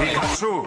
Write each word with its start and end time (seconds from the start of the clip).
Pikachu. 0.00 0.64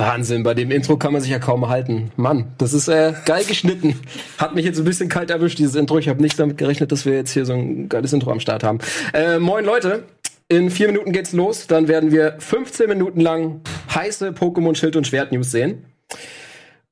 Wahnsinn, 0.00 0.42
bei 0.42 0.54
dem 0.54 0.70
Intro 0.70 0.96
kann 0.96 1.12
man 1.12 1.20
sich 1.20 1.30
ja 1.30 1.38
kaum 1.38 1.68
halten. 1.68 2.10
Mann, 2.16 2.52
das 2.58 2.72
ist 2.72 2.88
äh, 2.88 3.12
geil 3.26 3.44
geschnitten. 3.44 4.00
Hat 4.38 4.54
mich 4.54 4.64
jetzt 4.64 4.78
ein 4.78 4.84
bisschen 4.84 5.08
kalt 5.10 5.30
erwischt, 5.30 5.58
dieses 5.58 5.74
Intro. 5.74 5.98
Ich 5.98 6.08
habe 6.08 6.22
nicht 6.22 6.38
damit 6.38 6.56
gerechnet, 6.56 6.90
dass 6.90 7.04
wir 7.04 7.14
jetzt 7.14 7.32
hier 7.32 7.44
so 7.44 7.52
ein 7.52 7.88
geiles 7.88 8.12
Intro 8.12 8.30
am 8.32 8.40
Start 8.40 8.64
haben. 8.64 8.78
Äh, 9.12 9.38
moin 9.38 9.64
Leute, 9.64 10.04
in 10.48 10.70
vier 10.70 10.86
Minuten 10.88 11.12
geht's 11.12 11.32
los. 11.32 11.66
Dann 11.66 11.86
werden 11.86 12.12
wir 12.12 12.36
15 12.38 12.88
Minuten 12.88 13.20
lang 13.20 13.60
heiße 13.94 14.30
Pokémon 14.30 14.74
Schild 14.74 14.96
und 14.96 15.06
Schwert 15.06 15.32
News 15.32 15.50
sehen. 15.50 15.84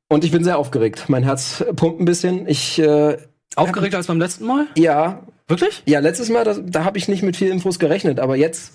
Und 0.08 0.24
ich 0.24 0.30
bin 0.30 0.44
sehr 0.44 0.58
aufgeregt. 0.58 1.06
Mein 1.08 1.24
Herz 1.24 1.64
pumpt 1.76 2.00
ein 2.00 2.04
bisschen. 2.04 2.46
Ich 2.46 2.78
äh, 2.78 3.16
Aufgeregter 3.56 3.96
als 3.96 4.06
beim 4.06 4.20
letzten 4.20 4.46
Mal? 4.46 4.66
ja, 4.76 5.22
Wirklich? 5.48 5.82
ja, 5.86 5.98
letztes 6.00 6.28
Mal, 6.28 6.44
da, 6.44 6.54
da 6.54 6.84
habe 6.84 6.98
ich 6.98 7.08
nicht 7.08 7.22
mit 7.22 7.36
vielen 7.36 7.52
Infos 7.52 7.78
gerechnet, 7.78 8.20
aber 8.20 8.36
jetzt 8.36 8.74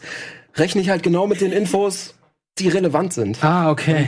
rechne 0.55 0.81
ich 0.81 0.89
halt 0.89 1.03
genau 1.03 1.27
mit 1.27 1.39
den 1.39 1.51
Infos, 1.51 2.15
die 2.59 2.67
relevant 2.67 3.13
sind. 3.13 3.43
Ah, 3.43 3.71
okay. 3.71 4.07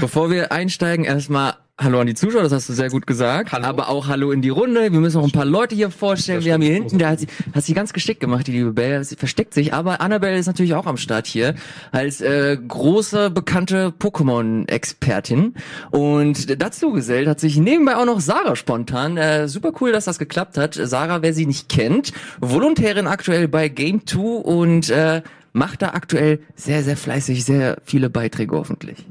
Bevor 0.00 0.30
wir 0.30 0.52
einsteigen, 0.52 1.04
erstmal 1.04 1.54
Hallo 1.82 1.98
an 1.98 2.06
die 2.06 2.14
Zuschauer, 2.14 2.42
das 2.42 2.52
hast 2.52 2.68
du 2.68 2.74
sehr 2.74 2.90
gut 2.90 3.06
gesagt. 3.06 3.52
Hallo. 3.52 3.64
Aber 3.64 3.88
auch 3.88 4.06
Hallo 4.06 4.32
in 4.32 4.42
die 4.42 4.50
Runde. 4.50 4.92
Wir 4.92 5.00
müssen 5.00 5.16
noch 5.16 5.24
ein 5.24 5.32
paar 5.32 5.46
Leute 5.46 5.74
hier 5.74 5.90
vorstellen. 5.90 6.44
Wir 6.44 6.52
haben 6.52 6.60
hier 6.60 6.74
hinten, 6.74 6.98
der 6.98 7.08
hat 7.08 7.20
sie, 7.20 7.26
hat 7.54 7.64
sie 7.64 7.72
ganz 7.72 7.94
geschickt 7.94 8.20
gemacht, 8.20 8.46
die 8.46 8.52
liebe 8.52 8.74
Belle. 8.74 9.02
Sie 9.02 9.16
versteckt 9.16 9.54
sich. 9.54 9.72
Aber 9.72 10.02
Annabelle 10.02 10.36
ist 10.36 10.44
natürlich 10.44 10.74
auch 10.74 10.84
am 10.84 10.98
Start 10.98 11.26
hier 11.26 11.54
als 11.90 12.20
äh, 12.20 12.58
große, 12.58 13.30
bekannte 13.30 13.94
Pokémon-Expertin. 13.98 15.54
Und 15.90 16.60
dazu 16.60 16.92
gesellt 16.92 17.26
hat 17.26 17.40
sich 17.40 17.56
nebenbei 17.56 17.96
auch 17.96 18.04
noch 18.04 18.20
Sarah 18.20 18.56
spontan. 18.56 19.16
Äh, 19.16 19.48
super 19.48 19.72
cool, 19.80 19.90
dass 19.90 20.04
das 20.04 20.18
geklappt 20.18 20.58
hat. 20.58 20.74
Sarah, 20.74 21.22
wer 21.22 21.32
sie 21.32 21.46
nicht 21.46 21.70
kennt, 21.70 22.12
Volontärin 22.40 23.06
aktuell 23.06 23.48
bei 23.48 23.70
Game 23.70 24.06
2 24.06 24.20
und 24.20 24.90
äh, 24.90 25.22
macht 25.52 25.82
da 25.82 25.90
aktuell 25.90 26.40
sehr, 26.54 26.82
sehr 26.82 26.96
fleißig 26.96 27.44
sehr 27.44 27.78
viele 27.84 28.08
Beiträge 28.10 28.56
hoffentlich. 28.56 29.04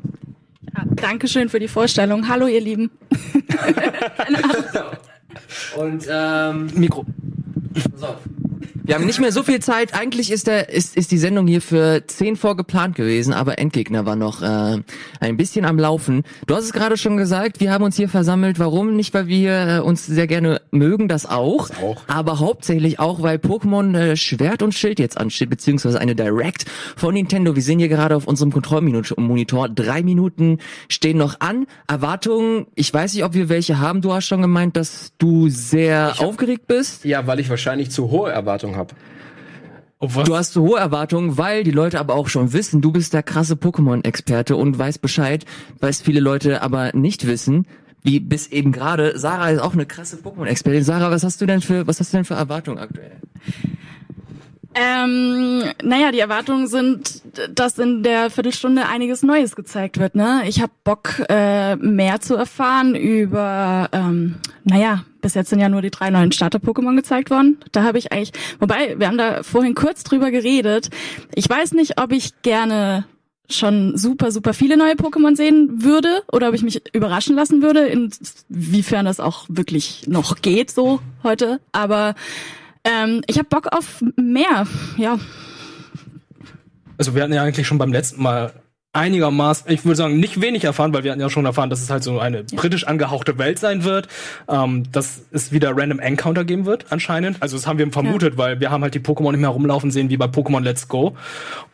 Ja, 0.76 0.84
Dankeschön 0.86 1.50
für 1.50 1.60
die 1.60 1.68
Vorstellung. 1.68 2.28
Hallo, 2.30 2.48
ihr 2.48 2.62
Lieben. 2.62 2.92
Und 5.78 6.08
ähm, 6.10 6.70
Mikro. 6.76 7.06
pass 7.94 8.04
auf. 8.04 8.18
Wir 8.74 8.96
haben 8.96 9.06
nicht 9.06 9.20
mehr 9.20 9.32
so 9.32 9.44
viel 9.44 9.60
Zeit. 9.60 9.94
Eigentlich 9.94 10.32
ist 10.32 10.48
der 10.48 10.70
ist 10.70 10.96
ist 10.96 11.12
die 11.12 11.18
Sendung 11.18 11.48
hier 11.48 11.62
für 11.62 12.06
10 12.06 12.36
vor 12.36 12.56
geplant 12.56 12.96
gewesen, 12.96 13.34
aber 13.34 13.60
Endgegner 13.60 14.06
war 14.06 14.16
noch 14.16 14.42
äh, 14.42 14.78
ein 15.20 15.38
bisschen 15.38 15.66
am 15.66 15.80
Laufen. 15.80 16.24
Du 16.48 16.56
hast 16.56 16.66
es 16.66 16.74
gerade 16.74 16.98
schon 16.98 17.18
gesagt, 17.18 17.60
wir 17.60 17.72
haben 17.72 17.84
uns 17.84 17.96
hier 17.96 18.10
versammelt. 18.10 18.60
Warum? 18.60 18.96
Nicht, 18.96 19.14
weil 19.14 19.28
wir 19.28 19.68
äh, 19.68 19.80
uns 19.80 20.06
sehr 20.06 20.28
gerne 20.28 20.62
mögen, 20.72 21.08
das 21.08 21.26
auch, 21.26 21.70
auch. 21.82 22.02
aber 22.08 22.40
hauptsächlich 22.40 23.00
auch, 23.00 23.22
weil 23.22 23.38
Pokémon 23.38 23.98
äh, 23.98 24.16
Schwert 24.16 24.62
und 24.62 24.74
Schild 24.74 25.00
jetzt 25.00 25.18
ansteht, 25.18 25.50
beziehungsweise 25.50 26.00
eine 26.00 26.16
Direct 26.16 26.66
von 26.96 27.14
Nintendo. 27.14 27.56
Wir 27.56 27.64
sehen 27.64 27.80
hier 27.80 27.90
gerade 27.90 28.16
auf 28.16 28.28
unserem 28.28 28.52
Kontrollmonitor, 28.52 29.70
drei 29.70 30.04
Minuten 30.04 30.60
stehen 30.90 31.18
noch 31.18 31.40
an. 31.40 31.66
Erwartungen, 31.88 32.68
ich 32.76 32.94
weiß 32.94 33.14
nicht, 33.14 33.24
ob 33.24 33.34
wir 33.34 33.50
welche 33.50 33.80
haben. 33.80 34.02
Du 34.02 34.14
hast 34.14 34.26
schon 34.26 34.42
gemeint, 34.42 34.76
dass 34.76 35.14
du 35.18 35.50
sehr 35.50 36.16
aufgeregt 36.20 36.68
bist. 36.68 37.06
Ja, 37.06 37.28
weil 37.28 37.40
ich 37.40 37.50
wahrscheinlich 37.50 37.92
zu 37.92 38.12
hohe 38.12 38.32
Erwartungen 38.32 38.59
habe. 38.68 38.94
Oh, 40.00 40.08
was? 40.14 40.24
Du 40.24 40.36
hast 40.36 40.54
so 40.54 40.62
hohe 40.62 40.80
Erwartungen, 40.80 41.38
weil 41.38 41.64
die 41.64 41.72
Leute 41.72 42.00
aber 42.00 42.16
auch 42.16 42.30
schon 42.30 42.54
wissen, 42.54 42.82
du 42.82 42.92
bist 42.92 43.14
der 43.14 43.22
krasse 43.22 43.56
Pokémon-Experte 43.56 44.56
und 44.56 44.80
weißt 44.80 45.02
Bescheid, 45.02 45.46
was 45.80 46.02
viele 46.02 46.22
Leute 46.22 46.62
aber 46.62 46.96
nicht 46.96 47.28
wissen. 47.28 47.68
Wie 48.02 48.22
bis 48.22 48.48
eben 48.48 48.72
gerade, 48.72 49.20
Sarah 49.20 49.50
ist 49.50 49.60
auch 49.60 49.74
eine 49.74 49.86
krasse 49.86 50.16
Pokémon-Expertin. 50.18 50.84
Sarah, 50.84 51.12
was 51.12 51.26
hast 51.26 51.42
du 51.42 51.46
denn 51.46 51.60
für, 51.60 51.86
was 51.86 52.00
hast 52.00 52.14
du 52.14 52.18
denn 52.18 52.24
für 52.26 52.36
Erwartungen 52.36 52.78
aktuell? 52.78 53.12
Ähm, 54.76 55.64
naja, 55.84 56.12
die 56.12 56.20
Erwartungen 56.20 56.68
sind, 56.68 57.24
dass 57.54 57.80
in 57.80 58.04
der 58.04 58.30
Viertelstunde 58.30 58.88
einiges 58.88 59.24
Neues 59.24 59.56
gezeigt 59.56 60.00
wird. 60.00 60.16
Ne? 60.16 60.44
Ich 60.48 60.62
habe 60.62 60.72
Bock, 60.84 61.24
äh, 61.28 61.76
mehr 61.76 62.22
zu 62.22 62.36
erfahren 62.36 62.94
über, 62.94 63.90
ähm, 63.92 64.36
naja, 64.64 65.04
bis 65.22 65.34
jetzt 65.34 65.50
sind 65.50 65.60
ja 65.60 65.70
nur 65.70 65.82
die 65.82 65.90
drei 65.90 66.12
neuen 66.12 66.32
Starter-Pokémon 66.32 66.96
gezeigt 66.96 67.30
worden. 67.32 67.58
Da 67.72 67.84
habe 67.84 67.98
ich 67.98 68.12
eigentlich, 68.12 68.32
wobei, 68.60 68.98
wir 69.00 69.08
haben 69.08 69.18
da 69.18 69.44
vorhin 69.44 69.76
kurz 69.76 70.04
drüber 70.04 70.32
geredet. 70.32 70.90
Ich 71.34 71.50
weiß 71.50 71.74
nicht, 71.74 72.00
ob 72.00 72.12
ich 72.12 72.42
gerne 72.44 73.06
schon 73.50 73.98
super, 73.98 74.32
super 74.32 74.54
viele 74.54 74.78
neue 74.78 74.94
Pokémon 74.94 75.36
sehen 75.36 75.84
würde 75.84 76.22
oder 76.32 76.50
ob 76.50 76.54
ich 76.54 76.62
mich 76.62 76.82
überraschen 76.94 77.36
lassen 77.36 77.62
würde, 77.64 77.88
inwiefern 77.88 79.06
das 79.06 79.20
auch 79.20 79.46
wirklich 79.50 80.08
noch 80.08 80.42
geht 80.42 80.70
so 80.70 81.02
heute. 81.24 81.60
Aber 81.72 82.14
ähm, 82.84 83.22
ich 83.28 83.38
habe 83.38 83.50
Bock 83.50 83.68
auf 83.72 84.04
mehr, 84.16 84.66
ja. 84.98 85.18
Also 86.98 87.16
wir 87.16 87.24
hatten 87.24 87.34
ja 87.34 87.44
eigentlich 87.44 87.68
schon 87.68 87.78
beim 87.78 87.94
letzten 87.94 88.22
Mal 88.22 88.54
einigermaßen, 88.92 89.72
ich 89.72 89.86
würde 89.86 89.96
sagen, 89.96 90.20
nicht 90.20 90.42
wenig 90.42 90.64
erfahren, 90.64 90.94
weil 90.94 91.04
wir 91.04 91.12
hatten 91.12 91.22
ja 91.22 91.30
schon 91.30 91.46
erfahren, 91.46 91.70
dass 91.70 91.82
es 91.82 91.90
halt 91.90 92.04
so 92.04 92.20
eine 92.20 92.44
britisch 92.44 92.86
angehauchte 92.86 93.38
Welt 93.38 93.60
sein 93.60 93.84
wird, 93.84 94.08
ähm, 94.48 94.92
dass 94.92 95.22
es 95.32 95.52
wieder 95.52 95.78
Random 95.78 96.00
Encounter 96.00 96.44
geben 96.44 96.66
wird, 96.66 96.88
anscheinend. 96.90 97.42
Also 97.42 97.56
das 97.56 97.68
haben 97.68 97.78
wir 97.78 97.90
vermutet, 97.92 98.38
weil 98.38 98.60
wir 98.60 98.72
haben 98.72 98.82
halt 98.82 98.96
die 98.96 99.00
Pokémon 99.00 99.32
nicht 99.32 99.42
mehr 99.42 99.50
rumlaufen 99.50 99.92
sehen 99.92 100.10
wie 100.10 100.18
bei 100.18 100.26
Pokémon 100.26 100.62
Let's 100.62 100.88
Go. 100.88 101.16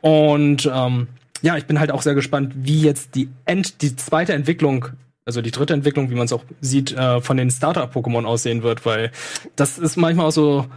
Und 0.01 0.69
ähm, 0.71 1.07
ja, 1.41 1.55
ich 1.57 1.65
bin 1.65 1.79
halt 1.79 1.91
auch 1.91 2.01
sehr 2.01 2.15
gespannt, 2.15 2.53
wie 2.55 2.81
jetzt 2.81 3.15
die 3.15 3.29
End, 3.45 3.81
die 3.81 3.95
zweite 3.95 4.33
Entwicklung 4.33 4.87
also 5.27 5.41
die 5.41 5.49
dritte 5.49 5.73
Entwicklung, 5.73 6.11
wie 6.11 6.15
man 6.15 6.25
es 6.25 6.33
auch 6.33 6.43
sieht, 6.61 6.91
äh, 6.91 7.19
von 7.19 7.35
den 7.35 7.49
Starter-Pokémon 7.49 8.25
aussehen 8.25 8.61
wird, 8.61 8.85
weil 8.85 9.11
das 9.55 9.79
ist 9.79 9.97
manchmal 9.97 10.27
auch 10.27 10.31
so 10.31 10.67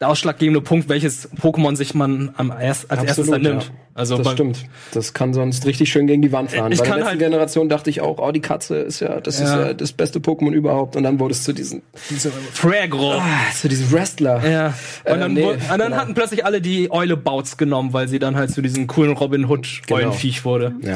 der 0.00 0.08
ausschlaggebende 0.08 0.62
Punkt, 0.62 0.88
welches 0.88 1.30
Pokémon 1.32 1.76
sich 1.76 1.94
man 1.94 2.30
am 2.38 2.50
erst, 2.58 2.90
als 2.90 3.04
erstes 3.04 3.28
dann 3.28 3.42
nimmt. 3.42 3.62
ja. 3.64 3.68
Also 3.92 4.16
das 4.16 4.32
stimmt. 4.32 4.64
Das 4.94 5.12
kann 5.12 5.34
sonst 5.34 5.66
richtig 5.66 5.90
schön 5.92 6.06
gegen 6.06 6.22
die 6.22 6.32
Wand 6.32 6.52
fahren. 6.52 6.72
Ich 6.72 6.78
Bei 6.78 6.86
der 6.86 6.94
letzten 6.96 7.08
halt- 7.10 7.18
Generation 7.18 7.68
dachte 7.68 7.90
ich 7.90 8.00
auch, 8.00 8.16
oh, 8.18 8.32
die 8.32 8.40
Katze 8.40 8.76
ist 8.76 9.00
ja, 9.00 9.20
das 9.20 9.40
ist 9.40 9.50
Ja. 9.50 9.66
ja 9.66 9.74
das 9.74 9.92
beste 9.92 10.20
Pokémon 10.20 10.52
überhaupt. 10.52 10.96
Und 10.96 11.02
dann 11.02 11.20
wurde 11.20 11.32
es 11.34 11.42
zu 11.44 11.52
diesem, 11.52 11.82
Diese 12.08 12.30
Fragro. 12.30 13.12
ah, 13.18 13.22
zu 13.54 13.68
diesem 13.68 13.92
Wrestler. 13.92 14.42
Ja. 14.48 14.66
Und 15.04 15.16
Äh, 15.16 15.18
dann, 15.18 15.34
nee, 15.34 15.42
wo- 15.44 15.50
und 15.50 15.60
dann 15.68 15.80
genau. 15.80 15.96
hatten 15.96 16.14
plötzlich 16.14 16.46
alle 16.46 16.62
die 16.62 16.90
Eule 16.90 17.18
Bouts 17.18 17.58
genommen, 17.58 17.92
weil 17.92 18.08
sie 18.08 18.18
dann 18.18 18.36
halt 18.36 18.52
zu 18.52 18.62
diesem 18.62 18.86
coolen 18.86 19.12
Robin 19.12 19.44
Hood 19.50 19.82
Genau. 19.86 19.98
Eulenviech 20.00 20.46
wurde. 20.46 20.72
Ja. 20.80 20.94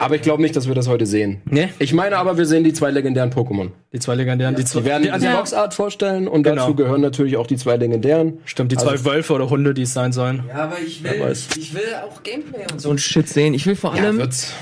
Aber 0.00 0.14
ich 0.14 0.22
glaube 0.22 0.40
nicht, 0.40 0.56
dass 0.56 0.66
wir 0.66 0.74
das 0.74 0.88
heute 0.88 1.04
sehen. 1.04 1.42
Nee. 1.44 1.68
Ich 1.78 1.92
meine 1.92 2.16
aber, 2.16 2.38
wir 2.38 2.46
sehen 2.46 2.64
die 2.64 2.72
zwei 2.72 2.90
legendären 2.90 3.30
Pokémon. 3.30 3.68
Die 3.92 3.98
zwei 3.98 4.14
legendären, 4.14 4.56
die, 4.56 4.64
zwei, 4.64 4.80
Die 4.80 4.86
werden 4.86 5.02
die, 5.02 5.10
also, 5.10 5.26
Ja. 5.26 5.36
Boxart 5.36 5.74
vorstellen 5.74 6.26
und 6.26 6.42
Genau. 6.42 6.62
dazu 6.62 6.74
gehören 6.74 7.02
natürlich 7.02 7.36
auch 7.36 7.46
die 7.46 7.56
zwei 7.56 7.76
legendären. 7.76 8.38
stimmt, 8.46 8.72
die 8.72 8.76
zwei 8.76 8.92
Also- 8.92 9.04
Wölfe 9.04 9.34
oder 9.34 9.50
Hunde, 9.50 9.74
die 9.74 9.82
es 9.82 9.92
sein 9.92 10.12
sollen. 10.12 10.44
Ja, 10.48 10.64
aber 10.64 10.78
ich 10.84 11.04
weiß. 11.04 11.48
ich 11.58 11.74
will 11.74 11.82
auch 12.08 12.22
Gameplay 12.22 12.64
und 12.72 12.80
so 12.80 12.90
ein 12.90 12.96
Shit 12.98 13.28
sehen. 13.28 13.52
Ich 13.52 13.66
will 13.66 13.76
vor 13.76 13.92
allem, 13.92 14.16
wird's. 14.18 14.54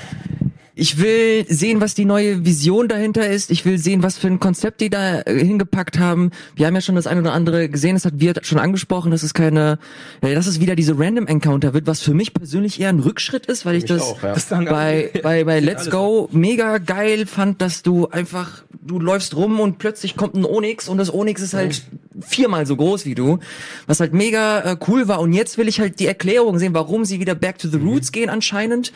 Ich 0.79 0.99
will 0.99 1.45
sehen, 1.49 1.81
was 1.81 1.95
die 1.95 2.05
neue 2.05 2.45
Vision 2.45 2.87
dahinter 2.87 3.29
ist. 3.29 3.51
Ich 3.51 3.65
will 3.65 3.79
sehen, 3.79 4.05
was 4.05 4.17
für 4.17 4.29
ein 4.29 4.39
Konzept 4.39 4.81
die 4.81 4.91
da 4.91 5.23
äh, 5.23 5.45
hingepackt 5.45 5.99
haben. 5.99 6.31
Wir 6.55 6.69
haben 6.69 6.75
ja 6.77 6.81
schon 6.81 6.95
das 6.95 7.09
eine 7.09 7.21
oder 7.21 7.33
andere 7.33 7.69
gesehen. 7.69 7.97
Das 7.97 8.05
hat 8.05 8.21
Wirt 8.21 8.47
schon 8.47 8.61
angesprochen, 8.61 9.11
dass 9.11 9.25
es 9.25 9.35
keine, 9.35 9.81
äh, 10.21 10.37
dass 10.37 10.47
es 10.47 10.61
wieder 10.61 10.77
diese 10.77 10.97
Random 10.97 11.27
Encounter 11.27 11.75
wird, 11.75 11.89
was 11.89 12.01
für 12.01 12.15
mich 12.15 12.33
persönlich 12.33 12.81
eher 12.81 12.91
ein 12.91 13.01
Rückschritt 13.01 13.47
ist, 13.47 13.67
weil 13.67 13.75
ich 13.75 13.83
Mich 13.83 13.91
das 13.91 14.03
auch, 14.03 14.23
ja. 14.23 14.35
Das 14.35 14.47
bei, 14.49 15.11
bei, 15.21 15.43
bei 15.43 15.59
Let's 15.59 15.91
Go 15.91 16.29
mega 16.31 16.79
geil 16.79 17.27
fand, 17.27 17.61
dass 17.61 17.83
du 17.83 18.07
einfach, 18.07 18.63
du 18.81 19.01
läufst 19.01 19.35
rum 19.35 19.59
und 19.59 19.79
plötzlich 19.79 20.15
kommt 20.15 20.37
ein 20.37 20.45
Onyx 20.45 20.89
und 20.89 20.99
das 20.99 21.13
Onyx 21.13 21.43
ist 21.43 21.55
halt 21.55 21.83
viermal 22.21 22.67
so 22.67 22.77
groß 22.77 23.05
wie 23.05 23.15
du, 23.15 23.39
was 23.87 24.01
halt 24.01 24.13
mega 24.13 24.61
äh, 24.61 24.77
cool 24.87 25.09
war. 25.09 25.21
Und 25.21 25.33
jetzt 25.33 25.59
will 25.59 25.69
ich 25.69 25.81
halt 25.81 25.99
die 26.01 26.07
Erklärung 26.07 26.59
sehen, 26.59 26.75
warum 26.75 27.05
sie 27.05 27.21
wieder 27.21 27.35
back 27.35 27.59
to 27.59 27.69
the 27.69 27.79
roots 27.79 28.13
gehen 28.13 28.31
anscheinend, 28.31 28.93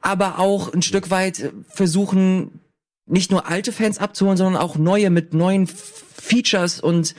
aber 0.00 0.38
auch 0.38 0.72
ein 0.72 0.82
Stück 0.82 1.10
weit 1.10 1.21
äh, 1.28 1.52
versuchen, 1.68 2.60
nicht 3.06 3.30
nur 3.30 3.46
alte 3.46 3.72
Fans 3.72 3.98
abzuholen, 3.98 4.36
sondern 4.36 4.62
auch 4.62 4.76
neue 4.76 5.10
mit 5.10 5.34
neuen 5.34 5.66
Features 5.66 6.80
und 6.80 7.14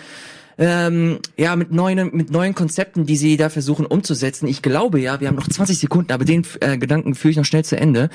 ähm, 0.58 1.20
ja, 1.38 1.56
mit 1.56 1.72
neuen, 1.72 2.16
mit 2.16 2.32
neuen 2.32 2.56
Konzepten, 2.56 3.06
die 3.06 3.16
sie 3.16 3.38
da 3.38 3.50
versuchen 3.50 3.86
umzusetzen. 3.86 4.48
Ich 4.48 4.62
glaube 4.62 5.00
ja, 5.00 5.20
wir 5.20 5.28
haben 5.28 5.36
noch 5.36 5.48
20 5.48 5.78
Sekunden, 5.78 6.12
aber 6.12 6.26
den 6.26 6.46
äh, 6.60 6.78
Gedanken 6.78 7.16
führe 7.16 7.32
ich 7.32 7.38
noch 7.38 7.46
schnell 7.46 7.66
zu 7.66 7.78
Ende. 7.78 8.10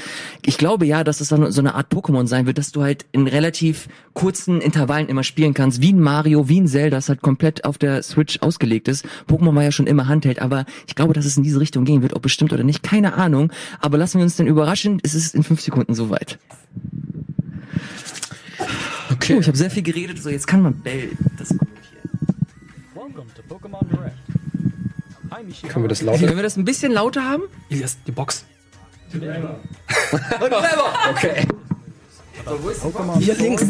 Ich 0.44 0.58
glaube 0.58 0.86
ja, 0.86 1.04
dass 1.04 1.20
es 1.20 1.28
dann 1.28 1.50
so 1.50 1.60
eine 1.60 1.74
Art 1.74 1.92
Pokémon 1.92 2.26
sein 2.26 2.46
wird, 2.46 2.58
dass 2.58 2.72
du 2.72 2.82
halt 2.82 3.06
in 3.12 3.26
relativ 3.26 3.88
kurzen 4.14 4.60
Intervallen 4.60 5.08
immer 5.08 5.24
spielen 5.24 5.54
kannst, 5.54 5.80
wie 5.80 5.92
ein 5.92 6.00
Mario, 6.00 6.48
wie 6.48 6.60
ein 6.60 6.68
Zelda, 6.68 6.96
das 6.96 7.08
halt 7.08 7.22
komplett 7.22 7.64
auf 7.64 7.78
der 7.78 8.02
Switch 8.02 8.40
ausgelegt 8.40 8.88
ist. 8.88 9.06
Pokémon 9.28 9.54
war 9.54 9.62
ja 9.62 9.72
schon 9.72 9.86
immer 9.86 10.08
Handheld, 10.08 10.40
aber 10.40 10.64
ich 10.86 10.94
glaube, 10.94 11.14
dass 11.14 11.24
es 11.24 11.36
in 11.36 11.42
diese 11.42 11.60
Richtung 11.60 11.84
gehen 11.84 12.02
wird, 12.02 12.14
ob 12.14 12.22
bestimmt 12.22 12.52
oder 12.52 12.64
nicht, 12.64 12.82
keine 12.82 13.14
Ahnung. 13.14 13.52
Aber 13.80 13.98
lassen 13.98 14.18
wir 14.18 14.24
uns 14.24 14.36
dann 14.36 14.46
überraschen, 14.46 15.00
es 15.02 15.14
ist 15.14 15.34
in 15.34 15.42
fünf 15.42 15.60
Sekunden 15.60 15.94
soweit. 15.94 16.38
Okay. 19.10 19.34
Oh, 19.36 19.40
ich 19.40 19.46
habe 19.46 19.56
sehr 19.56 19.70
viel 19.70 19.82
geredet, 19.82 20.22
so 20.22 20.28
jetzt 20.28 20.46
kann 20.46 20.62
man 20.62 20.74
Bell 20.74 21.10
das 21.38 21.54
Können 25.68 25.84
wir 25.84 25.88
das 25.88 26.02
lauter? 26.02 26.18
Können 26.18 26.36
wir 26.36 26.42
das 26.42 26.56
ein 26.56 26.64
bisschen 26.64 26.92
lauter 26.92 27.22
haben? 27.24 27.42
Ilias, 27.68 27.98
die 28.06 28.12
Box. 28.12 28.44
Okay. 31.10 31.46
Hier 33.18 33.34
links. 33.34 33.66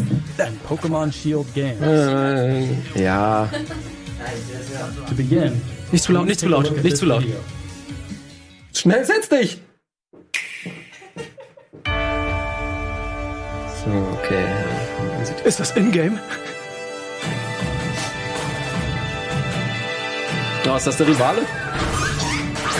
Pokemon 0.67 1.11
Shield 1.11 1.53
game. 1.53 1.81
Äh, 1.83 2.67
ja. 2.95 3.49
To 5.07 5.15
begin, 5.15 5.61
Nicht 5.91 6.03
zu 6.03 6.11
laut, 6.11 6.25
nicht 6.25 6.39
zu 6.39 6.47
laut, 6.47 6.83
nicht 6.83 6.97
zu 6.97 7.05
laut. 7.05 7.25
Schnell 8.73 9.05
setz 9.05 9.29
dich! 9.29 9.61
So, 13.83 13.91
okay. 14.13 14.45
Ist 15.45 15.59
das 15.59 15.71
in-game? 15.71 16.19
Oh, 20.71 20.75
ist 20.75 20.85
das 20.85 20.97
der 20.97 21.07
Rivale? 21.07 21.41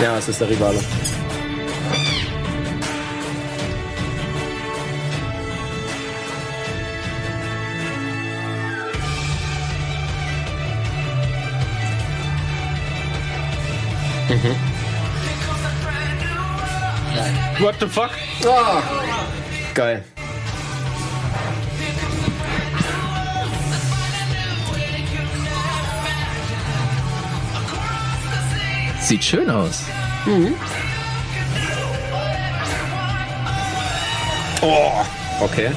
Ja, 0.00 0.16
es 0.16 0.28
ist 0.28 0.40
der 0.40 0.48
Rivale. 0.48 0.78
What 17.58 17.74
the 17.80 17.88
fuck? 17.88 18.10
Ah, 18.46 18.82
geil. 19.74 20.04
Sieht 29.10 29.24
schön 29.24 29.50
aus. 29.50 29.82
Oh, 34.62 35.04
okay. 35.40 35.70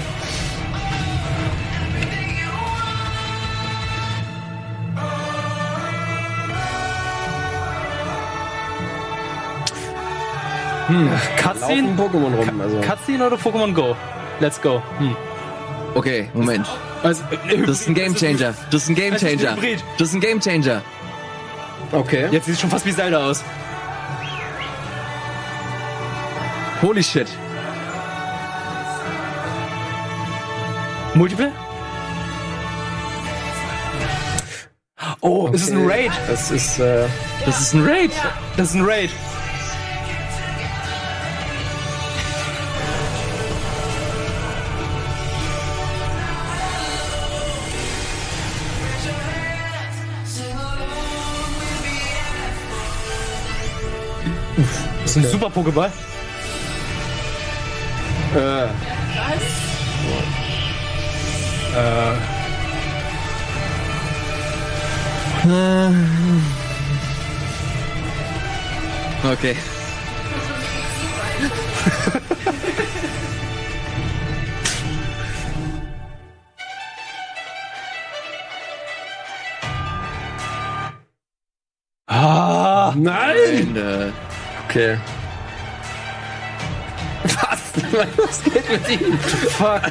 Cutscene? 11.37 11.81
Laufen 11.81 11.97
Pokémon 11.97 12.35
rum. 12.35 12.61
Also. 12.61 12.81
Cutscene 12.81 13.25
oder 13.25 13.37
Pokémon 13.37 13.73
Go? 13.73 13.95
Let's 14.41 14.61
go. 14.61 14.79
Hm. 14.99 15.15
Okay, 15.95 16.29
Moment. 16.35 16.67
Also, 17.01 17.23
Das 17.65 17.81
ist 17.81 17.87
ein 17.87 17.95
Gamechanger. 17.95 18.53
Das 18.69 18.83
ist 18.83 18.89
ein 18.89 18.95
Gamechanger. 18.95 19.55
Hybrid. 19.55 19.83
Das 19.97 20.09
ist 20.09 20.13
ein 20.13 20.21
Gamechanger. 20.21 20.83
Okay. 21.93 22.27
Jetzt 22.31 22.45
sieht 22.45 22.55
es 22.55 22.61
schon 22.61 22.69
fast 22.71 22.85
wie 22.85 22.93
Zelda 22.93 23.29
aus. 23.29 23.43
Holy 26.81 27.03
shit. 27.03 27.27
Multiple? 31.13 31.51
Oh, 35.21 35.49
es 35.53 35.61
ist 35.63 35.71
ein 35.71 35.87
Raid. 35.87 36.11
Das 36.27 36.51
ist, 36.51 36.79
äh, 36.79 37.05
Das 37.45 37.61
ist 37.61 37.73
ein 37.73 37.85
Raid. 37.87 38.11
Das 38.57 38.69
ist 38.69 38.75
ein 38.75 38.85
Raid. 38.85 39.11
Ist 55.15 55.25
ein 55.25 55.31
super 55.31 55.49
Pokéball. 55.49 55.91
äh, 58.35 58.67
Äh, 61.75 62.33
Okay. 69.25 69.55
ah, 82.07 82.93
nein! 82.95 83.75
Äh, 83.75 84.11
Okay. 84.73 84.97
Was? 87.25 88.17
Was 88.17 88.43
geht 88.43 88.71
mit 88.71 88.89
ihm? 88.89 89.19
fuck. 89.19 89.81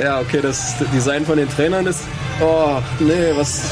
Ja, 0.00 0.20
okay, 0.20 0.40
das 0.40 0.76
Design 0.92 1.26
von 1.26 1.38
den 1.38 1.48
Trainern 1.48 1.86
ist. 1.86 2.02
Oh, 2.40 2.80
nee, 3.00 3.32
was. 3.36 3.62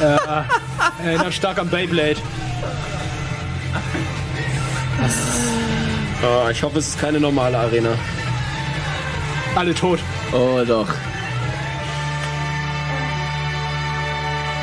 Erinnert 1.02 1.32
stark 1.32 1.58
an 1.58 1.68
Beyblade. 1.70 2.16
Oh, 6.22 6.50
ich 6.50 6.62
hoffe, 6.62 6.78
es 6.80 6.88
ist 6.88 7.00
keine 7.00 7.18
normale 7.18 7.58
Arena. 7.58 7.90
Alle 9.54 9.74
tot. 9.74 10.00
oh 10.32 10.62
doch. 10.66 10.88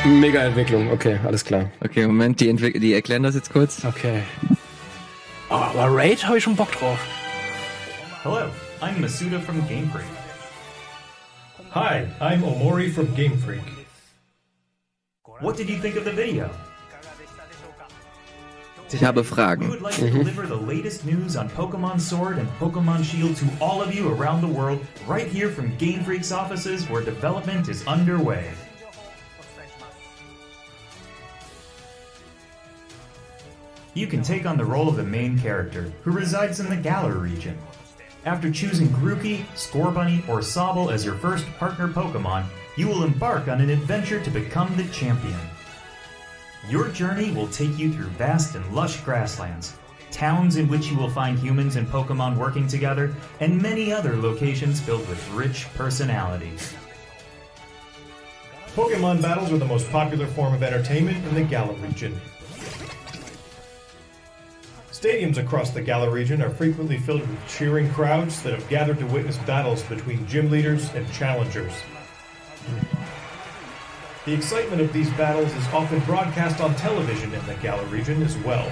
Mega 0.08 0.40
Entwicklung, 0.40 0.90
okay, 0.90 1.20
alles 1.26 1.44
klar. 1.44 1.70
Okay, 1.84 2.08
Moment, 2.08 2.40
die, 2.40 2.48
Entwick 2.50 2.80
die 2.80 2.94
erklären 2.94 3.24
das 3.24 3.36
jetzt 3.36 3.52
kurz. 3.52 3.84
Okay. 3.84 4.24
Oh, 5.50 5.56
aber 5.56 5.94
Raid 5.94 6.26
habe 6.26 6.38
ich 6.38 6.44
schon 6.44 6.56
Bock 6.56 6.72
drauf. 6.72 6.98
Hello, 8.24 8.50
I'm 8.82 9.02
Masuda 9.02 9.40
from 9.40 9.66
Game 9.68 9.90
Freak. 9.92 10.06
Hi, 11.72 12.08
I'm 12.22 12.42
Omori 12.44 12.90
from 12.90 13.14
Game 13.16 13.38
Freak. 13.38 13.62
What 15.42 15.58
did 15.58 15.70
you 15.70 15.78
think 15.78 15.98
of 15.98 16.06
the 16.06 16.12
video? 16.12 16.50
Ich 18.92 19.04
habe 19.04 19.24
Fragen. 19.26 19.70
would 19.70 19.82
like 19.82 19.98
You 33.98 34.06
can 34.06 34.22
take 34.22 34.46
on 34.46 34.58
the 34.58 34.64
role 34.64 34.88
of 34.88 34.96
the 34.96 35.04
main 35.04 35.40
character, 35.40 35.92
who 36.04 36.12
resides 36.12 36.60
in 36.60 36.70
the 36.70 36.76
Galar 36.76 37.18
region. 37.18 37.58
After 38.26 38.52
choosing 38.52 38.90
Grookey, 38.90 39.44
Scorbunny, 39.56 40.20
or 40.30 40.42
Sobble 40.42 40.94
as 40.94 41.04
your 41.04 41.16
first 41.16 41.48
partner 41.58 41.88
Pokemon, 41.88 42.46
you 42.76 42.88
will 42.88 43.04
embark 43.04 43.48
on 43.48 43.60
an 43.60 43.72
adventure 43.72 44.24
to 44.24 44.30
become 44.30 44.78
the 44.78 44.88
champion. 44.90 45.40
Your 46.70 46.90
journey 46.90 47.32
will 47.32 47.48
take 47.48 47.76
you 47.80 47.92
through 47.92 48.10
vast 48.10 48.54
and 48.54 48.72
lush 48.72 49.02
grasslands, 49.02 49.74
towns 50.12 50.58
in 50.58 50.68
which 50.68 50.92
you 50.92 50.96
will 50.96 51.10
find 51.10 51.40
humans 51.40 51.76
and 51.76 51.88
Pokemon 51.88 52.38
working 52.38 52.68
together, 52.68 53.16
and 53.40 53.60
many 53.60 53.92
other 53.92 54.16
locations 54.16 54.80
filled 54.80 55.10
with 55.10 55.28
rich 55.32 55.66
personalities. 55.74 56.72
Pokemon 58.76 59.24
battles 59.24 59.52
are 59.52 59.58
the 59.58 59.66
most 59.66 59.90
popular 59.90 60.28
form 60.28 60.54
of 60.54 60.62
entertainment 60.62 61.26
in 61.26 61.34
the 61.34 61.42
Galar 61.42 61.74
region. 61.82 62.22
Stadiums 65.08 65.38
across 65.38 65.70
the 65.70 65.82
Galar 65.82 66.10
region 66.10 66.42
are 66.42 66.50
frequently 66.50 66.98
filled 66.98 67.22
with 67.22 67.48
cheering 67.48 67.90
crowds 67.94 68.44
that 68.44 68.52
have 68.52 68.68
gathered 68.68 69.00
to 69.00 69.06
witness 69.06 69.38
battles 69.38 69.82
between 69.84 70.28
gym 70.28 70.52
leaders 70.52 70.94
and 70.96 71.10
challengers. 71.14 71.72
The 74.26 74.34
excitement 74.34 74.82
of 74.82 74.92
these 74.92 75.10
battles 75.12 75.56
is 75.56 75.66
often 75.68 76.02
broadcast 76.02 76.60
on 76.60 76.76
television 76.76 77.34
in 77.34 77.46
the 77.46 77.54
Galar 77.56 77.86
region 77.86 78.22
as 78.22 78.36
well. 78.40 78.70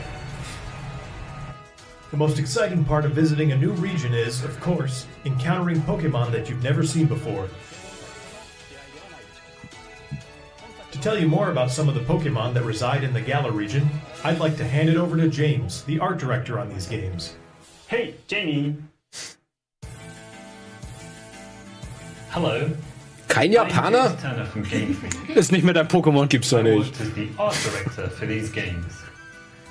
The 2.12 2.18
most 2.18 2.38
exciting 2.38 2.84
part 2.84 3.06
of 3.06 3.12
visiting 3.12 3.54
a 3.54 3.58
new 3.58 3.72
region 3.72 4.14
is, 4.14 4.44
of 4.44 4.60
course, 4.60 5.08
encountering 5.24 5.80
Pokemon 5.84 6.34
that 6.34 6.50
you've 6.50 6.62
never 6.62 6.86
seen 6.86 7.06
before. 7.06 7.48
To 10.92 11.00
tell 11.00 11.18
you 11.18 11.30
more 11.30 11.50
about 11.50 11.72
some 11.72 11.88
of 11.88 11.96
the 11.96 12.02
Pokemon 12.02 12.56
that 12.56 12.64
reside 12.66 13.06
in 13.06 13.14
the 13.14 13.22
Galar 13.22 13.54
region, 13.54 13.90
I'd 14.26 14.40
like 14.40 14.58
to 14.58 14.64
hand 14.64 14.90
it 14.90 14.98
over 14.98 15.16
to 15.18 15.28
James, 15.30 15.84
the 15.84 16.00
art 16.00 16.18
director 16.18 16.58
on 16.58 16.68
these 16.70 16.88
games. 16.88 17.36
Hey, 17.86 18.16
Jamie! 18.26 18.76
Hello, 22.32 22.72
Kein 23.30 23.56
I'm 23.56 23.70
Japaner? 23.70 24.08
James 24.10 24.22
Turner 24.24 24.46
from 24.46 24.64
Game 24.64 24.94
Freak. 24.96 25.30
Ist 25.38 25.52
nicht 25.52 25.64
mehr 25.64 25.76
dein 25.76 25.88
Pokémon. 25.88 26.28
Gibt's 26.28 26.50
doch 26.50 26.62
I 26.62 26.64
nicht. 26.64 27.00
worked 27.00 27.14
the 27.14 27.30
art 27.38 27.54
director 27.64 28.10
for 28.10 28.26
these 28.26 28.50
games. 28.50 28.96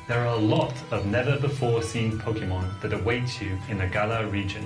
There 0.06 0.20
are 0.20 0.36
a 0.36 0.40
lot 0.40 0.72
of 0.92 1.04
never 1.06 1.36
before 1.36 1.82
seen 1.82 2.12
Pokemon 2.20 2.80
that 2.80 2.92
await 2.92 3.40
you 3.40 3.58
in 3.68 3.78
the 3.78 3.88
Galar 3.88 4.28
region, 4.28 4.64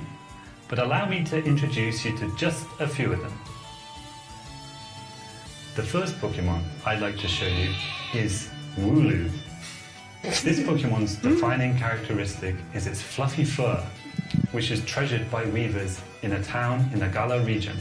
but 0.68 0.78
allow 0.78 1.06
me 1.08 1.24
to 1.24 1.42
introduce 1.42 2.04
you 2.04 2.14
to 2.18 2.30
just 2.36 2.66
a 2.78 2.86
few 2.86 3.10
of 3.10 3.20
them. 3.20 3.32
The 5.76 5.82
first 5.82 6.20
Pokemon 6.20 6.60
I'd 6.84 7.00
like 7.00 7.16
to 7.20 7.26
show 7.26 7.46
you 7.48 7.70
is 8.12 8.50
Wooloo. 8.76 9.30
This 10.28 10.60
Pokemon's 10.60 11.16
defining 11.16 11.76
characteristic 11.78 12.54
is 12.74 12.86
its 12.86 13.00
fluffy 13.00 13.44
fur, 13.44 13.82
which 14.52 14.70
is 14.70 14.84
treasured 14.84 15.30
by 15.30 15.46
weavers 15.46 16.02
in 16.22 16.32
a 16.32 16.42
town 16.42 16.88
in 16.92 17.00
the 17.00 17.08
Gala 17.08 17.40
region. 17.44 17.74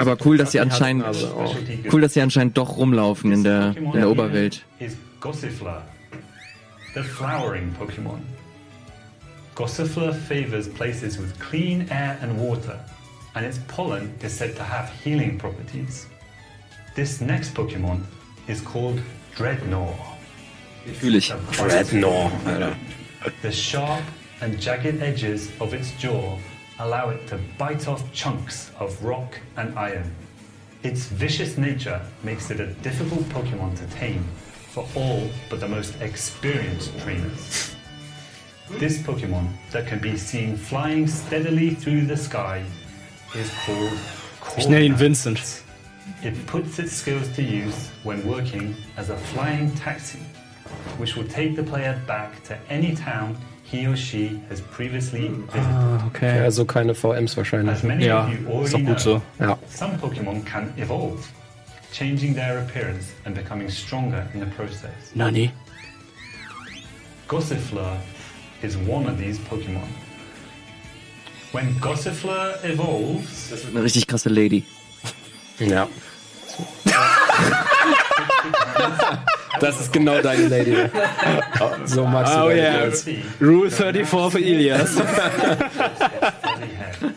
Aber 0.00 0.16
cool, 0.16 0.36
dass 0.36 0.50
sie 0.50 0.58
anscheinend, 0.58 1.04
oh, 1.06 1.54
goods. 1.54 1.88
cool, 1.88 2.00
dass 2.00 2.14
sie 2.14 2.22
anscheinend 2.22 2.58
doch 2.58 2.76
rumlaufen 2.76 3.32
in 3.32 3.44
der, 3.44 3.76
in 3.76 3.92
der 3.92 4.08
Oberwelt. 4.08 4.64
Gossifleur, 5.20 5.82
the 6.94 7.04
flowering 7.04 7.72
Pokemon. 7.78 8.20
Gossifleur 9.54 10.12
favors 10.12 10.66
places 10.66 11.18
with 11.18 11.38
clean 11.38 11.86
air 11.90 12.18
and 12.20 12.36
water, 12.36 12.80
and 13.36 13.46
its 13.46 13.58
pollen 13.68 14.12
is 14.24 14.32
said 14.36 14.56
to 14.56 14.64
have 14.64 14.90
healing 15.04 15.38
properties. 15.38 16.08
This 16.96 17.20
next 17.20 17.54
Pokemon 17.54 18.02
is 18.48 18.60
called 18.60 19.00
Dreadnought. 19.36 20.18
Fühl 21.00 21.16
ich. 21.16 21.32
Dreadnought, 21.52 22.32
Alter. 22.46 22.76
The 23.42 23.52
sharp 23.52 24.02
and 24.40 24.58
jagged 24.60 25.02
edges 25.02 25.50
of 25.60 25.74
its 25.74 25.92
jaw 25.98 26.38
allow 26.78 27.10
it 27.10 27.26
to 27.28 27.38
bite 27.58 27.86
off 27.86 28.10
chunks 28.12 28.70
of 28.78 29.02
rock 29.04 29.38
and 29.56 29.78
iron. 29.78 30.10
Its 30.82 31.04
vicious 31.06 31.58
nature 31.58 32.00
makes 32.22 32.50
it 32.50 32.58
a 32.60 32.66
difficult 32.82 33.20
Pokemon 33.28 33.76
to 33.76 33.86
tame 33.98 34.24
for 34.72 34.86
all 34.94 35.28
but 35.50 35.60
the 35.60 35.68
most 35.68 36.00
experienced 36.00 36.98
trainers. 37.00 37.76
This 38.78 38.98
Pokemon 39.02 39.48
that 39.72 39.86
can 39.86 39.98
be 39.98 40.16
seen 40.16 40.56
flying 40.56 41.06
steadily 41.06 41.74
through 41.74 42.06
the 42.06 42.16
sky 42.16 42.64
is 43.34 43.50
called 43.66 43.98
Ich 44.56 44.66
nenne 44.68 44.84
ihn 44.84 44.94
Vincent. 44.94 45.62
It 46.22 46.34
puts 46.46 46.78
its 46.78 46.92
skills 46.92 47.28
to 47.36 47.42
use 47.42 47.90
when 48.04 48.26
working 48.26 48.74
as 48.96 49.10
a 49.10 49.16
flying 49.16 49.70
taxi, 49.74 50.18
which 50.98 51.16
will 51.16 51.26
take 51.28 51.56
the 51.56 51.62
player 51.62 52.00
back 52.06 52.42
to 52.44 52.56
any 52.68 52.94
town 52.94 53.36
he 53.70 53.86
or 53.86 53.96
she 53.96 54.40
has 54.48 54.60
previously 54.60 55.28
visited. 55.28 55.64
Ah, 55.64 56.06
okay. 56.08 56.44
Also 56.44 56.64
keine 56.64 56.92
VMs 56.94 57.36
wahrscheinlich. 57.36 57.76
As 57.76 57.82
many 57.84 58.06
Ja, 58.06 58.24
of 58.26 58.32
you 58.32 58.38
ist 58.64 58.74
already 58.74 58.84
doch 58.84 58.94
gut 58.94 59.04
know, 59.04 59.08
so. 59.20 59.22
Ja. 59.44 59.58
some 59.68 59.96
Pokemon 59.98 60.44
can 60.44 60.72
evolve, 60.76 61.24
changing 61.92 62.34
their 62.34 62.58
appearance 62.58 63.12
and 63.24 63.34
becoming 63.34 63.68
stronger 63.70 64.26
in 64.34 64.40
the 64.40 64.46
process. 64.46 65.14
Nani? 65.14 65.52
Gossifleur 67.28 67.96
is 68.62 68.76
one 68.76 69.06
of 69.06 69.18
these 69.18 69.38
Pokemon. 69.48 69.86
When 71.52 71.74
Gossifleur 71.80 72.58
evolves, 72.64 73.52
Eine 73.68 73.82
richtig 73.84 74.06
krasse 74.08 74.28
Lady. 74.30 74.64
Ja. 75.60 75.86
Das 79.60 79.80
ist 79.80 79.92
genau 79.92 80.20
deine 80.20 80.48
Lady. 80.48 80.74
So 81.84 82.06
magst 82.06 82.34
du 82.34 82.40
Oh 82.44 82.50
yeah. 82.50 82.84
Girls. 82.84 83.06
Rule 83.40 83.70
34 83.70 84.32
für 84.32 84.40
Ilias. 84.40 84.90
fuzzy 84.94 86.68
head. 86.76 87.12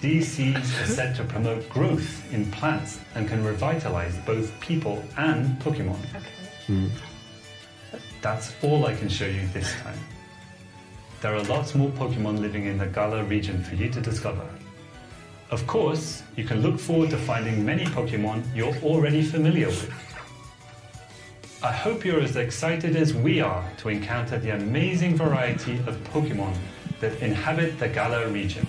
These 0.00 0.28
seeds 0.28 0.70
are 0.80 0.86
said 0.86 1.14
to 1.16 1.24
promote 1.24 1.68
growth 1.68 2.08
in 2.32 2.50
plants 2.50 2.98
and 3.14 3.28
can 3.28 3.44
revitalize 3.44 4.16
both 4.24 4.50
people 4.60 5.02
and 5.16 5.58
Pokemon. 5.62 5.98
Hmm. 6.66 6.88
That's 8.22 8.52
all 8.62 8.86
I 8.86 8.94
can 8.94 9.08
show 9.08 9.26
you 9.26 9.46
this 9.52 9.72
time. 9.82 9.98
There 11.20 11.34
are 11.34 11.42
lots 11.44 11.74
more 11.74 11.90
Pokemon 11.90 12.40
living 12.40 12.64
in 12.64 12.78
the 12.78 12.86
Gala 12.86 13.22
region 13.24 13.62
for 13.62 13.74
you 13.74 13.90
to 13.90 14.00
discover. 14.00 14.46
Of 15.50 15.66
course, 15.66 16.22
you 16.36 16.44
can 16.44 16.62
look 16.62 16.78
forward 16.80 17.10
to 17.10 17.16
finding 17.18 17.64
many 17.64 17.84
Pokemon 17.84 18.42
you're 18.54 18.76
already 18.82 19.22
familiar 19.22 19.66
with. 19.66 19.92
I 21.62 21.72
hope 21.72 22.06
you're 22.06 22.22
as 22.22 22.36
excited 22.36 22.96
as 22.96 23.12
we 23.12 23.42
are 23.42 23.70
to 23.78 23.90
encounter 23.90 24.38
the 24.38 24.54
amazing 24.54 25.14
variety 25.14 25.76
of 25.86 25.94
Pokemon 26.04 26.56
that 27.00 27.20
inhabit 27.20 27.78
the 27.78 27.86
Galar 27.86 28.28
region. 28.28 28.66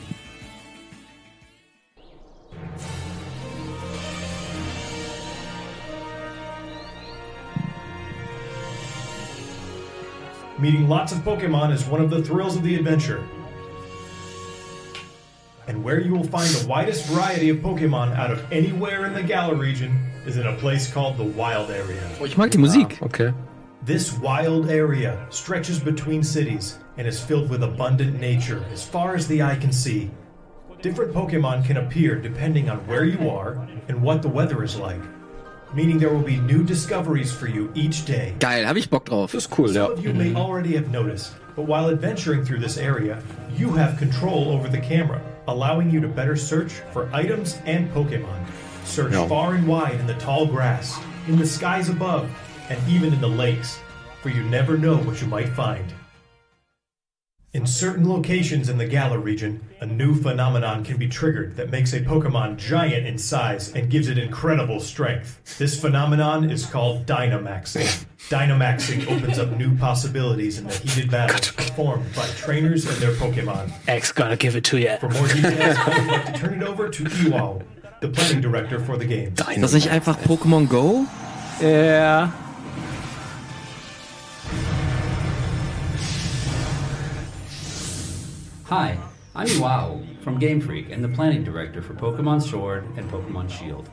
Meeting 10.59 10.89
lots 10.89 11.13
of 11.13 11.19
Pokemon 11.19 11.71
is 11.71 11.85
one 11.85 12.01
of 12.01 12.09
the 12.09 12.21
thrills 12.21 12.57
of 12.57 12.63
the 12.63 12.75
adventure. 12.75 13.25
And 15.71 15.85
where 15.85 16.01
you 16.01 16.11
will 16.11 16.25
find 16.25 16.49
the 16.49 16.67
widest 16.67 17.05
variety 17.05 17.47
of 17.47 17.59
Pokemon 17.59 18.13
out 18.17 18.29
of 18.29 18.43
anywhere 18.51 19.05
in 19.05 19.13
the 19.13 19.23
Galar 19.23 19.55
region 19.55 19.97
is 20.25 20.35
in 20.35 20.45
a 20.45 20.57
place 20.57 20.91
called 20.91 21.15
the 21.15 21.23
Wild 21.23 21.71
Area. 21.71 22.11
Oh, 22.19 22.25
ich 22.25 22.37
mag 22.37 22.51
die 22.51 22.59
Musik. 22.59 23.01
Okay. 23.01 23.33
This 23.81 24.11
wild 24.19 24.69
area 24.69 25.25
stretches 25.29 25.79
between 25.79 26.23
cities 26.23 26.77
and 26.97 27.07
is 27.07 27.23
filled 27.23 27.49
with 27.49 27.63
abundant 27.63 28.19
nature 28.19 28.65
as 28.73 28.83
far 28.83 29.15
as 29.15 29.29
the 29.29 29.41
eye 29.41 29.55
can 29.55 29.71
see. 29.71 30.11
Different 30.81 31.13
Pokemon 31.13 31.63
can 31.63 31.77
appear 31.77 32.15
depending 32.15 32.69
on 32.69 32.85
where 32.85 33.05
you 33.05 33.29
are 33.29 33.65
and 33.87 34.03
what 34.03 34.21
the 34.21 34.27
weather 34.27 34.65
is 34.65 34.75
like, 34.75 34.99
meaning 35.73 35.99
there 35.99 36.09
will 36.09 36.23
be 36.23 36.37
new 36.37 36.63
discoveries 36.63 37.31
for 37.31 37.47
you 37.47 37.71
each 37.73 38.05
day. 38.05 38.33
Geil, 38.39 38.65
hab 38.65 38.77
ich 38.77 38.89
Bock 38.89 39.05
drauf. 39.05 39.31
Das 39.31 39.45
ist 39.45 39.57
cool, 39.57 39.71
ja. 39.71 39.85
Some 39.85 39.93
of 39.93 40.03
you 40.03 40.13
may 40.13 40.31
mhm. 40.31 40.37
already 40.37 40.75
have 40.75 40.89
noticed, 40.89 41.33
but 41.55 41.65
while 41.67 41.89
adventuring 41.89 42.43
through 42.43 42.59
this 42.59 42.77
area, 42.77 43.21
you 43.55 43.73
have 43.73 43.97
control 43.97 44.49
over 44.49 44.67
the 44.69 44.79
camera, 44.79 45.21
allowing 45.47 45.89
you 45.89 46.01
to 46.01 46.07
better 46.07 46.35
search 46.35 46.81
for 46.91 47.09
items 47.13 47.57
and 47.65 47.91
Pokemon. 47.93 48.45
Search 48.85 49.13
Yeah. 49.13 49.27
far 49.27 49.53
and 49.53 49.67
wide 49.67 49.99
in 49.99 50.07
the 50.07 50.15
tall 50.15 50.45
grass, 50.45 50.97
in 51.27 51.37
the 51.37 51.45
skies 51.45 51.89
above, 51.89 52.29
and 52.69 52.79
even 52.89 53.13
in 53.13 53.21
the 53.21 53.29
lakes, 53.29 53.79
for 54.21 54.29
you 54.29 54.43
never 54.43 54.77
know 54.77 54.97
what 54.97 55.21
you 55.21 55.27
might 55.27 55.49
find. 55.49 55.93
In 57.53 57.67
certain 57.67 58.07
locations 58.07 58.69
in 58.69 58.77
the 58.77 58.85
Galar 58.85 59.19
region, 59.19 59.59
a 59.81 59.85
new 59.85 60.15
phenomenon 60.15 60.85
can 60.85 60.95
be 60.95 61.09
triggered 61.09 61.57
that 61.57 61.69
makes 61.69 61.91
a 61.91 61.99
Pokemon 61.99 62.55
giant 62.55 63.05
in 63.05 63.17
size 63.17 63.73
and 63.75 63.89
gives 63.89 64.07
it 64.07 64.17
incredible 64.17 64.79
strength. 64.79 65.57
This 65.57 65.77
phenomenon 65.77 66.49
is 66.49 66.65
called 66.65 67.05
Dynamaxing. 67.05 68.05
Dynamaxing 68.29 69.05
opens 69.11 69.37
up 69.37 69.51
new 69.57 69.75
possibilities 69.75 70.59
in 70.59 70.67
the 70.67 70.73
heated 70.73 71.11
battles 71.11 71.51
performed 71.51 72.05
by 72.15 72.25
trainers 72.37 72.85
and 72.85 72.95
their 72.99 73.11
Pokemon. 73.15 73.69
X 73.85 74.13
gonna 74.13 74.37
give 74.37 74.55
it 74.55 74.63
to 74.63 74.77
you. 74.77 74.95
For 75.01 75.09
more 75.09 75.27
details, 75.27 75.75
I 75.77 75.99
would 75.99 76.07
like 76.07 76.25
to 76.27 76.39
turn 76.39 76.61
it 76.61 76.63
over 76.65 76.87
to 76.87 77.03
Iwao, 77.03 77.63
the 77.99 78.07
planning 78.07 78.39
director 78.39 78.79
for 78.79 78.95
the 78.95 79.05
game. 79.05 79.33
Ist 79.35 79.61
das 79.61 79.73
nicht 79.73 79.89
einfach 79.89 80.17
Pokémon 80.23 80.69
Go? 80.69 81.05
Ja. 81.61 82.31
Hi, 88.71 88.97
I'm 89.35 89.47
Iwao 89.47 89.99
from 90.23 90.39
Game 90.39 90.61
Freak 90.61 90.91
and 90.91 91.03
the 91.03 91.09
planning 91.09 91.43
director 91.43 91.81
for 91.81 91.93
Pokemon 91.93 92.41
Sword 92.41 92.85
and 92.95 93.03
Pokemon 93.11 93.49
Shield. 93.49 93.89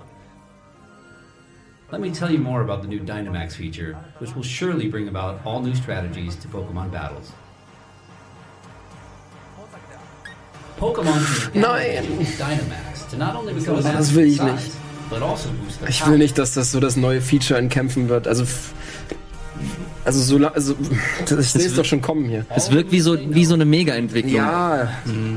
Let 1.90 2.00
me 2.00 2.12
tell 2.12 2.30
you 2.30 2.38
more 2.38 2.60
about 2.60 2.82
the 2.82 2.86
new 2.86 3.00
Dynamax 3.00 3.54
feature, 3.54 3.94
which 4.18 4.36
will 4.36 4.44
surely 4.44 4.86
bring 4.86 5.08
about 5.08 5.40
all 5.44 5.60
new 5.60 5.74
strategies 5.74 6.36
to 6.36 6.46
Pokemon 6.46 6.92
battles. 6.92 7.32
Pokemon 10.78 11.54
Nein. 11.56 12.04
Dynamax 12.38 13.10
to 13.10 13.16
not 13.16 13.34
only 13.34 13.54
become 13.58 13.74
Das 13.82 13.84
massive 13.84 14.16
will 14.16 14.26
ich 14.26 14.40
nicht. 14.40 14.60
size, 14.60 14.76
but 15.10 15.22
also 15.22 15.50
boost 15.54 15.80
their 15.80 15.88
Ich 15.88 16.06
will 16.06 16.18
nicht, 16.18 16.38
dass 16.38 16.54
das 16.54 16.70
so 16.70 16.78
das 16.78 16.96
neue 16.96 17.20
Feature 17.20 17.58
in 17.58 17.68
Kämpfen 17.68 18.08
wird. 18.08 18.28
Also, 18.28 18.44
also 20.08 20.38
so, 20.38 20.46
also 20.46 20.74
das 21.28 21.52
sehe 21.52 21.66
es 21.66 21.74
doch 21.74 21.84
schon 21.84 22.00
kommen 22.00 22.28
hier. 22.28 22.46
Es 22.54 22.70
wirkt 22.70 22.92
wie 22.92 23.00
so, 23.00 23.16
wie 23.34 23.44
so 23.44 23.54
eine 23.54 23.64
Mega-Entwicklung. 23.64 24.34
Ja, 24.34 24.88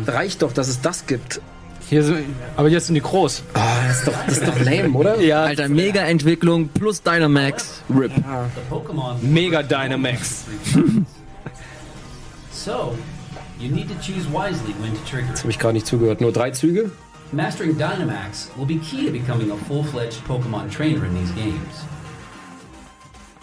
reicht 0.08 0.42
doch, 0.42 0.54
dass 0.54 0.70
es 0.70 0.82
das 0.82 1.06
gibt. 1.06 1.42
Hier 1.90 2.04
so, 2.04 2.14
aber 2.56 2.70
jetzt 2.70 2.86
sind 2.86 2.96
die 2.96 3.02
groß. 3.02 3.44
Ah, 3.54 3.60
das 3.86 4.00
ist 4.00 4.08
doch, 4.08 4.14
das 4.26 4.38
ist 4.38 4.48
doch 4.48 4.60
lame, 4.62 4.92
oder? 4.92 5.20
Ja, 5.20 5.44
Alter, 5.44 5.68
Mega-Entwicklung 5.68 6.70
plus 6.70 7.04
Dynamax. 7.04 7.82
RIP. 7.90 8.14
Pokemon 8.70 9.18
Mega 9.22 9.62
Dynamax. 9.62 10.46
So, 12.54 12.96
you 13.60 13.70
need 13.70 13.90
to 13.90 13.96
choose 13.96 14.26
wisely 14.28 14.74
when 14.80 14.94
to 14.94 15.00
trigger 15.10 15.34
it. 15.34 15.40
Habe 15.40 15.50
ich 15.50 15.60
gerade 15.60 15.74
nicht 15.74 15.88
zugehört. 15.88 16.22
Nur 16.22 16.32
drei 16.32 16.52
Züge? 16.52 16.92
Mastering 17.34 17.78
Dynamax 17.78 18.50
will 18.58 18.66
be 18.66 18.78
key 18.80 19.06
to 19.08 19.12
becoming 19.12 19.52
a 19.52 19.58
full-fledged 19.68 20.24
Pokemon 20.26 20.70
trainer 20.70 21.06
in 21.06 21.14
these 21.16 21.32
games. 21.34 21.84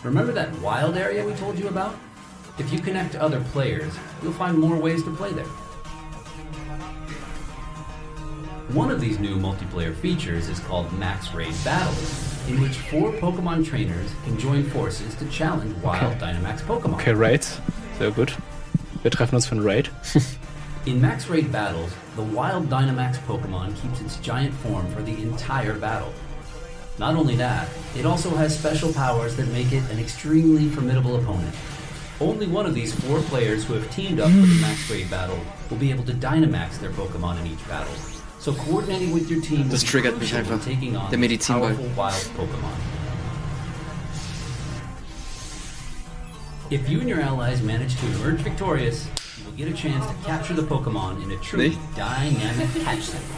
Remember 0.04 0.32
that 0.32 0.56
wild 0.60 0.96
area 0.96 1.24
we 1.24 1.34
told 1.34 1.58
you 1.58 1.66
about? 1.66 1.96
If 2.56 2.72
you 2.72 2.78
connect 2.78 3.12
to 3.12 3.22
other 3.22 3.40
players, 3.52 3.92
you'll 4.22 4.32
find 4.32 4.56
more 4.56 4.76
ways 4.76 5.02
to 5.02 5.10
play 5.10 5.32
there. 5.32 5.44
One 8.74 8.92
of 8.92 9.00
these 9.00 9.18
new 9.18 9.36
multiplayer 9.36 9.96
features 9.96 10.48
is 10.48 10.60
called 10.60 10.92
Max 10.98 11.34
Raid 11.34 11.54
Battles, 11.64 12.48
in 12.48 12.60
which 12.60 12.76
four 12.76 13.10
Pokemon 13.12 13.66
trainers 13.66 14.12
can 14.24 14.38
join 14.38 14.62
forces 14.70 15.16
to 15.16 15.28
challenge 15.30 15.74
wild 15.82 16.16
Dynamax 16.18 16.60
Pokemon. 16.60 16.94
Okay, 16.94 17.12
Raids. 17.12 17.60
Sehr 17.98 18.12
gut. 18.12 18.36
Wir 19.02 19.10
treffen 19.10 19.34
uns 19.34 19.46
für 19.46 19.56
ein 19.56 19.62
Raid. 19.64 19.90
In 20.86 21.00
Max 21.00 21.28
Raid 21.28 21.50
battles, 21.50 21.92
the 22.14 22.22
wild 22.22 22.68
Dynamax 22.68 23.18
Pokemon 23.26 23.74
keeps 23.82 24.00
its 24.00 24.16
giant 24.18 24.54
form 24.54 24.86
for 24.92 25.02
the 25.02 25.20
entire 25.22 25.74
battle. 25.74 26.12
Not 26.98 27.16
only 27.16 27.36
that, 27.36 27.68
it 27.96 28.04
also 28.06 28.30
has 28.30 28.56
special 28.56 28.92
powers 28.92 29.36
that 29.36 29.48
make 29.48 29.72
it 29.72 29.82
an 29.90 29.98
extremely 29.98 30.68
formidable 30.68 31.16
opponent. 31.16 31.54
Only 32.20 32.46
one 32.46 32.66
of 32.66 32.74
these 32.74 32.92
four 32.94 33.20
players 33.22 33.64
who 33.64 33.74
have 33.74 33.90
teamed 33.92 34.18
up 34.20 34.30
for 34.30 34.36
the 34.36 34.58
max 34.60 34.86
grade 34.88 35.08
battle 35.10 35.38
will 35.70 35.76
be 35.78 35.90
able 35.90 36.04
to 36.04 36.12
Dynamax 36.12 36.78
their 36.80 36.90
Pokemon 36.90 37.40
in 37.40 37.46
each 37.46 37.68
battle. 37.68 37.94
So 38.40 38.54
coordinating 38.54 39.12
with 39.12 39.30
your 39.30 39.40
team 39.40 39.64
will 39.64 39.70
Das 39.70 39.82
be 39.82 39.88
triggert 39.88 40.18
mich 40.18 40.30
crucial 40.32 40.50
when 40.50 40.58
einfach. 40.58 40.64
taking 40.64 40.96
on 40.96 41.10
Der 41.10 41.16
Medizinball. 41.18 41.74
powerful 41.74 41.88
wild 41.96 42.30
Pokemon. 42.36 42.74
If 46.70 46.88
you 46.88 47.00
and 47.00 47.08
your 47.08 47.20
allies 47.20 47.62
manage 47.62 47.96
to 48.00 48.06
emerge 48.06 48.40
victorious, 48.40 49.08
you 49.38 49.44
will 49.46 49.52
get 49.52 49.68
a 49.68 49.72
chance 49.72 50.04
to 50.06 50.14
capture 50.24 50.54
the 50.54 50.62
Pokemon 50.62 51.22
in 51.22 51.30
a 51.30 51.36
truly 51.38 51.78
dynamic 51.96 52.68
catch 52.84 53.02
sequence. 53.02 53.37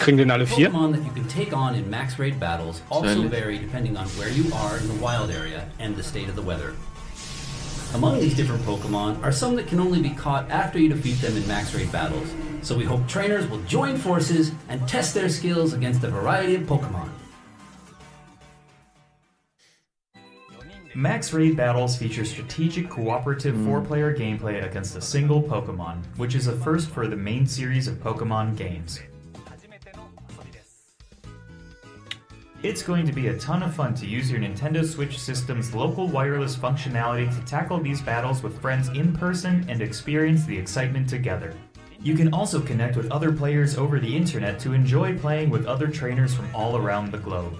Kriegen 0.00 0.16
den 0.16 0.30
alle 0.30 0.46
vier? 0.46 0.70
Pokemon 0.70 0.92
that 0.92 1.04
you 1.04 1.12
can 1.12 1.28
take 1.28 1.52
on 1.54 1.74
in 1.74 1.88
max 1.90 2.18
raid 2.18 2.40
battles 2.40 2.80
also 2.90 3.28
vary 3.28 3.58
depending 3.58 3.98
on 3.98 4.06
where 4.16 4.30
you 4.30 4.50
are 4.54 4.78
in 4.78 4.88
the 4.88 4.94
wild 4.94 5.30
area 5.30 5.68
and 5.78 5.94
the 5.94 6.02
state 6.02 6.26
of 6.26 6.34
the 6.34 6.42
weather. 6.42 6.74
Among 7.92 8.18
these 8.18 8.34
different 8.34 8.62
Pokemon 8.62 9.22
are 9.22 9.30
some 9.30 9.56
that 9.56 9.66
can 9.66 9.78
only 9.78 10.00
be 10.00 10.08
caught 10.08 10.50
after 10.50 10.78
you 10.78 10.88
defeat 10.88 11.20
them 11.20 11.36
in 11.36 11.46
max 11.46 11.74
raid 11.74 11.92
battles. 11.92 12.32
So 12.62 12.78
we 12.78 12.84
hope 12.84 13.06
trainers 13.08 13.46
will 13.50 13.60
join 13.64 13.98
forces 13.98 14.52
and 14.70 14.88
test 14.88 15.12
their 15.12 15.28
skills 15.28 15.74
against 15.74 16.02
a 16.02 16.08
variety 16.08 16.54
of 16.54 16.62
Pokemon. 16.62 17.10
Max 20.94 21.32
Raid 21.34 21.56
Battles 21.56 21.96
feature 21.96 22.24
strategic 22.24 22.88
cooperative 22.88 23.54
hmm. 23.54 23.66
four 23.66 23.80
player 23.82 24.16
gameplay 24.16 24.64
against 24.64 24.96
a 24.96 25.00
single 25.02 25.42
Pokemon, 25.42 26.04
which 26.16 26.34
is 26.34 26.46
a 26.46 26.56
first 26.56 26.88
for 26.88 27.06
the 27.06 27.16
main 27.16 27.46
series 27.46 27.86
of 27.86 27.96
Pokemon 27.96 28.56
games. 28.56 28.98
It's 32.62 32.82
going 32.82 33.06
to 33.06 33.12
be 33.12 33.28
a 33.28 33.38
ton 33.38 33.62
of 33.62 33.74
fun 33.74 33.94
to 33.94 34.06
use 34.06 34.30
your 34.30 34.38
Nintendo 34.38 34.84
Switch 34.84 35.18
system's 35.18 35.74
local 35.74 36.06
wireless 36.06 36.54
functionality 36.54 37.34
to 37.34 37.40
tackle 37.46 37.80
these 37.80 38.02
battles 38.02 38.42
with 38.42 38.60
friends 38.60 38.90
in 38.90 39.16
person 39.16 39.64
and 39.66 39.80
experience 39.80 40.44
the 40.44 40.58
excitement 40.58 41.08
together. 41.08 41.54
You 42.02 42.14
can 42.14 42.34
also 42.34 42.60
connect 42.60 42.98
with 42.98 43.10
other 43.10 43.32
players 43.32 43.78
over 43.78 43.98
the 43.98 44.14
internet 44.14 44.58
to 44.60 44.74
enjoy 44.74 45.16
playing 45.18 45.48
with 45.48 45.64
other 45.64 45.88
trainers 45.88 46.34
from 46.34 46.54
all 46.54 46.76
around 46.76 47.10
the 47.10 47.18
globe. 47.18 47.56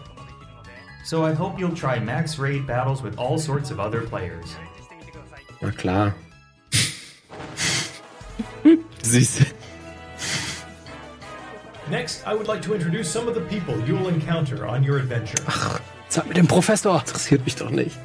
So 1.06 1.24
I 1.24 1.32
hope 1.32 1.58
you'll 1.58 1.74
try 1.74 1.98
Max 1.98 2.38
Raid 2.38 2.66
battles 2.66 3.00
with 3.00 3.16
all 3.16 3.38
sorts 3.38 3.70
of 3.70 3.80
other 3.80 4.02
players. 4.02 4.54
Na 5.62 5.70
klar. 5.70 6.14
Süß. 9.00 9.59
Next, 11.90 12.24
I 12.26 12.34
would 12.34 12.46
like 12.46 12.62
to 12.62 12.74
introduce 12.74 13.08
some 13.10 13.26
of 13.26 13.34
the 13.34 13.40
people 13.42 13.78
you 13.84 13.94
will 13.96 14.08
encounter 14.08 14.64
on 14.66 14.84
your 14.84 14.98
adventure. 14.98 15.42
Zeit 16.08 16.26
mit 16.26 16.36
dem 16.36 16.46
Professor. 16.46 16.98
Interessiert 17.00 17.44
mich 17.44 17.56
doch 17.56 17.70
nicht. 17.70 17.96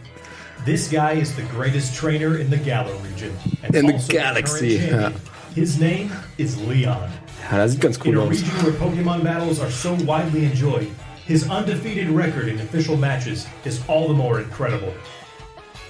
This 0.66 0.90
guy 0.90 1.14
is 1.14 1.36
the 1.36 1.44
greatest 1.44 1.96
trainer 1.96 2.38
in 2.40 2.50
the 2.50 2.58
Galar 2.58 2.96
region. 3.04 3.32
And 3.64 3.76
In 3.76 3.86
the 3.86 4.04
galaxy, 4.10 4.78
yeah. 4.78 5.12
His 5.54 5.80
name 5.80 6.12
is 6.38 6.58
Leon. 6.58 7.10
Ja, 7.52 7.58
das 7.58 7.74
sieht 7.74 7.82
ganz 7.82 7.98
In 8.04 8.18
a 8.18 8.22
aus. 8.22 8.30
region 8.32 8.50
where 8.64 8.74
Pokemon 8.74 9.24
battles 9.24 9.60
are 9.60 9.70
so 9.70 9.94
widely 10.06 10.46
enjoyed, 10.46 10.90
his 11.28 11.48
undefeated 11.50 12.10
record 12.10 12.48
in 12.48 12.60
official 12.62 12.98
matches 12.98 13.46
is 13.66 13.80
all 13.88 14.08
the 14.08 14.14
more 14.16 14.40
incredible. 14.40 14.92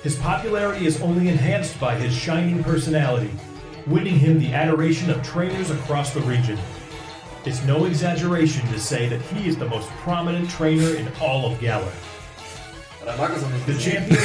His 0.03 0.15
popularity 0.17 0.85
is 0.85 1.01
only 1.01 1.29
enhanced 1.29 1.79
by 1.79 1.95
his 1.95 2.13
shining 2.13 2.61
personality, 2.63 3.31
winning 3.87 4.19
him 4.19 4.37
the 4.39 4.53
adoration 4.53 5.09
of 5.09 5.23
trainers 5.23 5.71
across 5.71 6.13
the 6.13 6.21
region. 6.21 6.57
It's 7.45 7.63
no 7.63 7.85
exaggeration 7.85 8.67
to 8.69 8.79
say 8.79 9.07
that 9.07 9.21
he 9.21 9.47
is 9.47 9.55
the 9.55 9.67
most 9.67 9.87
prominent 10.01 10.49
trainer 10.49 10.95
in 10.95 11.07
all 11.21 11.45
of 11.45 11.59
Galar. 11.59 11.91
The 13.67 13.77
champion 13.79 14.19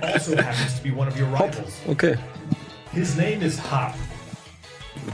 also 0.02 0.36
happens 0.36 0.78
to 0.78 0.82
be 0.82 0.90
one 0.90 1.06
of 1.06 1.18
your 1.18 1.28
rivals. 1.28 1.78
Okay. 1.88 2.16
His 2.92 3.18
name 3.18 3.42
is 3.42 3.58
Hop. 3.58 3.94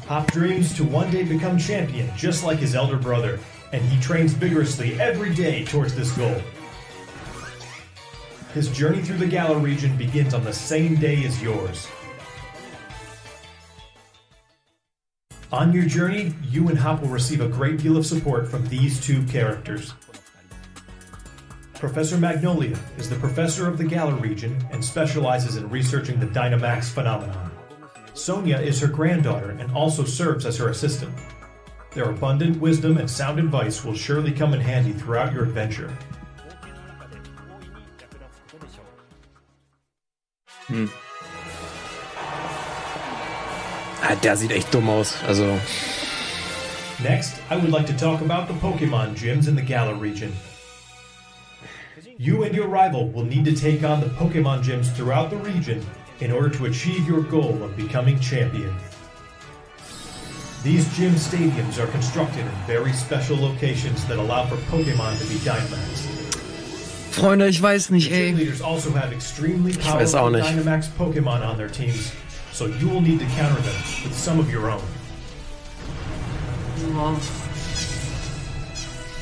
Hop 0.07 0.31
dreams 0.31 0.73
to 0.77 0.85
one 0.85 1.11
day 1.11 1.25
become 1.25 1.59
champion, 1.59 2.09
just 2.17 2.45
like 2.45 2.61
his 2.61 2.77
elder 2.77 2.97
brother, 2.97 3.41
and 3.73 3.83
he 3.83 4.01
trains 4.01 4.33
vigorously 4.33 5.01
every 5.01 5.35
day 5.35 5.65
towards 5.65 5.97
this 5.97 6.13
goal. 6.13 6.41
His 8.55 8.69
journey 8.69 9.03
through 9.03 9.19
the 9.19 9.27
Galar 9.27 9.59
region 9.59 9.97
begins 9.97 10.33
on 10.33 10.45
the 10.45 10.53
same 10.53 10.95
day 10.95 11.25
as 11.25 11.43
yours. 11.43 11.89
On 15.53 15.71
your 15.71 15.85
journey, 15.85 16.35
you 16.43 16.71
and 16.71 16.79
Hop 16.79 17.03
will 17.03 17.11
receive 17.11 17.43
a 17.43 17.49
great 17.49 17.77
deal 17.77 17.99
of 17.99 18.07
support 18.07 18.49
from 18.49 18.67
these 18.69 18.99
two 18.99 19.23
characters. 19.27 19.93
Professor 21.75 22.17
Magnolia 22.17 22.79
is 22.97 23.11
the 23.11 23.17
professor 23.17 23.69
of 23.69 23.77
the 23.77 23.85
Galar 23.85 24.15
region 24.15 24.57
and 24.71 24.83
specializes 24.83 25.57
in 25.57 25.69
researching 25.69 26.19
the 26.19 26.27
Dynamax 26.27 26.85
phenomenon. 26.85 27.51
Sonia 28.15 28.57
is 28.61 28.81
her 28.81 28.87
granddaughter 28.87 29.51
and 29.51 29.71
also 29.73 30.05
serves 30.05 30.47
as 30.47 30.57
her 30.57 30.71
assistant. 30.71 31.15
Their 31.91 32.09
abundant 32.09 32.59
wisdom 32.59 32.97
and 32.97 33.11
sound 33.11 33.39
advice 33.39 33.85
will 33.85 33.95
surely 33.95 34.33
come 34.33 34.55
in 34.55 34.61
handy 34.61 34.93
throughout 34.93 35.35
your 35.35 35.43
adventure. 35.43 35.95
Hmm. 40.69 40.87
Ah, 44.03 44.15
der 44.17 44.37
sieht 44.37 44.51
echt 44.53 44.73
dumm 44.75 44.89
aus. 44.89 45.15
Also, 45.29 45.59
Next, 47.03 47.35
I 47.51 47.57
would 47.57 47.71
like 47.71 47.87
to 47.87 47.93
talk 47.95 48.21
about 48.21 48.47
the 48.49 48.55
Pokemon 48.55 49.15
gyms 49.17 49.49
in 49.49 49.57
the 49.57 49.63
Galar 49.63 49.95
region. 49.95 50.33
You 52.19 52.45
and 52.45 52.55
your 52.55 52.69
rival 52.69 53.09
will 53.09 53.25
need 53.25 53.45
to 53.47 53.53
take 53.55 53.83
on 53.85 54.01
the 54.01 54.07
Pokemon 54.07 54.63
gyms 54.63 54.93
throughout 54.95 55.31
the 55.31 55.37
region 55.39 55.85
in 56.21 56.31
order 56.31 56.49
to 56.51 56.67
achieve 56.67 57.07
your 57.09 57.23
goal 57.23 57.61
of 57.63 57.77
becoming 57.77 58.21
champion. 58.21 58.73
These 60.63 60.87
gym 60.97 61.15
stadiums 61.15 61.79
are 61.83 61.89
constructed 61.91 62.41
in 62.41 62.53
very 62.69 62.93
special 62.93 63.37
locations 63.37 64.05
that 64.07 64.19
allow 64.19 64.47
for 64.47 64.57
Pokemon 64.71 65.19
to 65.19 65.25
be 65.27 65.35
Dynamaxed. 65.41 66.07
Freunde, 67.11 67.49
ich 67.49 67.61
weiß 67.61 67.91
nicht, 67.91 68.09
Gym 68.09 68.15
ey. 68.15 68.33
leaders 68.45 68.63
also 68.63 68.91
have 68.93 69.13
extremely 69.13 69.73
weiß 69.73 70.15
auch 70.15 70.31
powerful 70.31 70.31
nicht. 70.31 70.49
Dynamax 70.49 70.89
Pokemon 70.97 71.43
on 71.45 71.57
their 71.57 71.69
teams, 71.69 72.13
so 72.53 72.67
you 72.67 72.89
will 72.89 73.01
need 73.01 73.19
to 73.19 73.27
counter 73.27 73.61
them 73.63 73.75
with 74.05 74.15
some 74.15 74.39
of 74.39 74.51
your 74.51 74.71
own. 74.71 74.83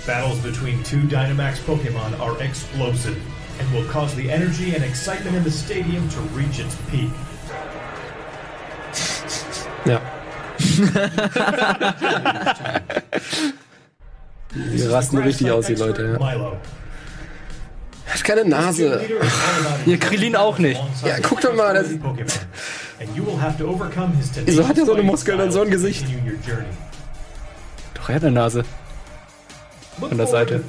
Battles 0.06 0.40
between 0.40 0.82
two 0.82 1.02
Dynamax 1.02 1.58
Pokemon 1.58 2.18
are 2.20 2.42
explosive 2.42 3.22
and 3.60 3.72
will 3.72 3.84
cause 3.90 4.14
the 4.14 4.30
energy 4.30 4.74
and 4.74 4.82
excitement 4.82 5.36
in 5.36 5.44
the 5.44 5.50
stadium 5.50 6.08
to 6.08 6.20
reach 6.32 6.58
its 6.58 6.76
peak. 6.90 7.10
ja. 9.86 10.00
Die 14.52 14.82
rasten 14.82 15.18
richtig 15.18 15.50
aus, 15.50 15.66
die 15.66 15.74
Leute. 15.74 16.18
Ja. 16.20 16.52
Milo. 18.10 18.14
Hat 18.14 18.24
keine 18.24 18.44
Nase. 18.44 19.00
Ihr 19.86 19.98
Krillin 19.98 20.36
auch 20.36 20.58
nicht. 20.58 20.80
Ja, 21.04 21.16
guck 21.22 21.40
doch 21.40 21.54
mal, 21.54 21.74
das- 21.74 21.90
Wieso 24.44 24.68
hat 24.68 24.78
er 24.78 24.84
so 24.86 24.92
eine 24.94 25.02
Muskeln 25.02 25.40
und 25.40 25.52
so 25.52 25.62
ein 25.62 25.70
Gesicht? 25.70 26.04
Doch, 27.94 28.08
er 28.08 28.14
hat 28.16 28.22
eine 28.24 28.32
Nase. 28.32 28.64
An 30.10 30.16
der 30.16 30.26
Seite. 30.26 30.62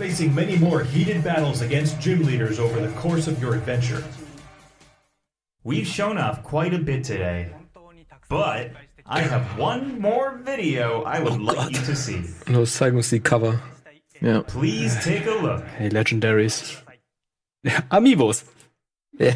We've 5.63 5.86
shown 5.86 6.17
off 6.17 6.41
quite 6.43 6.73
a 6.73 6.80
bit 6.80 7.06
today, 7.06 7.51
but 8.27 8.71
I 9.06 9.19
have 9.21 9.43
one 9.60 9.99
more 9.99 10.39
video 10.43 11.04
I 11.06 11.19
would 11.21 11.39
like 11.39 11.69
you 11.71 11.86
to 11.86 11.95
see. 11.95 12.23
Los, 12.47 12.75
zeig 12.75 12.95
uns 12.95 13.10
die 13.12 13.19
Cover. 13.19 13.60
Ja. 14.21 14.41
Please 14.41 14.97
take 15.04 15.27
a 15.30 15.36
look. 15.39 15.62
Hey, 15.77 15.89
Legendaries. 15.89 16.81
Ja, 17.63 17.74
Amiibos. 17.89 18.43
Ja. 19.17 19.34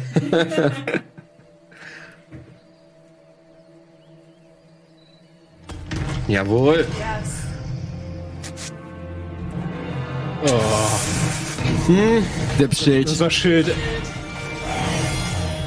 Jawohl. 6.28 6.86
Das 12.58 12.80
Schild. 12.80 13.08
Das 13.08 13.20
war 13.20 13.30
Schild. 13.30 13.72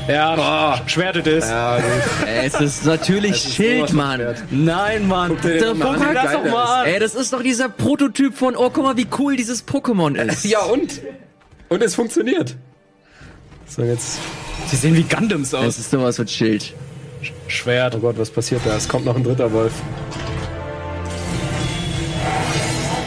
Ja, 0.10 0.36
Schwertet 0.88 1.28
ist. 1.28 1.48
Ja, 1.48 1.78
gut. 1.78 2.28
Ey, 2.28 2.46
es 2.48 2.60
ist 2.60 2.86
natürlich 2.86 3.38
Schild, 3.38 3.94
Mann. 3.94 4.36
Nein, 4.50 5.08
Mann. 5.08 5.38
dir 5.44 5.60
Der 5.60 5.76
mal 5.76 5.90
an, 5.90 5.96
Guck 6.00 6.08
dir 6.08 6.14
das 6.16 6.32
doch 6.34 6.44
der 6.44 6.52
mal 6.52 6.82
an. 6.82 6.88
Ey, 6.88 7.00
das 7.00 7.16
ist 7.16 7.32
doch 7.32 7.44
dieser 7.44 7.70
Prototyp 7.70 8.36
von, 8.36 8.56
oh, 8.56 8.72
guck 8.72 8.84
mal, 8.84 8.98
wie 8.98 9.08
cool 9.20 9.36
dieses 9.36 9.66
Pokémon 9.68 10.16
ist. 10.30 10.46
Ja, 10.46 10.62
und? 10.62 11.00
Und 11.70 11.84
es 11.84 11.96
funktioniert. 11.96 12.56
So, 13.68 13.84
jetzt. 13.84 14.20
Sie 14.68 14.76
sehen 14.76 14.96
wie 14.96 15.04
Gundams 15.04 15.50
Es 15.50 15.54
aus. 15.54 15.80
ist 15.80 15.92
sowas 15.92 16.18
mit 16.18 16.30
Schild. 16.30 16.74
Schwert. 17.48 17.96
Oh 17.96 18.00
Gott, 18.00 18.18
was 18.18 18.30
passiert 18.30 18.62
da? 18.66 18.76
Es 18.76 18.88
kommt 18.88 19.06
noch 19.06 19.16
ein 19.16 19.24
dritter 19.24 19.52
Wolf. 19.52 19.74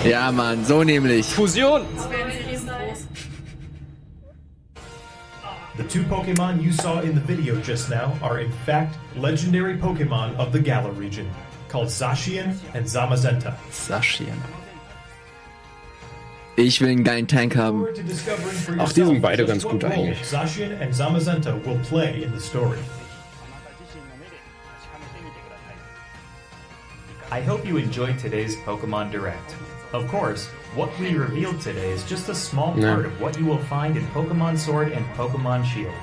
Ja, 0.05 0.31
Mann, 0.33 0.65
so 0.65 0.83
nämlich. 0.83 1.27
Fusion! 1.27 1.83
The 5.77 5.85
two 5.85 6.03
Pokemon 6.03 6.63
you 6.63 6.71
saw 6.73 7.01
in 7.01 7.15
the 7.15 7.21
video 7.21 7.57
just 7.63 7.89
now 7.89 8.13
are 8.23 8.39
in 8.41 8.53
fact 8.67 8.99
legendary 9.17 9.77
Pokemon 9.79 10.37
of 10.37 10.53
the 10.53 10.59
Galar 10.61 10.93
region, 10.93 11.27
called 11.69 11.89
Zacian 11.89 12.57
and 12.75 12.85
Zamazenta. 12.87 13.55
Saschien. 13.71 14.37
Ich 16.57 16.81
will 16.81 16.91
einen 16.91 17.05
geilen 17.05 17.27
Tank 17.27 17.57
haben. 17.57 17.79
Forward 17.79 17.97
to 17.97 18.03
discovering 18.03 18.57
for 18.57 18.77
Ach, 18.79 18.93
die 18.93 19.05
sind 19.05 19.23
beide 19.23 19.47
ganz 19.47 19.65
gut 19.65 19.85
eigentlich. 19.85 20.23
Zacian 20.23 20.73
and 20.83 20.93
Zamazenta 20.95 21.55
will 21.65 21.79
play 21.89 22.23
in 22.23 22.33
the 22.33 22.41
story. 22.41 22.79
I 27.31 27.41
hope 27.41 27.67
you 27.67 27.79
enjoyed 27.79 28.19
today's 28.19 28.57
Pokemon 28.67 29.11
Direct. 29.11 29.55
Of 29.95 30.07
course, 30.09 30.49
what 30.75 30.91
we 31.01 31.15
revealed 31.15 31.61
today 31.63 31.91
is 31.91 32.05
just 32.05 32.29
a 32.29 32.35
small 32.35 32.75
part 32.75 33.07
of 33.07 33.19
what 33.23 33.39
you 33.39 33.47
will 33.47 33.63
find 33.71 33.97
in 33.97 34.07
Pokemon 34.09 34.59
Sword 34.59 34.93
and 34.93 35.07
Pokemon 35.17 35.65
Shield. 35.65 35.95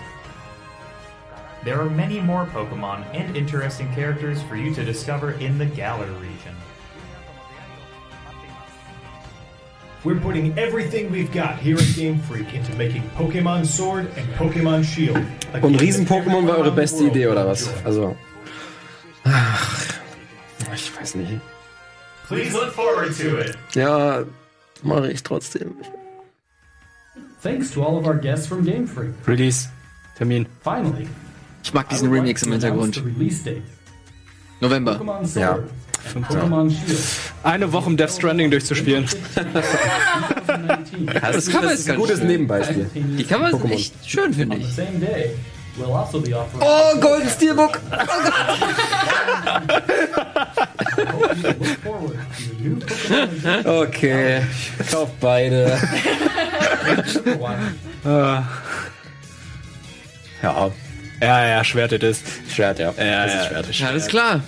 There 1.64 1.80
are 1.80 1.90
many 1.90 2.20
more 2.20 2.48
Pokemon 2.48 3.06
and 3.14 3.38
interesting 3.38 3.94
characters 3.94 4.42
for 4.44 4.56
you 4.56 4.74
to 4.74 4.84
discover 4.84 5.34
in 5.34 5.60
the 5.60 5.66
Galar 5.68 6.12
region. 6.14 6.56
We're 10.04 10.20
putting 10.20 10.58
everything 10.58 11.12
we've 11.12 11.32
got 11.32 11.58
here 11.60 11.76
at 11.78 11.96
Game 11.96 12.20
Freak 12.20 12.54
into 12.54 12.74
making 12.76 13.04
Pokemon 13.18 13.66
Sword 13.66 14.06
and 14.18 14.28
Pokemon 14.36 14.84
Shield. 14.86 15.18
Und 15.62 15.76
Riesen-Pokémon 15.76 16.48
war 16.48 16.58
eure 16.58 16.72
beste 16.72 17.04
Idee, 17.06 17.28
oder 17.28 17.46
was? 17.46 17.68
Also. 17.84 18.16
Ach. 19.26 20.00
Ich 20.74 20.96
weiß 20.98 21.16
nicht. 21.16 21.42
Please 22.28 22.54
look 22.54 22.72
forward 22.72 23.14
to 23.18 23.38
it. 23.40 23.58
Ja, 23.74 24.24
mache 24.84 25.12
ich 25.12 25.22
trotzdem. 25.24 25.76
Thanks 27.42 27.72
to 27.72 27.84
all 27.84 27.98
of 27.98 28.06
our 28.06 28.16
guests 28.16 28.48
from 28.48 28.64
Game 28.64 28.88
Freak. 28.88 29.12
Release. 29.28 29.68
Termin. 30.18 30.46
Finally, 30.64 31.08
Ich 31.64 31.74
mag 31.74 31.88
I 31.88 31.96
diesen 31.96 32.10
Remix 32.12 32.44
im 32.44 32.52
Hintergrund. 32.54 32.96
the 32.96 33.02
release 33.02 33.44
date. 33.44 33.64
November. 34.62 34.98
Sword 35.26 35.70
Ja. 36.30 36.68
Eine 37.44 37.72
Woche 37.72 37.88
um 37.88 37.98
Death 37.98 38.12
Stranding 38.12 38.50
durchzuspielen. 38.52 39.08
2019. 39.08 41.06
Das, 41.06 41.48
Cover 41.48 41.64
das 41.64 41.74
ist 41.74 41.80
ist 41.80 41.90
ein 41.90 41.96
gutes 41.98 42.20
schön. 42.20 42.28
Nebenbeispiel. 42.28 42.90
Die 42.94 43.24
Cover 43.24 43.50
sind 43.52 43.62
Pokémon. 43.62 43.74
echt 43.74 43.94
schön, 44.06 44.34
finde 44.34 44.58
ich. 44.58 44.66
also. 46.54 46.66
Oh, 46.66 47.00
Golden 47.00 47.30
Steelbook! 47.30 47.80
Pokemon 51.84 52.18
adventure 52.20 53.80
Okay, 53.82 54.42
ich 54.80 54.92
kauf 54.92 55.10
beide. 55.20 55.78
for 57.24 57.32
a 57.32 57.36
while. 57.40 58.44
Ja, 60.42 60.54
Ja, 61.22 61.46
ja, 61.48 61.64
Schwert 61.64 61.92
it 61.94 62.04
is. 62.04 62.22
Schwert, 62.54 62.80
ja. 62.80 62.94
Ja, 62.98 63.26
das 63.26 63.34
ja. 63.34 63.42
ist 63.42 63.48
Schwert. 63.48 63.76
Ja, 63.80 63.88
alles 63.88 64.08
klar. 64.08 64.42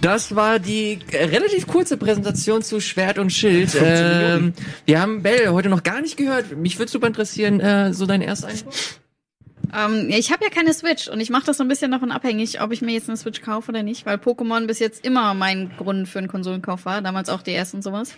Das 0.00 0.34
war 0.34 0.58
die 0.58 0.98
äh, 1.12 1.24
relativ 1.24 1.66
kurze 1.66 1.96
Präsentation 1.96 2.62
zu 2.62 2.80
Schwert 2.80 3.18
und 3.18 3.30
Schild. 3.30 3.76
Ähm, 3.80 4.54
wir 4.86 5.00
haben 5.00 5.22
Bell 5.22 5.48
heute 5.48 5.68
noch 5.68 5.82
gar 5.82 6.00
nicht 6.00 6.16
gehört. 6.16 6.56
Mich 6.56 6.78
würde 6.78 6.90
super 6.90 7.06
interessieren, 7.06 7.60
äh, 7.60 7.92
so 7.92 8.06
dein 8.06 8.22
Ersteindruck. 8.22 8.72
Ähm, 9.72 10.08
ich 10.08 10.32
habe 10.32 10.44
ja 10.44 10.50
keine 10.50 10.72
Switch 10.72 11.08
und 11.08 11.20
ich 11.20 11.30
mache 11.30 11.46
das 11.46 11.58
so 11.58 11.64
ein 11.64 11.68
bisschen 11.68 11.90
davon 11.90 12.10
abhängig, 12.10 12.60
ob 12.60 12.72
ich 12.72 12.82
mir 12.82 12.92
jetzt 12.92 13.08
eine 13.08 13.16
Switch 13.16 13.42
kaufe 13.42 13.70
oder 13.70 13.82
nicht, 13.82 14.06
weil 14.06 14.16
Pokémon 14.16 14.66
bis 14.66 14.78
jetzt 14.78 15.04
immer 15.04 15.34
mein 15.34 15.70
Grund 15.76 16.08
für 16.08 16.18
einen 16.18 16.28
Konsolenkauf 16.28 16.86
war, 16.86 17.02
damals 17.02 17.28
auch 17.28 17.42
DS 17.42 17.74
und 17.74 17.82
sowas. 17.82 18.14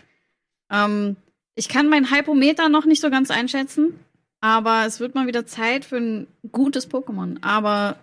Ähm, 0.70 1.16
ich 1.54 1.68
kann 1.68 1.88
mein 1.88 2.10
Hypometer 2.10 2.68
noch 2.68 2.86
nicht 2.86 3.02
so 3.02 3.10
ganz 3.10 3.30
einschätzen, 3.30 3.98
aber 4.40 4.84
es 4.86 5.00
wird 5.00 5.14
mal 5.14 5.26
wieder 5.26 5.46
Zeit 5.46 5.84
für 5.84 5.96
ein 5.96 6.26
gutes 6.50 6.90
Pokémon. 6.90 7.36
Aber 7.42 7.96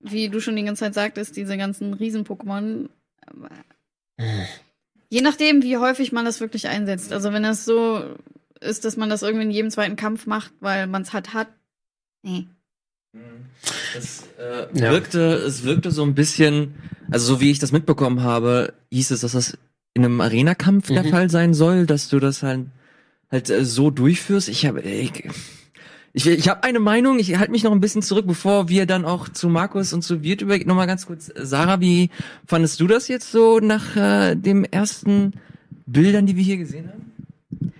wie 0.00 0.28
du 0.28 0.40
schon 0.40 0.56
die 0.56 0.64
ganze 0.64 0.84
Zeit 0.84 0.94
sagtest, 0.94 1.36
diese 1.36 1.56
ganzen 1.56 1.94
Riesen-Pokémon, 1.94 2.88
je 5.08 5.20
nachdem, 5.22 5.62
wie 5.62 5.76
häufig 5.78 6.12
man 6.12 6.24
das 6.24 6.40
wirklich 6.40 6.68
einsetzt. 6.68 7.12
Also 7.12 7.32
wenn 7.32 7.42
das 7.42 7.64
so 7.64 8.02
ist, 8.60 8.84
dass 8.84 8.96
man 8.96 9.08
das 9.10 9.22
irgendwie 9.22 9.44
in 9.44 9.50
jedem 9.50 9.70
zweiten 9.70 9.96
Kampf 9.96 10.26
macht, 10.26 10.52
weil 10.60 10.86
man 10.86 11.02
es 11.02 11.12
hat, 11.12 11.34
hat, 11.34 11.48
nee. 12.22 12.46
Es 13.96 14.24
äh, 14.38 14.66
Ja. 14.78 14.90
wirkte, 14.90 15.20
es 15.34 15.62
wirkte 15.64 15.90
so 15.90 16.02
ein 16.02 16.14
bisschen, 16.14 16.74
also 17.10 17.34
so 17.34 17.40
wie 17.40 17.50
ich 17.50 17.58
das 17.58 17.72
mitbekommen 17.72 18.22
habe, 18.22 18.74
hieß 18.90 19.10
es, 19.10 19.20
dass 19.20 19.32
das 19.32 19.56
in 19.94 20.04
einem 20.04 20.20
Arena-Kampf 20.20 20.88
der 20.88 21.04
Mhm. 21.04 21.08
Fall 21.10 21.30
sein 21.30 21.54
soll, 21.54 21.86
dass 21.86 22.08
du 22.08 22.18
das 22.18 22.42
halt, 22.42 22.66
halt 23.30 23.48
äh, 23.50 23.64
so 23.64 23.90
durchführst. 23.90 24.48
Ich 24.48 24.66
habe, 24.66 24.80
ich, 24.82 25.12
ich, 26.16 26.26
ich 26.26 26.48
habe 26.48 26.64
eine 26.64 26.80
Meinung. 26.80 27.18
Ich 27.18 27.36
halte 27.36 27.52
mich 27.52 27.62
noch 27.62 27.72
ein 27.72 27.80
bisschen 27.80 28.00
zurück, 28.00 28.26
bevor 28.26 28.70
wir 28.70 28.86
dann 28.86 29.04
auch 29.04 29.28
zu 29.28 29.50
Markus 29.50 29.92
und 29.92 30.00
zu 30.00 30.22
Wirt 30.22 30.40
übergehen. 30.40 30.66
Noch 30.66 30.74
mal 30.74 30.86
ganz 30.86 31.04
kurz, 31.04 31.30
Sarah, 31.36 31.80
wie 31.80 32.08
fandest 32.46 32.80
du 32.80 32.86
das 32.86 33.06
jetzt 33.08 33.30
so 33.30 33.58
nach 33.60 33.96
äh, 33.96 34.34
dem 34.34 34.64
ersten 34.64 35.34
Bildern, 35.84 36.24
die 36.24 36.36
wir 36.36 36.42
hier 36.42 36.56
gesehen 36.56 36.88
haben? 36.88 37.72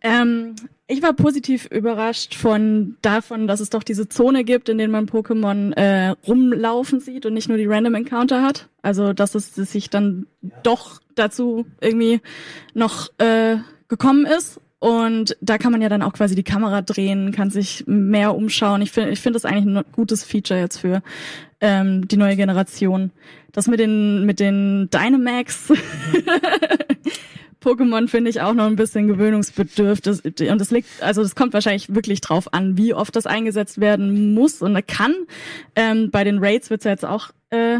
Ähm, 0.00 0.56
ich 0.86 1.02
war 1.02 1.12
positiv 1.12 1.66
überrascht 1.66 2.34
von 2.34 2.96
davon, 3.02 3.46
dass 3.46 3.60
es 3.60 3.68
doch 3.68 3.82
diese 3.82 4.08
Zone 4.08 4.44
gibt, 4.44 4.70
in 4.70 4.78
denen 4.78 4.90
man 4.90 5.06
Pokémon 5.06 5.74
äh, 5.74 6.14
rumlaufen 6.26 6.98
sieht 6.98 7.26
und 7.26 7.34
nicht 7.34 7.50
nur 7.50 7.58
die 7.58 7.66
Random 7.66 7.94
Encounter 7.94 8.42
hat. 8.42 8.70
Also 8.80 9.12
dass 9.12 9.34
es 9.34 9.54
sich 9.54 9.90
dann 9.90 10.26
doch 10.62 11.00
dazu 11.14 11.66
irgendwie 11.82 12.22
noch 12.72 13.10
äh, 13.18 13.58
gekommen 13.88 14.24
ist. 14.24 14.60
Und 14.82 15.36
da 15.40 15.58
kann 15.58 15.70
man 15.70 15.80
ja 15.80 15.88
dann 15.88 16.02
auch 16.02 16.12
quasi 16.12 16.34
die 16.34 16.42
Kamera 16.42 16.82
drehen, 16.82 17.30
kann 17.30 17.50
sich 17.50 17.84
mehr 17.86 18.34
umschauen. 18.34 18.82
Ich 18.82 18.90
finde, 18.90 19.10
ich 19.10 19.20
finde 19.20 19.36
das 19.36 19.44
eigentlich 19.44 19.76
ein 19.76 19.84
gutes 19.92 20.24
Feature 20.24 20.58
jetzt 20.58 20.78
für 20.78 21.02
ähm, 21.60 22.08
die 22.08 22.16
neue 22.16 22.34
Generation. 22.34 23.12
Das 23.52 23.68
mit 23.68 23.78
den 23.78 24.26
mit 24.26 24.40
den 24.40 24.90
Dynamax 24.90 25.72
Pokémon 27.62 28.08
finde 28.08 28.30
ich 28.30 28.40
auch 28.40 28.54
noch 28.54 28.66
ein 28.66 28.74
bisschen 28.74 29.06
gewöhnungsbedürftig. 29.06 30.50
Und 30.50 30.60
das 30.60 30.72
liegt, 30.72 30.88
also 31.00 31.22
das 31.22 31.36
kommt 31.36 31.54
wahrscheinlich 31.54 31.94
wirklich 31.94 32.20
drauf 32.20 32.52
an, 32.52 32.76
wie 32.76 32.92
oft 32.92 33.14
das 33.14 33.24
eingesetzt 33.26 33.80
werden 33.80 34.34
muss 34.34 34.62
und 34.62 34.84
kann. 34.88 35.14
Ähm, 35.76 36.10
bei 36.10 36.24
den 36.24 36.40
Raids 36.40 36.70
wird's 36.70 36.86
ja 36.86 36.90
jetzt 36.90 37.04
auch, 37.04 37.30
äh, 37.50 37.78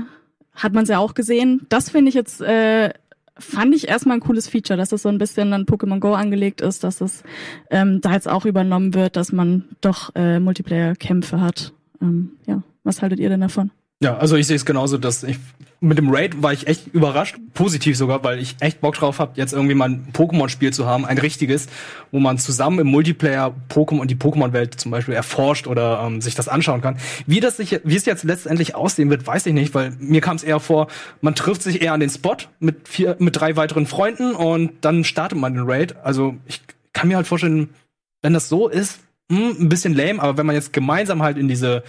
hat 0.54 0.72
man 0.72 0.84
es 0.84 0.88
ja 0.88 0.98
auch 0.98 1.14
gesehen. 1.14 1.66
Das 1.68 1.90
finde 1.90 2.10
ich 2.10 2.14
jetzt, 2.14 2.40
äh, 2.42 2.90
fand 3.38 3.74
ich 3.74 3.88
erstmal 3.88 4.16
ein 4.18 4.20
cooles 4.20 4.48
Feature, 4.48 4.76
dass 4.76 4.90
das 4.90 5.02
so 5.02 5.08
ein 5.08 5.18
bisschen 5.18 5.52
an 5.52 5.64
Pokémon 5.64 6.00
Go 6.00 6.14
angelegt 6.14 6.60
ist, 6.60 6.84
dass 6.84 7.00
es 7.00 7.22
ähm, 7.70 8.00
da 8.00 8.12
jetzt 8.12 8.28
auch 8.28 8.44
übernommen 8.44 8.94
wird, 8.94 9.16
dass 9.16 9.32
man 9.32 9.64
doch 9.80 10.14
äh, 10.14 10.38
Multiplayer-Kämpfe 10.38 11.40
hat. 11.40 11.72
Ähm, 12.00 12.32
ja, 12.46 12.62
was 12.84 13.02
haltet 13.02 13.20
ihr 13.20 13.28
denn 13.28 13.40
davon? 13.40 13.70
Ja, 14.02 14.16
also 14.16 14.36
ich 14.36 14.48
sehe 14.48 14.56
es 14.56 14.64
genauso, 14.64 14.98
dass 14.98 15.22
ich 15.22 15.38
mit 15.80 15.96
dem 15.96 16.12
Raid 16.12 16.42
war 16.42 16.52
ich 16.52 16.66
echt 16.66 16.88
überrascht, 16.88 17.36
positiv 17.54 17.96
sogar, 17.96 18.24
weil 18.24 18.40
ich 18.40 18.56
echt 18.58 18.80
Bock 18.80 18.96
drauf 18.96 19.20
habe, 19.20 19.32
jetzt 19.36 19.52
irgendwie 19.52 19.74
mal 19.74 19.90
ein 19.90 20.08
Pokémon-Spiel 20.12 20.72
zu 20.72 20.86
haben, 20.86 21.04
ein 21.04 21.18
richtiges, 21.18 21.68
wo 22.10 22.18
man 22.18 22.36
zusammen 22.38 22.80
im 22.80 22.88
Multiplayer 22.88 23.54
Pokémon 23.68 24.00
und 24.00 24.10
die 24.10 24.16
Pokémon-Welt 24.16 24.78
zum 24.80 24.90
Beispiel 24.90 25.14
erforscht 25.14 25.68
oder 25.68 26.02
ähm, 26.04 26.20
sich 26.20 26.34
das 26.34 26.48
anschauen 26.48 26.80
kann. 26.80 26.96
Wie 27.26 27.38
das 27.38 27.56
sich, 27.56 27.80
wie 27.84 27.94
es 27.94 28.04
jetzt 28.04 28.24
letztendlich 28.24 28.74
aussehen 28.74 29.08
wird, 29.08 29.24
weiß 29.24 29.46
ich 29.46 29.54
nicht, 29.54 29.72
weil 29.72 29.92
mir 30.00 30.20
kam 30.20 30.34
es 30.34 30.42
eher 30.42 30.58
vor, 30.58 30.88
man 31.20 31.36
trifft 31.36 31.62
sich 31.62 31.80
eher 31.80 31.92
an 31.92 32.00
den 32.00 32.10
Spot 32.10 32.36
mit 32.58 32.88
vier, 32.88 33.16
mit 33.20 33.36
drei 33.36 33.54
weiteren 33.54 33.86
Freunden 33.86 34.34
und 34.34 34.72
dann 34.80 35.04
startet 35.04 35.38
man 35.38 35.54
den 35.54 35.64
Raid. 35.64 35.94
Also 36.02 36.34
ich 36.46 36.60
kann 36.92 37.06
mir 37.06 37.16
halt 37.16 37.28
vorstellen, 37.28 37.68
wenn 38.20 38.32
das 38.32 38.48
so 38.48 38.68
ist, 38.68 38.98
hm, 39.30 39.56
ein 39.60 39.68
bisschen 39.68 39.94
lame, 39.94 40.20
aber 40.20 40.36
wenn 40.36 40.46
man 40.46 40.54
jetzt 40.54 40.72
gemeinsam 40.72 41.22
halt 41.22 41.38
in 41.38 41.48
diese 41.48 41.82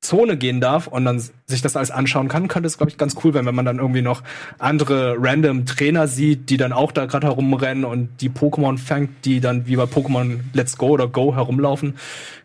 Zone 0.00 0.36
gehen 0.36 0.60
darf 0.60 0.86
und 0.86 1.04
dann 1.04 1.22
sich 1.46 1.62
das 1.62 1.76
alles 1.76 1.90
anschauen 1.90 2.28
kann, 2.28 2.48
könnte 2.48 2.66
es, 2.66 2.76
glaube 2.76 2.90
ich, 2.90 2.98
ganz 2.98 3.16
cool 3.24 3.34
werden, 3.34 3.46
wenn 3.46 3.54
man 3.54 3.64
dann 3.64 3.78
irgendwie 3.78 4.02
noch 4.02 4.22
andere 4.58 5.16
random 5.18 5.66
Trainer 5.66 6.06
sieht, 6.06 6.48
die 6.50 6.56
dann 6.56 6.72
auch 6.72 6.92
da 6.92 7.06
gerade 7.06 7.26
herumrennen 7.26 7.84
und 7.84 8.08
die 8.20 8.30
Pokémon 8.30 8.78
fängt, 8.78 9.24
die 9.24 9.40
dann 9.40 9.66
wie 9.66 9.76
bei 9.76 9.84
Pokémon 9.84 10.40
Let's 10.52 10.78
Go 10.78 10.88
oder 10.88 11.08
Go 11.08 11.34
herumlaufen. 11.34 11.96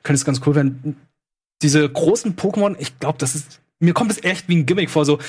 Könnte 0.03 0.17
es 0.17 0.25
ganz 0.25 0.41
cool 0.45 0.55
werden. 0.55 0.95
Diese 1.61 1.87
großen 1.87 2.35
Pokémon, 2.35 2.75
ich 2.79 2.97
glaube, 2.99 3.19
das 3.19 3.35
ist, 3.35 3.61
mir 3.79 3.93
kommt 3.93 4.11
es 4.11 4.23
echt 4.23 4.49
wie 4.49 4.55
ein 4.55 4.65
Gimmick 4.65 4.89
vor, 4.89 5.05
so, 5.05 5.19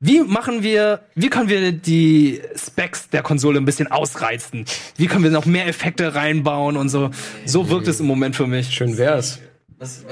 wie 0.00 0.20
machen 0.20 0.62
wir, 0.62 1.00
wie 1.14 1.30
können 1.30 1.48
wir 1.48 1.72
die 1.72 2.42
Specs 2.54 3.08
der 3.08 3.22
Konsole 3.22 3.58
ein 3.58 3.64
bisschen 3.64 3.90
ausreizen? 3.90 4.66
Wie 4.96 5.06
können 5.06 5.24
wir 5.24 5.30
noch 5.30 5.46
mehr 5.46 5.66
Effekte 5.66 6.14
reinbauen 6.14 6.76
und 6.76 6.90
so? 6.90 7.10
So 7.46 7.70
wirkt 7.70 7.88
es 7.88 8.00
im 8.00 8.06
Moment 8.06 8.36
für 8.36 8.46
mich. 8.46 8.68
Schön 8.74 8.98
wär's. 8.98 9.40
Was, 9.78 10.04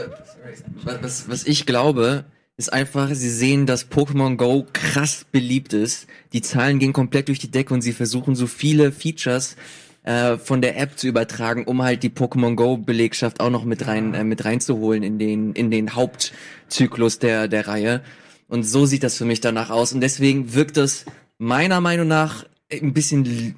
was, 0.84 1.02
was, 1.02 1.28
was 1.28 1.46
ich 1.46 1.64
glaube, 1.64 2.24
ist 2.56 2.72
einfach, 2.72 3.08
sie 3.14 3.30
sehen, 3.30 3.66
dass 3.66 3.90
Pokémon 3.90 4.36
Go 4.36 4.66
krass 4.72 5.26
beliebt 5.32 5.72
ist. 5.72 6.06
Die 6.32 6.42
Zahlen 6.42 6.78
gehen 6.78 6.92
komplett 6.92 7.28
durch 7.28 7.38
die 7.38 7.50
Decke 7.50 7.74
und 7.74 7.82
sie 7.82 7.92
versuchen 7.92 8.36
so 8.36 8.46
viele 8.46 8.92
Features 8.92 9.56
äh, 10.04 10.36
von 10.36 10.60
der 10.60 10.78
App 10.78 10.98
zu 10.98 11.08
übertragen, 11.08 11.64
um 11.64 11.82
halt 11.82 12.02
die 12.02 12.10
Pokémon 12.10 12.54
Go 12.54 12.76
Belegschaft 12.76 13.40
auch 13.40 13.50
noch 13.50 13.64
mit 13.64 13.86
rein 13.86 14.14
äh, 14.14 14.22
mit 14.22 14.44
reinzuholen 14.44 15.02
in 15.02 15.18
den 15.18 15.52
in 15.54 15.70
den 15.70 15.94
Hauptzyklus 15.94 17.18
der 17.18 17.48
der 17.48 17.66
Reihe. 17.66 18.02
Und 18.46 18.62
so 18.64 18.86
sieht 18.86 19.02
das 19.02 19.16
für 19.16 19.24
mich 19.24 19.40
danach 19.40 19.70
aus 19.70 19.92
und 19.92 20.00
deswegen 20.00 20.54
wirkt 20.54 20.76
das 20.76 21.06
meiner 21.38 21.80
Meinung 21.80 22.06
nach 22.06 22.44
ein 22.70 22.92
bisschen 22.92 23.56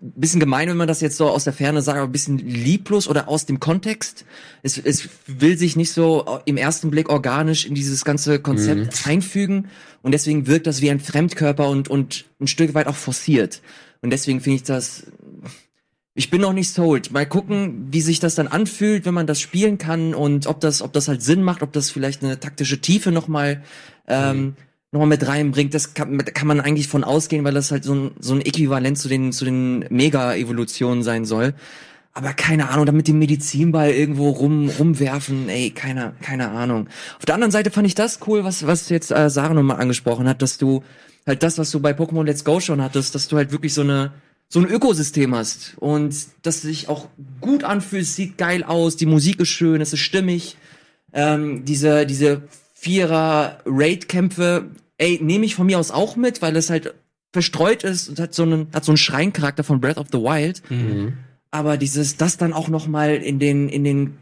bisschen 0.00 0.40
gemein, 0.40 0.68
wenn 0.68 0.76
man 0.76 0.88
das 0.88 1.00
jetzt 1.00 1.16
so 1.16 1.28
aus 1.28 1.44
der 1.44 1.52
Ferne 1.52 1.82
sagt, 1.82 1.98
aber 1.98 2.08
ein 2.08 2.12
bisschen 2.12 2.38
lieblos 2.38 3.08
oder 3.08 3.28
aus 3.28 3.46
dem 3.46 3.60
Kontext. 3.60 4.24
Es, 4.62 4.78
es 4.78 5.08
will 5.26 5.56
sich 5.56 5.76
nicht 5.76 5.92
so 5.92 6.40
im 6.44 6.56
ersten 6.56 6.90
Blick 6.90 7.08
organisch 7.08 7.66
in 7.66 7.74
dieses 7.74 8.04
ganze 8.04 8.40
Konzept 8.40 9.06
einfügen 9.06 9.68
und 10.02 10.12
deswegen 10.12 10.46
wirkt 10.46 10.66
das 10.66 10.80
wie 10.80 10.90
ein 10.90 11.00
Fremdkörper 11.00 11.68
und, 11.68 11.88
und 11.88 12.24
ein 12.40 12.46
Stück 12.46 12.74
weit 12.74 12.86
auch 12.86 12.96
forciert. 12.96 13.62
Und 14.02 14.10
deswegen 14.10 14.40
finde 14.40 14.56
ich 14.56 14.62
das, 14.62 15.06
ich 16.14 16.30
bin 16.30 16.40
noch 16.40 16.52
nicht 16.52 16.72
sold. 16.72 17.10
Mal 17.12 17.26
gucken, 17.26 17.88
wie 17.90 18.00
sich 18.00 18.20
das 18.20 18.34
dann 18.34 18.48
anfühlt, 18.48 19.06
wenn 19.06 19.14
man 19.14 19.26
das 19.26 19.40
spielen 19.40 19.78
kann 19.78 20.14
und 20.14 20.46
ob 20.46 20.60
das, 20.60 20.82
ob 20.82 20.92
das 20.92 21.08
halt 21.08 21.22
Sinn 21.22 21.42
macht, 21.42 21.62
ob 21.62 21.72
das 21.72 21.90
vielleicht 21.90 22.22
eine 22.22 22.38
taktische 22.38 22.80
Tiefe 22.80 23.12
nochmal 23.12 23.62
ähm, 24.06 24.48
noch 24.48 24.69
mal 24.98 25.06
mit 25.06 25.26
reinbringt. 25.26 25.74
Das 25.74 25.94
kann, 25.94 26.18
kann 26.18 26.48
man 26.48 26.60
eigentlich 26.60 26.88
von 26.88 27.04
ausgehen, 27.04 27.44
weil 27.44 27.54
das 27.54 27.70
halt 27.70 27.84
so 27.84 27.94
ein, 27.94 28.10
so 28.18 28.34
ein 28.34 28.40
Äquivalent 28.40 28.98
zu 28.98 29.08
den, 29.08 29.32
zu 29.32 29.44
den 29.44 29.84
Mega-Evolutionen 29.90 31.02
sein 31.02 31.24
soll. 31.24 31.54
Aber 32.12 32.32
keine 32.32 32.70
Ahnung, 32.70 32.86
damit 32.86 33.06
den 33.06 33.20
Medizinball 33.20 33.90
irgendwo 33.90 34.30
rum, 34.30 34.68
rumwerfen, 34.68 35.48
ey, 35.48 35.70
keine, 35.70 36.14
keine 36.20 36.50
Ahnung. 36.50 36.88
Auf 37.18 37.24
der 37.24 37.36
anderen 37.36 37.52
Seite 37.52 37.70
fand 37.70 37.86
ich 37.86 37.94
das 37.94 38.18
cool, 38.26 38.42
was, 38.42 38.66
was 38.66 38.88
jetzt 38.88 39.12
äh, 39.12 39.30
Sarah 39.30 39.54
nochmal 39.54 39.80
angesprochen 39.80 40.28
hat, 40.28 40.42
dass 40.42 40.58
du 40.58 40.82
halt 41.24 41.44
das, 41.44 41.56
was 41.56 41.70
du 41.70 41.78
bei 41.78 41.92
Pokémon 41.92 42.24
Let's 42.24 42.44
Go 42.44 42.58
schon 42.58 42.82
hattest, 42.82 43.14
dass 43.14 43.28
du 43.28 43.36
halt 43.36 43.52
wirklich 43.52 43.74
so 43.74 43.82
eine, 43.82 44.12
so 44.48 44.58
ein 44.58 44.66
Ökosystem 44.66 45.32
hast 45.36 45.74
und 45.78 46.14
das 46.42 46.62
sich 46.62 46.88
auch 46.88 47.06
gut 47.40 47.62
anfühlt, 47.62 48.06
sieht 48.06 48.36
geil 48.38 48.64
aus, 48.64 48.96
die 48.96 49.06
Musik 49.06 49.38
ist 49.38 49.50
schön, 49.50 49.80
es 49.80 49.92
ist 49.92 50.00
stimmig. 50.00 50.56
Ähm, 51.12 51.64
diese, 51.64 52.06
diese 52.06 52.42
Vierer-Raid-Kämpfe, 52.80 54.70
ey, 54.98 55.18
nehme 55.22 55.44
ich 55.44 55.54
von 55.54 55.66
mir 55.66 55.78
aus 55.78 55.90
auch 55.90 56.16
mit, 56.16 56.40
weil 56.42 56.56
es 56.56 56.70
halt 56.70 56.94
verstreut 57.32 57.84
ist 57.84 58.08
und 58.08 58.18
hat 58.18 58.34
so 58.34 58.42
einen, 58.42 58.68
hat 58.72 58.84
so 58.84 58.92
einen 58.92 58.96
Schreincharakter 58.96 59.64
von 59.64 59.80
Breath 59.80 59.98
of 59.98 60.08
the 60.10 60.18
Wild. 60.18 60.62
Aber 61.50 61.76
dieses, 61.76 62.16
das 62.16 62.36
dann 62.36 62.52
auch 62.52 62.68
noch 62.68 62.86
mal 62.86 63.16
in 63.16 63.38
den, 63.38 63.68
in 63.68 63.84
den 63.84 64.18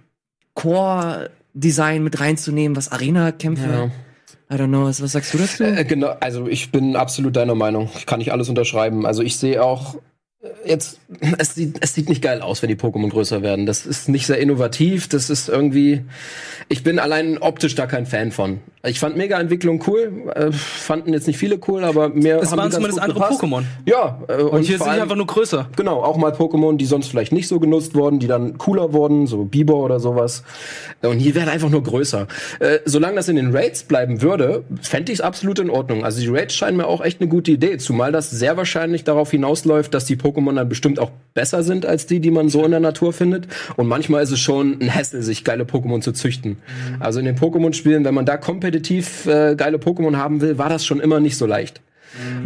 Core-Design 0.55 2.03
mit 2.03 2.21
reinzunehmen, 2.21 2.77
was 2.77 2.91
Arena-Kämpfe, 2.91 3.91
I 4.51 4.55
don't 4.55 4.69
know, 4.69 4.85
was, 4.85 5.03
was 5.03 5.13
sagst 5.13 5.35
du 5.35 5.39
dazu? 5.39 5.63
Äh, 5.63 5.85
genau, 5.85 6.17
also 6.21 6.49
ich 6.49 6.73
bin 6.73 6.97
absolut 6.97 7.37
deiner 7.37 7.55
Meinung. 7.55 7.91
Ich 7.97 8.07
kann 8.07 8.19
nicht 8.19 8.33
alles 8.33 8.49
unterschreiben. 8.49 9.05
Also 9.05 9.23
ich 9.23 9.37
sehe 9.37 9.63
auch 9.63 9.95
äh, 9.95 9.99
jetzt, 10.65 11.01
es 11.39 11.55
sieht, 11.55 11.79
es 11.81 11.95
sieht 11.95 12.09
nicht 12.09 12.23
geil 12.23 12.43
aus, 12.43 12.63
wenn 12.63 12.69
die 12.69 12.77
Pokémon 12.77 13.11
größer 13.11 13.43
werden. 13.43 13.67
Das 13.67 13.87
ist 13.87 14.09
nicht 14.09 14.27
sehr 14.27 14.39
innovativ. 14.39 15.09
Das 15.09 15.31
ist 15.31 15.49
irgendwie, 15.49 16.05
ich 16.69 16.83
bin 16.83 16.99
allein 16.99 17.39
optisch 17.39 17.75
da 17.75 17.87
kein 17.87 18.07
Fan 18.07 18.31
von. 18.33 18.61
Ich 18.89 19.01
fand 19.01 19.17
Mega-Entwicklung 19.17 19.83
cool, 19.87 20.13
äh, 20.35 20.51
fanden 20.53 21.13
jetzt 21.13 21.27
nicht 21.27 21.37
viele 21.39 21.59
cool, 21.69 21.85
aber 21.85 22.09
mir 22.09 22.39
Es 22.41 22.51
haben 22.51 22.59
waren 22.59 22.71
zumindest 22.73 23.01
andere 23.01 23.21
gepasst. 23.21 23.43
Pokémon. 23.43 23.63
Ja, 23.87 24.19
äh, 24.29 24.43
Und, 24.43 24.63
hier 24.63 24.79
vor 24.79 24.87
sind 24.87 24.87
die 24.87 24.91
allem- 24.91 25.03
einfach 25.03 25.17
nur 25.17 25.27
größer. 25.27 25.69
Genau, 25.77 26.03
auch 26.03 26.17
mal 26.17 26.33
Pokémon, 26.33 26.77
die 26.77 26.87
sonst 26.87 27.09
vielleicht 27.09 27.33
nicht 27.33 27.49
so 27.49 27.61
genutzt 27.61 27.95
wurden, 27.95 28.19
die 28.19 28.27
dann 28.27 28.59
cooler 28.59 28.93
wurden, 28.93 29.27
so 29.27 29.45
Bieber 29.45 29.77
oder 29.77 30.01
sowas. 30.01 30.43
Und 31.03 31.19
hier 31.19 31.35
werden 31.35 31.49
einfach 31.49 31.69
nur 31.71 31.83
größer. 31.83 32.27
Äh, 32.61 32.79
solange 32.85 33.17
das 33.17 33.29
in 33.29 33.37
den 33.37 33.55
Raids 33.55 33.83
bleiben 33.85 34.23
würde, 34.23 34.65
fände 34.83 35.13
ich 35.13 35.19
es 35.19 35.25
absolut 35.25 35.59
in 35.59 35.71
Ordnung. 35.71 36.05
Also 36.05 36.21
die 36.21 36.29
Raids 36.29 36.55
scheinen 36.55 36.77
mir 36.77 36.87
auch 36.87 37.01
echt 37.05 37.21
eine 37.21 37.29
gute 37.29 37.51
Idee, 37.53 37.77
zumal 37.79 38.13
das 38.13 38.31
sehr 38.31 38.57
wahrscheinlich 38.57 39.05
darauf 39.05 39.31
hinausläuft, 39.31 39.93
dass 39.95 40.05
die 40.05 40.17
Pokémon 40.17 40.55
dann 40.55 40.69
bestimmt 40.69 40.99
auch 40.99 41.11
besser 41.35 41.63
sind 41.63 41.87
als 41.87 42.07
die, 42.07 42.21
die 42.21 42.31
man 42.31 42.49
so 42.49 42.65
in 42.65 42.71
der 42.71 42.81
Natur 42.81 43.13
findet. 43.13 43.47
Und 43.77 43.87
manchmal 43.87 44.23
ist 44.23 44.31
es 44.33 44.41
schon 44.41 44.79
ein 44.81 44.95
Hassel, 44.95 45.23
sich 45.23 45.45
geile 45.45 45.65
Pokémon 45.65 46.01
zu 46.01 46.13
züchten. 46.13 46.57
Also 47.01 47.19
in 47.21 47.27
den 47.27 47.37
Pokémon-Spielen, 47.37 48.05
wenn 48.05 48.15
man 48.15 48.25
da 48.27 48.37
kompetitiv 48.37 48.78
äh, 49.27 49.55
geile 49.57 49.79
Pokémon 49.79 50.17
haben 50.17 50.41
will, 50.41 50.59
war 50.59 50.69
das 50.69 50.85
schon 50.85 51.01
immer 51.01 51.21
nicht 51.21 51.37
so 51.37 51.47
leicht. 51.47 51.81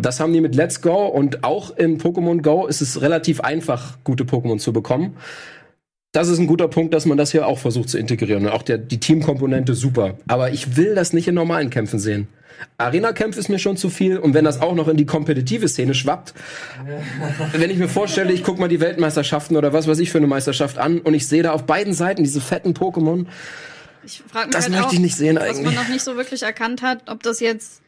Das 0.00 0.20
haben 0.20 0.32
die 0.32 0.40
mit 0.40 0.54
Let's 0.54 0.82
Go 0.82 1.06
und 1.06 1.44
auch 1.44 1.76
in 1.76 1.98
Pokémon 1.98 2.42
Go 2.42 2.66
ist 2.66 2.80
es 2.80 3.00
relativ 3.00 3.40
einfach, 3.40 3.98
gute 4.04 4.24
Pokémon 4.24 4.58
zu 4.58 4.72
bekommen. 4.72 5.16
Das 6.12 6.28
ist 6.28 6.38
ein 6.38 6.46
guter 6.46 6.68
Punkt, 6.68 6.92
dass 6.92 7.06
man 7.06 7.16
das 7.16 7.32
hier 7.32 7.46
auch 7.46 7.58
versucht 7.58 7.88
zu 7.88 7.96
integrieren. 7.96 8.44
Und 8.44 8.52
auch 8.52 8.62
der, 8.62 8.76
die 8.76 9.00
Teamkomponente 9.00 9.74
super. 9.74 10.18
Aber 10.26 10.50
ich 10.50 10.76
will 10.76 10.94
das 10.94 11.14
nicht 11.14 11.26
in 11.26 11.34
normalen 11.34 11.70
Kämpfen 11.70 11.98
sehen. 11.98 12.28
Arena-Kämpfe 12.76 13.40
ist 13.40 13.48
mir 13.48 13.58
schon 13.58 13.78
zu 13.78 13.88
viel. 13.88 14.18
Und 14.18 14.34
wenn 14.34 14.44
das 14.44 14.60
auch 14.60 14.74
noch 14.74 14.88
in 14.88 14.98
die 14.98 15.06
kompetitive 15.06 15.68
Szene 15.68 15.94
schwappt, 15.94 16.34
wenn 17.52 17.70
ich 17.70 17.78
mir 17.78 17.88
vorstelle, 17.88 18.32
ich 18.32 18.44
guck 18.44 18.58
mal 18.58 18.68
die 18.68 18.80
Weltmeisterschaften 18.80 19.56
oder 19.56 19.72
was 19.72 19.86
weiß 19.86 19.98
ich 20.00 20.10
für 20.10 20.18
eine 20.18 20.26
Meisterschaft 20.26 20.76
an 20.76 20.98
und 20.98 21.14
ich 21.14 21.26
sehe 21.26 21.42
da 21.42 21.52
auf 21.52 21.64
beiden 21.64 21.94
Seiten 21.94 22.22
diese 22.22 22.42
fetten 22.42 22.74
Pokémon. 22.74 23.26
Ich 24.04 24.22
frage 24.26 24.46
mich 24.48 24.54
Das 24.56 24.64
halt 24.64 24.72
möchte 24.72 24.86
auch, 24.88 24.92
ich 24.92 24.98
nicht 25.00 25.16
sehen 25.16 25.36
was 25.36 25.44
eigentlich. 25.44 25.64
man 25.64 25.74
noch 25.74 25.88
nicht 25.88 26.02
so 26.02 26.16
wirklich 26.16 26.42
erkannt 26.42 26.82
hat, 26.82 27.08
ob 27.10 27.22
das 27.22 27.40
jetzt 27.40 27.82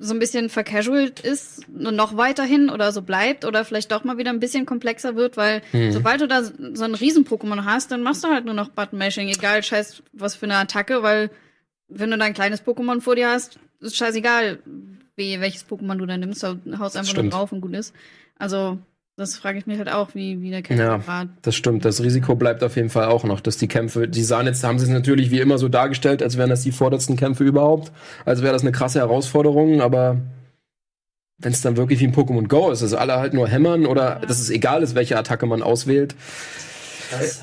so 0.00 0.14
ein 0.14 0.20
bisschen 0.20 0.48
vercasualt 0.48 1.18
ist 1.20 1.62
und 1.68 1.96
noch 1.96 2.16
weiterhin 2.16 2.70
oder 2.70 2.92
so 2.92 3.02
bleibt 3.02 3.44
oder 3.44 3.64
vielleicht 3.64 3.90
doch 3.90 4.04
mal 4.04 4.16
wieder 4.16 4.30
ein 4.30 4.38
bisschen 4.38 4.64
komplexer 4.64 5.16
wird, 5.16 5.36
weil 5.36 5.60
Mhm. 5.72 5.90
sobald 5.92 6.20
du 6.20 6.28
da 6.28 6.44
so 6.44 6.84
ein 6.84 6.94
Riesen-Pokémon 6.94 7.64
hast, 7.64 7.90
dann 7.90 8.02
machst 8.02 8.22
du 8.22 8.28
halt 8.28 8.44
nur 8.44 8.54
noch 8.54 8.68
Button-Mashing, 8.68 9.28
egal 9.28 9.62
scheiß 9.64 10.02
was 10.12 10.36
für 10.36 10.46
eine 10.46 10.56
Attacke, 10.56 11.02
weil 11.02 11.30
wenn 11.88 12.10
du 12.12 12.18
da 12.18 12.26
ein 12.26 12.34
kleines 12.34 12.62
Pokémon 12.64 13.00
vor 13.00 13.16
dir 13.16 13.28
hast, 13.30 13.58
ist 13.80 13.96
scheißegal, 13.96 14.60
wie, 15.16 15.40
welches 15.40 15.66
Pokémon 15.68 15.96
du 15.96 16.06
da 16.06 16.16
nimmst, 16.16 16.44
du 16.44 16.60
haust 16.78 16.96
einfach 16.96 17.14
nur 17.14 17.28
drauf 17.30 17.50
und 17.50 17.60
gut 17.60 17.74
ist. 17.74 17.92
Also, 18.38 18.78
das 19.18 19.36
frage 19.36 19.58
ich 19.58 19.66
mich 19.66 19.78
halt 19.78 19.90
auch, 19.90 20.14
wie, 20.14 20.40
wie 20.40 20.50
der 20.50 20.60
Ja, 20.60 20.62
Kämpfergrad 20.62 21.28
das 21.42 21.54
stimmt. 21.56 21.84
Das 21.84 22.02
Risiko 22.02 22.36
bleibt 22.36 22.62
auf 22.62 22.76
jeden 22.76 22.88
Fall 22.88 23.06
auch 23.06 23.24
noch, 23.24 23.40
dass 23.40 23.56
die 23.56 23.68
Kämpfe, 23.68 24.08
die 24.08 24.22
sahen 24.22 24.46
jetzt, 24.46 24.62
haben 24.64 24.78
sie 24.78 24.86
es 24.86 24.90
natürlich 24.90 25.30
wie 25.30 25.40
immer 25.40 25.58
so 25.58 25.68
dargestellt, 25.68 26.22
als 26.22 26.38
wären 26.38 26.50
das 26.50 26.62
die 26.62 26.72
vordersten 26.72 27.16
Kämpfe 27.16 27.44
überhaupt. 27.44 27.92
Als 28.24 28.42
wäre 28.42 28.52
das 28.52 28.62
eine 28.62 28.72
krasse 28.72 29.00
Herausforderung, 29.00 29.80
aber 29.80 30.18
wenn 31.38 31.52
es 31.52 31.60
dann 31.60 31.76
wirklich 31.76 32.00
wie 32.00 32.06
ein 32.06 32.14
Pokémon 32.14 32.48
Go 32.48 32.70
ist, 32.70 32.82
dass 32.82 32.94
alle 32.94 33.16
halt 33.16 33.34
nur 33.34 33.48
hämmern 33.48 33.86
oder 33.86 34.20
dass 34.26 34.40
es 34.40 34.50
egal 34.50 34.82
ist, 34.82 34.94
welche 34.94 35.18
Attacke 35.18 35.46
man 35.46 35.62
auswählt, 35.62 36.14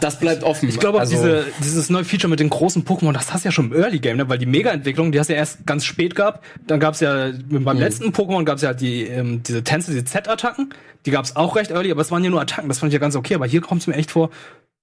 das 0.02 0.20
bleibt 0.20 0.44
offen. 0.44 0.70
Ich 0.70 0.80
glaube 0.80 0.98
auch 0.98 1.02
Also- 1.02 1.16
diese, 1.16 1.46
dieses 1.64 1.90
neue 1.90 2.04
Feature 2.06 2.30
mit 2.30 2.40
den 2.40 2.50
großen 2.50 2.84
Pokémon, 2.86 3.14
das 3.14 3.34
hast 3.34 3.46
du 3.46 3.48
ja 3.50 3.52
schon 3.52 3.72
im 3.72 3.74
Early 3.82 4.00
Game, 4.00 4.18
ne? 4.18 4.30
weil 4.30 4.38
die 4.38 4.46
Mega-Entwicklung, 4.46 5.12
die 5.12 5.20
hast 5.20 5.28
du 5.28 5.34
ja 5.34 5.40
erst 5.40 5.66
ganz 5.66 5.86
spät 5.86 6.16
gehabt. 6.16 6.44
Dann 6.68 6.80
gab's 6.80 7.00
ja, 7.00 7.32
beim 7.50 7.78
letzten 7.78 8.10
Pokémon 8.10 8.44
gab's 8.44 8.62
ja 8.62 8.74
die, 8.74 9.04
ähm, 9.04 9.42
diese 9.44 9.64
Tänze, 9.64 9.92
diese 9.92 10.06
Z-Attacken. 10.06 10.74
Die 11.06 11.12
gab's 11.12 11.36
auch 11.36 11.56
recht 11.56 11.72
early, 11.72 11.92
aber 11.92 12.02
es 12.02 12.12
waren 12.12 12.24
ja 12.24 12.30
nur 12.30 12.42
Attacken. 12.42 12.68
Das 12.70 12.80
fand 12.80 12.90
ich 12.92 12.94
ja 12.94 13.00
ganz 13.00 13.16
okay. 13.16 13.36
Aber 13.36 13.46
hier 13.46 13.62
kommt's 13.62 13.88
mir 13.88 13.94
echt 13.96 14.12
vor. 14.12 14.30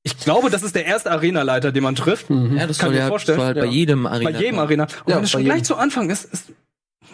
Ich 0.05 0.19
glaube, 0.19 0.51
das 0.51 0.63
ist 0.65 0.75
der 0.75 0.85
erste 0.87 1.11
Arena-Leiter, 1.13 1.71
den 1.73 1.83
man 1.85 1.95
trifft. 1.95 2.27
Ja, 2.29 2.67
das 2.67 2.79
Kann 2.79 2.91
ich 2.93 2.99
ja 2.99 3.05
mir 3.05 3.09
vorstellen. 3.09 3.39
soll 3.39 3.47
halt 3.47 3.59
bei 3.59 3.67
Ja. 3.67 3.71
jedem 3.71 4.03
Bei 4.05 4.11
Arena. 4.11 4.39
jedem 4.41 4.59
Arena. 4.59 4.85
Und 4.85 4.91
Ja, 5.07 5.17
wenn 5.17 5.25
es 5.25 5.31
bei 5.31 5.33
schon 5.33 5.45
gleich 5.45 5.57
jedem. 5.59 5.65
zu 5.65 5.77
Anfang 5.77 6.11
ist, 6.11 6.25
ist. 6.25 6.47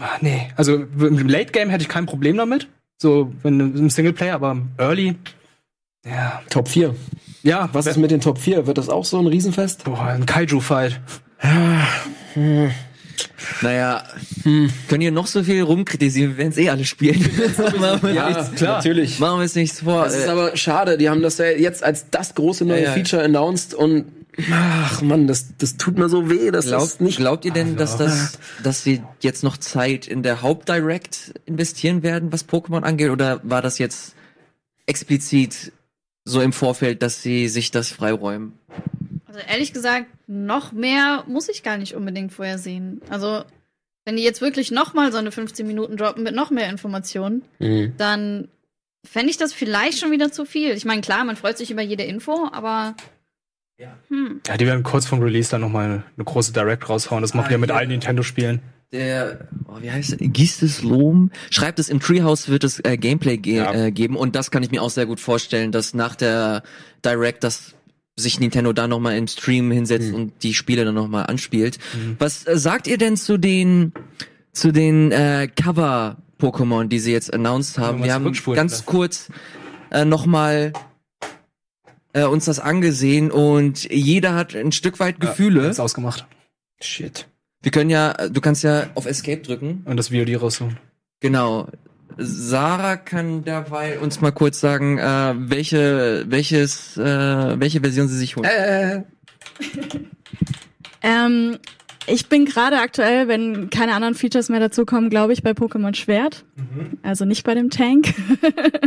Ah, 0.00 0.16
nee. 0.20 0.50
Also 0.56 0.74
im 0.76 1.28
Late 1.28 1.52
Game 1.52 1.70
hätte 1.70 1.82
ich 1.82 1.88
kein 1.88 2.06
Problem 2.06 2.36
damit. 2.36 2.68
So, 3.00 3.32
wenn 3.42 3.60
im 3.60 3.90
Singleplayer, 3.90 4.34
aber 4.34 4.52
im 4.52 4.68
Early. 4.78 5.16
Ja. 6.08 6.42
Top 6.50 6.68
4. 6.68 6.94
Ja, 7.42 7.68
Was 7.72 7.86
ist 7.86 7.96
mit 7.96 8.10
den 8.10 8.20
Top 8.20 8.38
4? 8.38 8.66
Wird 8.66 8.78
das 8.78 8.88
auch 8.88 9.04
so 9.04 9.18
ein 9.18 9.26
Riesenfest? 9.26 9.84
Boah, 9.84 10.02
ein 10.02 10.26
Kaiju-Fight. 10.26 11.00
Naja, 13.62 14.04
können 14.88 15.00
hier 15.00 15.10
noch 15.10 15.26
so 15.26 15.42
viel 15.42 15.62
rumkritisieren, 15.62 16.32
wir 16.32 16.38
werden 16.38 16.50
es 16.50 16.58
eh 16.58 16.70
alle 16.70 16.84
spielen. 16.84 17.18
Ja, 18.14 18.28
nichts, 18.28 18.54
klar. 18.56 18.76
natürlich. 18.76 19.18
machen 19.18 19.38
wir 19.38 19.42
uns 19.42 19.54
nichts 19.54 19.80
vor. 19.80 20.04
Das 20.04 20.14
ist 20.14 20.26
Äh, 20.26 20.30
aber 20.30 20.56
schade, 20.56 20.98
die 20.98 21.08
haben 21.08 21.22
das 21.22 21.38
ja 21.38 21.46
jetzt 21.46 21.82
als 21.82 22.06
das 22.10 22.34
große 22.34 22.64
neue 22.64 22.82
Ja, 22.82 22.88
ja. 22.88 22.92
Feature 22.92 23.22
announced 23.22 23.74
und 23.74 24.06
ach 24.52 25.02
Mann, 25.02 25.26
das, 25.26 25.56
das 25.58 25.76
tut 25.76 25.98
mir 25.98 26.08
so 26.08 26.30
weh, 26.30 26.50
dass 26.50 26.66
das 26.66 26.70
Glaubt, 26.98 27.00
nicht 27.00 27.16
glaubt 27.18 27.44
ihr 27.44 27.52
denn, 27.52 27.76
dass 27.76 27.96
das, 27.96 28.38
dass 28.62 28.84
sie 28.84 29.02
jetzt 29.20 29.42
noch 29.42 29.56
Zeit 29.56 30.06
in 30.06 30.22
der 30.22 30.42
Hauptdirect 30.42 31.34
investieren 31.46 32.02
werden, 32.02 32.32
was 32.32 32.48
Pokémon 32.48 32.82
angeht, 32.82 33.10
oder 33.10 33.40
war 33.42 33.62
das 33.62 33.78
jetzt 33.78 34.14
explizit 34.86 35.72
so 36.28 36.40
im 36.40 36.52
Vorfeld, 36.52 37.02
dass 37.02 37.22
sie 37.22 37.48
sich 37.48 37.70
das 37.70 37.90
freiräumen? 37.90 38.52
Also 39.26 39.40
ehrlich 39.40 39.72
gesagt, 39.72 40.06
noch 40.26 40.72
mehr 40.72 41.24
muss 41.26 41.48
ich 41.48 41.62
gar 41.62 41.76
nicht 41.76 41.94
unbedingt 41.94 42.32
vorher 42.32 42.58
sehen. 42.58 43.00
Also, 43.10 43.44
wenn 44.04 44.16
die 44.16 44.22
jetzt 44.22 44.40
wirklich 44.40 44.70
noch 44.70 44.94
mal 44.94 45.12
so 45.12 45.18
eine 45.18 45.32
15 45.32 45.66
Minuten 45.66 45.96
droppen 45.96 46.22
mit 46.22 46.34
noch 46.34 46.50
mehr 46.50 46.68
Informationen, 46.70 47.42
Mhm. 47.58 47.94
dann 47.98 48.48
fände 49.06 49.30
ich 49.30 49.36
das 49.36 49.52
vielleicht 49.52 49.98
schon 49.98 50.10
wieder 50.10 50.32
zu 50.32 50.44
viel. 50.44 50.70
Ich 50.72 50.84
meine, 50.84 51.00
klar, 51.02 51.24
man 51.24 51.36
freut 51.36 51.56
sich 51.58 51.70
über 51.70 51.82
jede 51.82 52.02
Info, 52.04 52.48
aber 52.52 52.94
hm. 54.08 54.40
Ja, 54.46 54.56
die 54.56 54.66
werden 54.66 54.82
kurz 54.82 55.06
vom 55.06 55.20
Release 55.20 55.50
dann 55.50 55.60
nochmal 55.60 55.84
eine, 55.84 56.02
eine 56.16 56.24
große 56.24 56.52
Direct 56.52 56.88
raushauen. 56.88 57.22
Das 57.22 57.32
machen 57.34 57.46
Ah, 57.48 57.52
ja 57.52 57.58
mit 57.58 57.70
ja. 57.70 57.76
allen 57.76 57.90
Nintendo-Spielen. 57.90 58.60
Der, 58.92 59.48
oh, 59.66 59.82
wie 59.82 59.90
heißt 59.90 60.12
er? 60.12 60.28
Gistes 60.28 60.82
Lohm 60.82 61.30
schreibt 61.50 61.78
es, 61.78 61.90
im 61.90 62.00
Treehouse 62.00 62.48
wird 62.48 62.64
es 62.64 62.80
äh, 62.84 62.96
Gameplay 62.96 63.36
ge 63.36 63.56
Ja. 63.56 63.74
äh, 63.74 63.92
geben 63.92 64.16
und 64.16 64.34
das 64.34 64.50
kann 64.50 64.62
ich 64.62 64.70
mir 64.70 64.82
auch 64.82 64.90
sehr 64.90 65.04
gut 65.04 65.20
vorstellen, 65.20 65.72
dass 65.72 65.92
nach 65.92 66.16
der 66.16 66.62
Direct, 67.04 67.44
dass 67.44 67.74
sich 68.16 68.40
Nintendo 68.40 68.72
da 68.72 68.88
nochmal 68.88 69.16
im 69.16 69.26
Stream 69.28 69.70
hinsetzt 69.70 70.12
und 70.12 70.42
die 70.42 70.54
Spiele 70.54 70.84
dann 70.84 70.94
nochmal 70.94 71.26
anspielt. 71.26 71.78
Was 72.18 72.46
äh, 72.46 72.56
sagt 72.58 72.86
ihr 72.86 72.96
denn 72.96 73.16
zu 73.18 73.36
den, 73.36 73.92
zu 74.52 74.72
den 74.72 75.12
äh, 75.12 75.48
Cover-Pokémon, 75.54 76.88
die 76.88 76.98
sie 76.98 77.12
jetzt 77.12 77.32
announced 77.32 77.78
haben? 77.78 78.02
Wir 78.02 78.14
haben 78.14 78.32
ganz 78.54 78.78
ne? 78.78 78.84
kurz 78.86 79.28
äh, 79.90 80.06
nochmal 80.06 80.72
äh, 82.14 82.24
uns 82.24 82.46
das 82.46 82.58
angesehen 82.58 83.30
und 83.30 83.84
jeder 83.84 84.34
hat 84.34 84.54
ein 84.56 84.72
Stück 84.72 84.98
weit 84.98 85.20
Gefühle. 85.20 85.68
Ist 85.68 85.78
ausgemacht. 85.78 86.26
Shit. 86.80 87.26
Wir 87.62 87.72
können 87.72 87.90
ja, 87.90 88.12
du 88.28 88.40
kannst 88.40 88.62
ja 88.62 88.86
auf 88.94 89.06
Escape 89.06 89.42
drücken. 89.42 89.82
Und 89.84 89.96
das 89.96 90.08
VOD 90.08 90.40
rausholen. 90.40 90.78
Genau. 91.20 91.68
Sarah 92.16 92.96
kann 92.96 93.44
dabei 93.44 93.98
uns 93.98 94.20
mal 94.20 94.32
kurz 94.32 94.60
sagen, 94.60 94.98
äh, 94.98 95.34
welche, 95.36 96.24
welches, 96.28 96.96
äh, 96.96 97.60
welche 97.60 97.80
Version 97.80 98.08
sie 98.08 98.16
sich 98.16 98.36
holt. 98.36 98.46
Äh, 98.46 99.02
Ähm, 101.02 101.58
ich 102.06 102.28
bin 102.28 102.44
gerade 102.44 102.78
aktuell, 102.78 103.28
wenn 103.28 103.70
keine 103.70 103.94
anderen 103.94 104.14
Features 104.14 104.48
mehr 104.48 104.60
dazukommen, 104.60 105.10
glaube 105.10 105.32
ich, 105.32 105.42
bei 105.42 105.50
Pokémon 105.50 105.94
Schwert. 105.94 106.44
Also 107.02 107.24
nicht 107.24 107.44
bei 107.44 107.54
dem 107.54 107.70
Tank. 107.70 108.14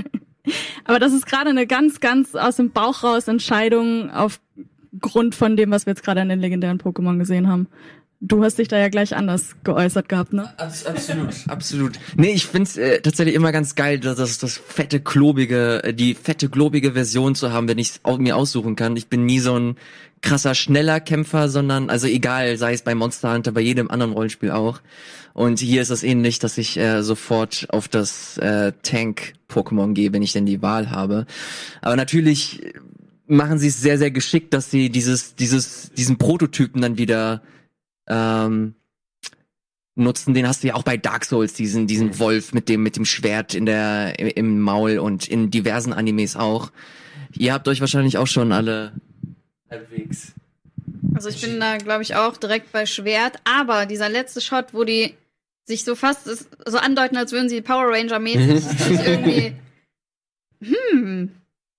Aber 0.86 1.00
das 1.00 1.14
ist 1.14 1.28
gerade 1.28 1.52
eine 1.52 1.68
ganz, 1.68 2.00
ganz 2.00 2.36
aus 2.36 2.56
dem 2.56 2.72
Bauch 2.72 3.04
raus 3.04 3.28
Entscheidung 3.28 4.10
aufgrund 4.10 5.36
von 5.36 5.56
dem, 5.56 5.70
was 5.72 5.86
wir 5.86 5.92
jetzt 5.92 6.04
gerade 6.04 6.22
an 6.22 6.30
den 6.30 6.40
legendären 6.40 6.80
Pokémon 6.80 7.20
gesehen 7.20 7.48
haben. 7.48 7.68
Du 8.24 8.44
hast 8.44 8.60
dich 8.60 8.68
da 8.68 8.78
ja 8.78 8.90
gleich 8.90 9.16
anders 9.16 9.56
geäußert 9.64 10.08
gehabt, 10.08 10.32
ne? 10.32 10.54
Abs 10.58 10.86
absolut, 10.86 11.34
absolut. 11.48 12.00
Nee, 12.16 12.34
ich 12.34 12.46
find's 12.46 12.78
äh, 12.78 13.02
tatsächlich 13.02 13.34
immer 13.34 13.52
ganz 13.52 13.74
geil, 13.74 14.00
dass 14.00 14.18
das, 14.18 14.38
das 14.38 14.58
fette, 14.58 15.00
klobige, 15.00 15.84
äh, 15.84 15.92
die 15.92 16.14
fette, 16.14 16.48
klobige 16.48 16.94
Version 16.94 17.34
zu 17.34 17.52
haben, 17.52 17.68
wenn 17.68 17.80
ich 17.80 17.94
mir 18.20 18.36
aussuchen 18.36 18.76
kann. 18.76 18.96
Ich 18.96 19.08
bin 19.08 19.26
nie 19.26 19.40
so 19.40 19.58
ein 19.58 19.76
krasser, 20.22 20.54
schneller 20.54 21.00
Kämpfer, 21.00 21.50
sondern, 21.50 21.90
also 21.90 22.06
egal, 22.06 22.58
sei 22.58 22.74
es 22.74 22.84
bei 22.84 22.94
Monster 22.94 23.34
Hunter, 23.34 23.54
bei 23.54 23.62
jedem 23.62 23.90
anderen 23.90 24.14
Rollenspiel 24.14 24.52
auch. 24.52 24.82
Und 25.34 25.60
hier 25.60 25.82
ist 25.82 25.90
es 25.90 26.04
ähnlich, 26.04 26.38
dass 26.38 26.60
ich 26.60 26.78
äh, 26.78 27.02
sofort 27.02 27.66
auf 27.70 27.88
das 27.88 28.38
äh, 28.38 28.72
Tank-Pokémon 28.84 29.94
gehe, 29.94 30.14
wenn 30.14 30.22
ich 30.22 30.34
denn 30.34 30.46
die 30.46 30.62
Wahl 30.62 30.92
habe. 30.92 31.26
Aber 31.82 31.96
natürlich 31.96 32.62
machen 33.26 33.58
sie 33.58 33.70
es 33.70 33.82
sehr, 33.82 33.98
sehr 33.98 34.12
geschickt, 34.12 34.54
dass 34.54 34.70
sie 34.70 34.92
dieses, 34.92 35.36
dieses, 35.36 35.92
diesen 35.94 36.20
Prototypen 36.20 36.84
dann 36.84 37.00
wieder 37.00 37.42
ähm, 38.12 38.76
nutzen. 39.96 40.34
Den 40.34 40.48
hast 40.48 40.64
du 40.64 40.68
ja 40.68 40.76
auch 40.76 40.84
bei 40.84 40.98
Dark 40.98 41.26
Souls, 41.26 41.54
diesen, 41.54 41.88
diesen 41.88 42.20
Wolf 42.20 42.54
mit 42.54 42.70
dem, 42.70 42.84
mit 42.84 42.96
dem 42.96 43.06
Schwert 43.06 43.56
in 43.56 43.66
der, 43.66 44.20
im, 44.20 44.60
Maul 44.60 45.00
und 45.00 45.28
in 45.28 45.50
diversen 45.50 45.94
Animes 45.94 46.36
auch. 46.36 46.72
Ihr 47.34 47.54
habt 47.54 47.68
euch 47.68 47.80
wahrscheinlich 47.80 48.18
auch 48.18 48.28
schon 48.28 48.52
alle 48.52 48.92
halbwegs. 49.70 50.34
Also 51.16 51.30
ich 51.30 51.42
bin 51.42 51.60
da, 51.60 51.78
glaube 51.78 52.04
ich, 52.04 52.16
auch 52.16 52.38
direkt 52.38 52.72
bei 52.72 52.86
Schwert. 52.86 53.40
Aber 53.44 53.86
dieser 53.86 54.10
letzte 54.10 54.42
Shot, 54.42 54.74
wo 54.74 54.84
die 54.84 55.16
sich 55.66 55.84
so 55.84 55.96
fast 55.96 56.26
so 56.66 56.78
andeuten, 56.78 57.18
als 57.18 57.32
würden 57.32 57.50
sie 57.50 57.62
Power 57.62 57.90
Ranger-mäßig 57.90 58.60
sich 58.60 59.00
irgendwie. 59.00 59.56
Hm. 60.62 61.32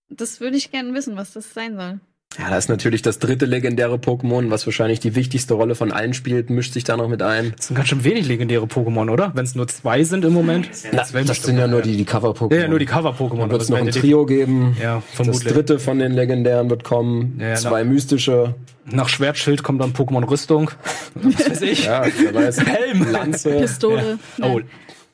Das 0.08 0.40
würde 0.40 0.56
ich 0.56 0.70
gerne 0.70 0.92
wissen, 0.94 1.16
was 1.16 1.32
das 1.32 1.52
sein 1.52 1.76
soll. 1.76 2.00
Ja, 2.38 2.48
da 2.48 2.56
ist 2.56 2.68
natürlich 2.68 3.02
das 3.02 3.18
dritte 3.18 3.44
legendäre 3.44 3.96
Pokémon, 3.96 4.50
was 4.50 4.66
wahrscheinlich 4.66 5.00
die 5.00 5.14
wichtigste 5.14 5.54
Rolle 5.54 5.74
von 5.74 5.92
allen 5.92 6.14
spielt, 6.14 6.48
mischt 6.50 6.72
sich 6.72 6.84
da 6.84 6.96
noch 6.96 7.08
mit 7.08 7.22
ein. 7.22 7.52
Das 7.56 7.66
sind 7.66 7.76
ganz 7.76 7.88
schön 7.88 8.04
wenig 8.04 8.26
legendäre 8.26 8.64
Pokémon, 8.64 9.10
oder? 9.10 9.32
Wenn 9.34 9.44
es 9.44 9.54
nur 9.54 9.68
zwei 9.68 10.02
sind 10.04 10.24
im 10.24 10.32
Moment. 10.32 10.68
Na, 10.92 11.04
das 11.24 11.42
sind 11.42 11.58
ja 11.58 11.66
nur 11.66 11.82
die, 11.82 11.96
die 11.96 12.04
Cover-Pokémon. 12.04 12.54
Ja, 12.54 12.60
ja, 12.62 12.68
nur 12.68 12.78
die 12.78 12.86
Cover-Pokémon. 12.86 13.50
Wird 13.50 13.62
es 13.62 13.68
noch 13.68 13.78
ein 13.78 13.90
Trio 13.90 14.24
geben. 14.24 14.76
Ja, 14.82 14.96
Das 14.96 15.16
vermutlich. 15.16 15.52
dritte 15.52 15.78
von 15.78 15.98
den 15.98 16.12
legendären 16.12 16.70
wird 16.70 16.84
kommen. 16.84 17.38
Ja, 17.38 17.48
ja, 17.50 17.54
Zwei 17.56 17.84
mystische. 17.84 18.54
Nach 18.86 19.08
Schwertschild 19.08 19.62
kommt 19.62 19.80
dann 19.82 19.92
Pokémon 19.92 20.28
Rüstung. 20.28 20.70
Was 21.14 21.50
weiß 21.50 21.62
ich. 21.62 21.84
Ja, 21.84 22.04
wer 22.18 22.34
weiß. 22.34 22.64
Helm. 22.64 23.10
Lanze. 23.10 23.58
Pistole. 23.58 24.18
Oh, 24.40 24.60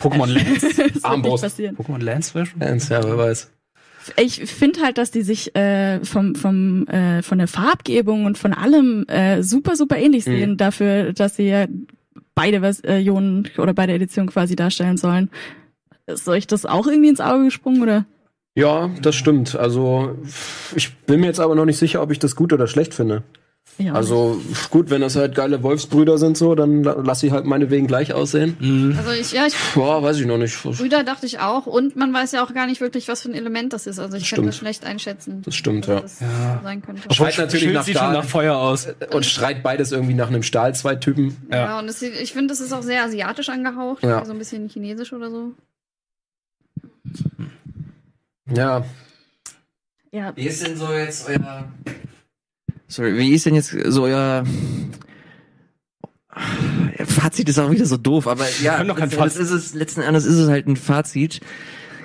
Pokémon 0.01 0.27
Lance. 0.27 0.69
das 0.95 1.05
Armbrust. 1.05 1.45
Pokémon 1.45 2.03
Lance 2.03 2.35
wäre 2.35 2.47
schon. 2.47 2.61
Lance, 2.61 2.95
ja, 2.95 3.03
wer 3.03 3.19
weiß. 3.19 3.51
Ich 4.17 4.41
finde 4.47 4.81
halt, 4.83 4.99
dass 4.99 5.11
die 5.11 5.23
sich 5.23 5.55
äh, 5.57 6.05
vom, 6.05 6.35
vom, 6.35 6.87
äh, 6.89 7.23
von 7.23 7.39
der 7.39 7.49
Farbgebung 7.49 8.25
und 8.25 8.39
von 8.39 8.53
allem 8.53 9.05
äh, 9.09 9.43
super, 9.43 9.77
super 9.77 9.97
ähnlich 9.97 10.27
Mhm. 10.27 10.31
sehen, 10.31 10.57
dafür, 10.57 11.13
dass 11.13 11.37
sie 11.37 11.49
ja 11.49 11.67
beide 12.35 12.61
Versionen 12.61 13.49
oder 13.59 13.75
beide 13.75 13.93
Editionen 13.93 14.31
quasi 14.31 14.57
darstellen 14.57 14.97
sollen. 14.97 15.31
Ist 16.07 16.29
euch 16.29 16.47
das 16.47 16.65
auch 16.67 16.87
irgendwie 16.87 17.09
ins 17.11 17.21
Auge 17.21 17.45
gesprungen, 17.45 17.83
oder? 17.83 18.07
Ja, 18.55 18.91
das 19.03 19.15
stimmt. 19.15 19.55
Also, 19.57 20.17
ich 20.75 20.95
bin 21.07 21.21
mir 21.21 21.27
jetzt 21.27 21.41
aber 21.41 21.55
noch 21.55 21.65
nicht 21.65 21.79
sicher, 21.79 22.03
ob 22.03 22.11
ich 22.11 22.19
das 22.19 22.35
gut 22.35 22.53
oder 22.53 22.67
schlecht 22.67 22.95
finde. 22.95 23.23
Ja. 23.81 23.93
Also, 23.93 24.41
gut, 24.71 24.91
wenn 24.91 25.01
das 25.03 25.15
halt 25.15 25.37
geile 25.37 25.63
Wolfsbrüder 25.63 26.19
sind 26.19 26.37
so, 26.37 26.57
dann 26.57 26.83
la- 26.83 26.97
lass 27.01 27.21
sie 27.21 27.31
halt 27.31 27.45
meinetwegen 27.45 27.87
gleich 27.87 28.13
aussehen. 28.13 28.95
Also 28.99 29.13
ich, 29.13 29.31
ja, 29.31 29.47
ich, 29.47 29.55
Boah, 29.75 30.03
weiß 30.03 30.19
ich 30.19 30.27
noch 30.27 30.37
nicht. 30.37 30.61
Brüder 30.61 31.05
dachte 31.05 31.27
ich 31.27 31.39
auch. 31.39 31.67
Und 31.67 31.95
man 31.95 32.13
weiß 32.13 32.33
ja 32.33 32.43
auch 32.45 32.53
gar 32.53 32.67
nicht 32.67 32.81
wirklich, 32.81 33.07
was 33.07 33.23
für 33.23 33.29
ein 33.31 33.35
Element 33.35 33.73
das 33.73 33.87
ist. 33.87 34.01
Also 34.01 34.17
ich 34.17 34.25
kann 34.25 34.27
Stimmt. 34.39 34.49
das 34.49 34.57
schlecht 34.57 34.85
einschätzen. 34.85 35.43
Das 35.45 35.55
stimmt, 35.55 35.87
was 35.87 36.19
ja. 36.19 36.27
das 36.55 36.63
sein 36.65 36.83
könnte. 36.83 37.15
Schreit 37.15 37.39
natürlich 37.39 37.73
nach 37.73 37.85
sieht 37.85 37.97
schon 37.97 38.07
Stahl. 38.09 38.13
nach 38.15 38.25
Feuer 38.25 38.57
aus. 38.57 38.89
Und 39.13 39.25
schreit 39.25 39.63
beides 39.63 39.93
irgendwie 39.93 40.15
nach 40.15 40.27
einem 40.29 40.43
Stahl, 40.43 40.75
zwei 40.75 40.97
Typen. 40.97 41.37
Ja, 41.53 41.79
und 41.79 41.89
es, 41.89 42.01
sieht- 42.01 42.21
ich 42.21 42.33
finde, 42.33 42.49
das 42.49 42.61
ist 42.61 42.73
auch 42.73 42.83
sehr 42.83 43.05
asiatisch 43.05 43.49
angehaucht. 43.49 44.03
Ja. 44.03 44.25
So 44.25 44.33
ein 44.33 44.39
bisschen 44.39 44.69
chinesisch 44.69 45.13
oder 45.13 45.31
so. 45.31 45.53
Ja. 48.53 48.85
ja. 50.11 50.33
Wie 50.35 50.47
ist 50.47 50.67
denn 50.67 50.77
so 50.77 50.93
jetzt 50.93 51.29
euer. 51.29 51.69
Sorry, 52.89 53.17
wie 53.19 53.33
ist 53.33 53.47
denn 53.47 53.55
jetzt 53.55 53.71
so 53.87 54.05
euer. 54.05 54.45
Ja, 56.99 57.05
Fazit 57.05 57.49
ist 57.49 57.59
auch 57.59 57.71
wieder 57.71 57.85
so 57.85 57.97
doof, 57.97 58.27
aber 58.27 58.47
ja, 58.63 58.83
kein 58.83 59.11
letzten 59.11 59.21
Endes 59.21 59.37
ist 59.37 59.51
es, 59.51 59.75
letzten 59.75 60.01
Endes 60.01 60.25
ist 60.25 60.37
es 60.37 60.49
halt 60.49 60.67
ein 60.67 60.77
Fazit. 60.77 61.41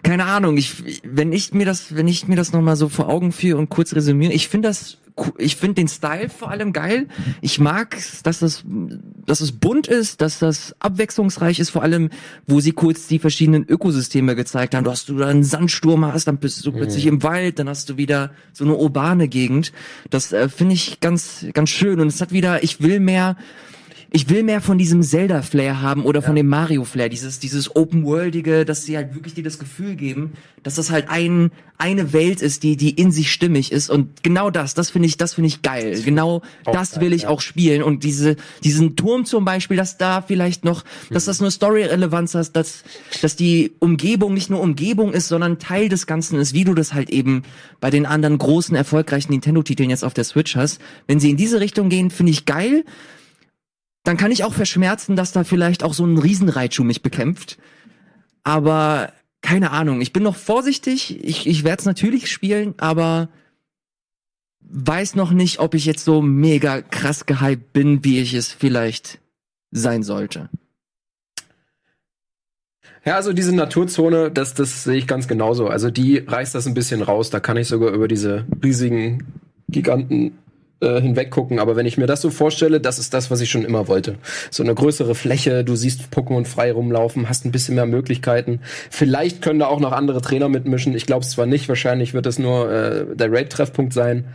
Keine 0.04 0.26
Ahnung, 0.26 0.58
ich, 0.58 1.02
wenn 1.06 1.32
ich 1.32 1.54
mir 1.54 1.66
das, 1.66 1.96
wenn 1.96 2.10
ich 2.10 2.28
mir 2.28 2.36
das 2.36 2.52
nochmal 2.52 2.76
so 2.76 2.90
vor 2.90 3.08
Augen 3.08 3.32
führe 3.32 3.58
und 3.58 3.70
kurz 3.70 3.96
resümiere, 3.96 4.34
ich 4.34 4.50
finde 4.50 4.68
das, 4.68 4.98
ich 5.38 5.56
finde 5.56 5.76
den 5.76 5.88
Style 5.88 6.30
vor 6.30 6.50
allem 6.50 6.74
geil. 6.74 7.08
Ich 7.42 7.60
mag, 7.60 7.98
dass 8.24 8.40
das, 8.40 8.64
dass 9.26 9.42
es 9.42 9.52
bunt 9.52 9.88
ist, 9.88 10.22
dass 10.22 10.40
das 10.40 10.76
abwechslungsreich 10.80 11.60
ist, 11.60 11.70
vor 11.70 11.84
allem, 11.84 12.10
wo 12.48 12.60
sie 12.60 12.72
kurz 12.72 13.08
die 13.08 13.20
verschiedenen 13.20 13.68
Ökosysteme 13.68 14.36
gezeigt 14.36 14.74
haben. 14.74 14.84
Du 14.84 14.92
hast 14.92 15.10
du 15.10 15.18
da 15.18 15.28
einen 15.28 15.44
Sandsturm 15.44 16.06
hast, 16.06 16.26
dann 16.26 16.38
bist 16.38 16.66
du 16.66 16.72
plötzlich 16.72 17.06
im 17.06 17.22
Wald, 17.22 17.60
dann 17.60 17.70
hast 17.70 17.90
du 17.90 17.98
wieder 17.98 18.32
so 18.54 18.64
eine 18.64 18.76
urbane 18.76 19.28
Gegend. 19.28 19.72
Das 20.10 20.34
äh, 20.34 20.50
finde 20.50 20.74
ich 20.74 21.00
ganz, 21.00 21.46
ganz 21.54 21.70
schön 21.70 22.00
und 22.00 22.08
es 22.08 22.20
hat 22.20 22.32
wieder, 22.32 22.64
ich 22.64 22.82
will 22.82 23.00
mehr, 23.00 23.38
ich 24.16 24.30
will 24.30 24.44
mehr 24.44 24.62
von 24.62 24.78
diesem 24.78 25.02
Zelda-Flair 25.02 25.82
haben 25.82 26.06
oder 26.06 26.22
von 26.22 26.36
dem 26.36 26.48
Mario-Flair, 26.48 27.10
dieses, 27.10 27.40
dieses 27.40 27.76
Open-Worldige, 27.76 28.64
dass 28.64 28.84
sie 28.84 28.96
halt 28.96 29.16
wirklich 29.16 29.34
dir 29.34 29.44
das 29.44 29.58
Gefühl 29.58 29.96
geben, 29.96 30.34
dass 30.62 30.76
das 30.76 30.92
halt 30.92 31.10
ein, 31.10 31.50
eine 31.80 32.14
Welt 32.14 32.44
ist, 32.44 32.62
die, 32.62 32.78
die 32.78 32.92
in 32.92 33.12
sich 33.12 33.32
stimmig 33.32 33.72
ist. 33.72 33.90
Und 33.90 34.22
genau 34.22 34.52
das, 34.52 34.76
das 34.76 34.92
finde 34.92 35.08
ich, 35.08 35.18
das 35.18 35.34
finde 35.34 35.48
ich 35.48 35.64
geil. 35.64 36.00
Genau 36.06 36.44
das 36.64 37.00
will 37.00 37.12
ich 37.12 37.26
auch 37.26 37.42
spielen. 37.42 37.82
Und 37.82 38.04
diese, 38.04 38.36
diesen 38.64 38.96
Turm 38.96 39.26
zum 39.26 39.46
Beispiel, 39.46 39.78
dass 39.78 39.98
da 39.98 40.22
vielleicht 40.22 40.64
noch, 40.64 40.84
dass 41.10 41.26
das 41.26 41.42
nur 41.42 41.50
Story-Relevanz 41.50 42.36
hat, 42.36 42.56
dass, 42.56 42.84
dass 43.24 43.36
die 43.36 43.72
Umgebung 43.80 44.36
nicht 44.36 44.52
nur 44.52 44.62
Umgebung 44.62 45.12
ist, 45.12 45.28
sondern 45.28 45.58
Teil 45.58 45.90
des 45.90 46.06
Ganzen 46.06 46.38
ist, 46.38 46.54
wie 46.54 46.66
du 46.66 46.76
das 46.76 46.94
halt 46.94 47.10
eben 47.10 47.42
bei 47.80 47.90
den 47.90 48.06
anderen 48.06 48.38
großen, 48.38 48.76
erfolgreichen 48.76 49.32
Nintendo-Titeln 49.32 49.90
jetzt 49.90 50.06
auf 50.06 50.14
der 50.14 50.24
Switch 50.24 50.56
hast. 50.56 50.80
Wenn 51.08 51.20
sie 51.20 51.32
in 51.32 51.38
diese 51.38 51.60
Richtung 51.60 51.90
gehen, 51.90 52.12
finde 52.12 52.32
ich 52.32 52.46
geil 52.46 52.86
dann 54.04 54.18
kann 54.18 54.32
ich 54.32 54.44
auch 54.44 54.54
verschmerzen, 54.54 55.16
dass 55.16 55.32
da 55.32 55.44
vielleicht 55.44 55.84
auch 55.84 55.94
so 55.94 56.06
ein 56.06 56.18
Riesenreitschuh 56.18 56.84
mich 56.84 57.02
bekämpft. 57.02 57.58
Aber 58.44 59.14
keine 59.42 59.72
Ahnung, 59.72 60.02
ich 60.02 60.14
bin 60.14 60.24
noch 60.24 60.36
vorsichtig. 60.36 61.24
Ich, 61.24 61.48
ich 61.48 61.64
werde 61.64 61.80
es 61.80 61.86
natürlich 61.86 62.30
spielen, 62.30 62.76
aber 62.78 63.30
weiß 64.62 65.16
noch 65.16 65.32
nicht, 65.32 65.60
ob 65.60 65.74
ich 65.74 65.86
jetzt 65.86 66.06
so 66.06 66.22
mega 66.22 66.82
krass 66.82 67.26
gehypt 67.26 67.74
bin, 67.74 68.04
wie 68.04 68.20
ich 68.20 68.34
es 68.34 68.52
vielleicht 68.52 69.20
sein 69.72 70.04
sollte. 70.04 70.50
Ja, 73.06 73.16
also 73.16 73.34
diese 73.34 73.54
Naturzone, 73.54 74.32
das, 74.32 74.54
das 74.54 74.86
sehe 74.86 74.96
ich 74.96 75.08
ganz 75.08 75.28
genauso. 75.28 75.68
Also 75.68 75.92
die 75.92 76.20
reißt 76.20 76.56
das 76.56 76.68
ein 76.68 76.74
bisschen 76.74 77.02
raus. 77.02 77.30
Da 77.30 77.42
kann 77.42 77.58
ich 77.58 77.68
sogar 77.68 77.92
über 77.92 78.08
diese 78.08 78.46
riesigen 78.64 79.26
Giganten 79.68 80.38
äh, 80.84 81.02
hinweg 81.02 81.32
gucken. 81.32 81.60
Aber 81.60 81.76
wenn 81.76 81.86
ich 81.86 81.98
mir 81.98 82.08
das 82.08 82.22
so 82.22 82.30
vorstelle, 82.30 82.80
das 82.80 83.00
ist 83.00 83.14
das, 83.14 83.32
was 83.32 83.42
ich 83.42 83.50
schon 83.50 83.66
immer 83.66 83.88
wollte. 83.88 84.16
So 84.52 84.64
eine 84.64 84.76
größere 84.76 85.16
Fläche, 85.16 85.64
du 85.64 85.76
siehst 85.76 86.04
Pokémon 86.14 86.46
frei 86.46 86.72
rumlaufen, 86.72 87.30
hast 87.30 87.46
ein 87.46 87.52
bisschen 87.52 87.76
mehr 87.76 87.86
Möglichkeiten. 87.86 88.60
Vielleicht 88.90 89.42
können 89.42 89.60
da 89.60 89.68
auch 89.68 89.80
noch 89.80 89.92
andere 89.92 90.22
Trainer 90.22 90.50
mitmischen. 90.50 90.96
Ich 90.96 91.06
glaube 91.06 91.24
es 91.24 91.32
zwar 91.32 91.46
nicht, 91.46 91.70
wahrscheinlich 91.70 92.14
wird 92.14 92.26
es 92.26 92.40
nur 92.40 92.72
äh, 92.72 93.06
der 93.16 93.32
Raid-Treffpunkt 93.32 93.94
sein. 93.94 94.26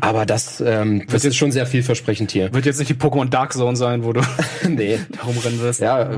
Aber 0.00 0.26
das, 0.26 0.62
ähm, 0.64 1.04
das 1.10 1.24
ist 1.24 1.36
schon 1.36 1.52
sehr 1.52 1.66
vielversprechend 1.66 2.30
hier. 2.30 2.52
Wird 2.52 2.66
jetzt 2.66 2.78
nicht 2.78 2.88
die 2.88 2.94
Pokémon 2.94 3.28
Dark 3.28 3.52
Zone 3.52 3.76
sein, 3.76 4.04
wo 4.04 4.12
du 4.12 4.20
nee. 4.68 4.98
da 5.10 5.26
rumrennen 5.26 5.60
wirst. 5.60 5.80
Ja, 5.80 6.10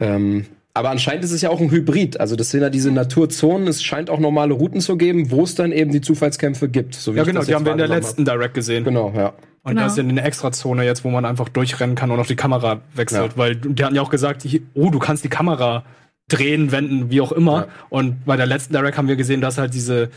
ähm, 0.00 0.46
aber 0.76 0.90
anscheinend 0.90 1.24
ist 1.24 1.30
es 1.30 1.40
ja 1.40 1.50
auch 1.50 1.60
ein 1.60 1.70
Hybrid. 1.70 2.18
Also 2.18 2.34
das 2.34 2.50
sind 2.50 2.60
ja 2.60 2.68
diese 2.68 2.90
Naturzonen. 2.90 3.68
Es 3.68 3.82
scheint 3.82 4.10
auch 4.10 4.18
normale 4.18 4.54
Routen 4.54 4.80
zu 4.80 4.96
geben, 4.96 5.30
wo 5.30 5.44
es 5.44 5.54
dann 5.54 5.70
eben 5.70 5.92
die 5.92 6.00
Zufallskämpfe 6.00 6.68
gibt. 6.68 6.96
So 6.96 7.14
wie 7.14 7.18
Ja, 7.18 7.24
genau, 7.24 7.38
das 7.40 7.46
die 7.46 7.54
haben 7.54 7.64
wir 7.64 7.72
in 7.72 7.78
der 7.78 7.86
letzten 7.88 8.24
Direct 8.24 8.54
gesehen. 8.54 8.84
hab. 8.84 8.92
Genau, 8.92 9.12
ja. 9.14 9.28
Und 9.62 9.70
Genau. 9.70 9.80
da 9.82 9.86
ist 9.86 9.96
ja 9.96 10.02
eine 10.02 10.22
Extrazone 10.22 10.84
jetzt, 10.84 11.04
wo 11.04 11.10
man 11.10 11.24
einfach 11.24 11.48
durchrennen 11.48 11.94
kann 11.94 12.10
und 12.10 12.18
auch 12.18 12.26
die 12.26 12.36
Kamera 12.36 12.80
wechselt. 12.94 13.32
Ja. 13.32 13.36
Weil 13.38 13.54
die 13.56 13.84
hatten 13.84 13.94
ja 13.94 14.02
auch 14.02 14.10
gesagt, 14.10 14.46
oh, 14.74 14.90
du 14.90 14.98
kannst 14.98 15.22
die 15.24 15.28
Kamera 15.28 15.84
drehen, 16.28 16.72
wenden, 16.72 17.08
wie 17.10 17.20
auch 17.20 17.32
immer. 17.32 17.56
Ja. 17.60 17.66
Und 17.88 18.24
bei 18.24 18.36
der 18.36 18.46
letzten 18.46 18.72
Direct 18.74 18.98
haben 18.98 19.08
wir 19.08 19.16
gesehen, 19.16 19.40
dass 19.40 19.56
halt 19.58 19.74
diese 19.74 20.10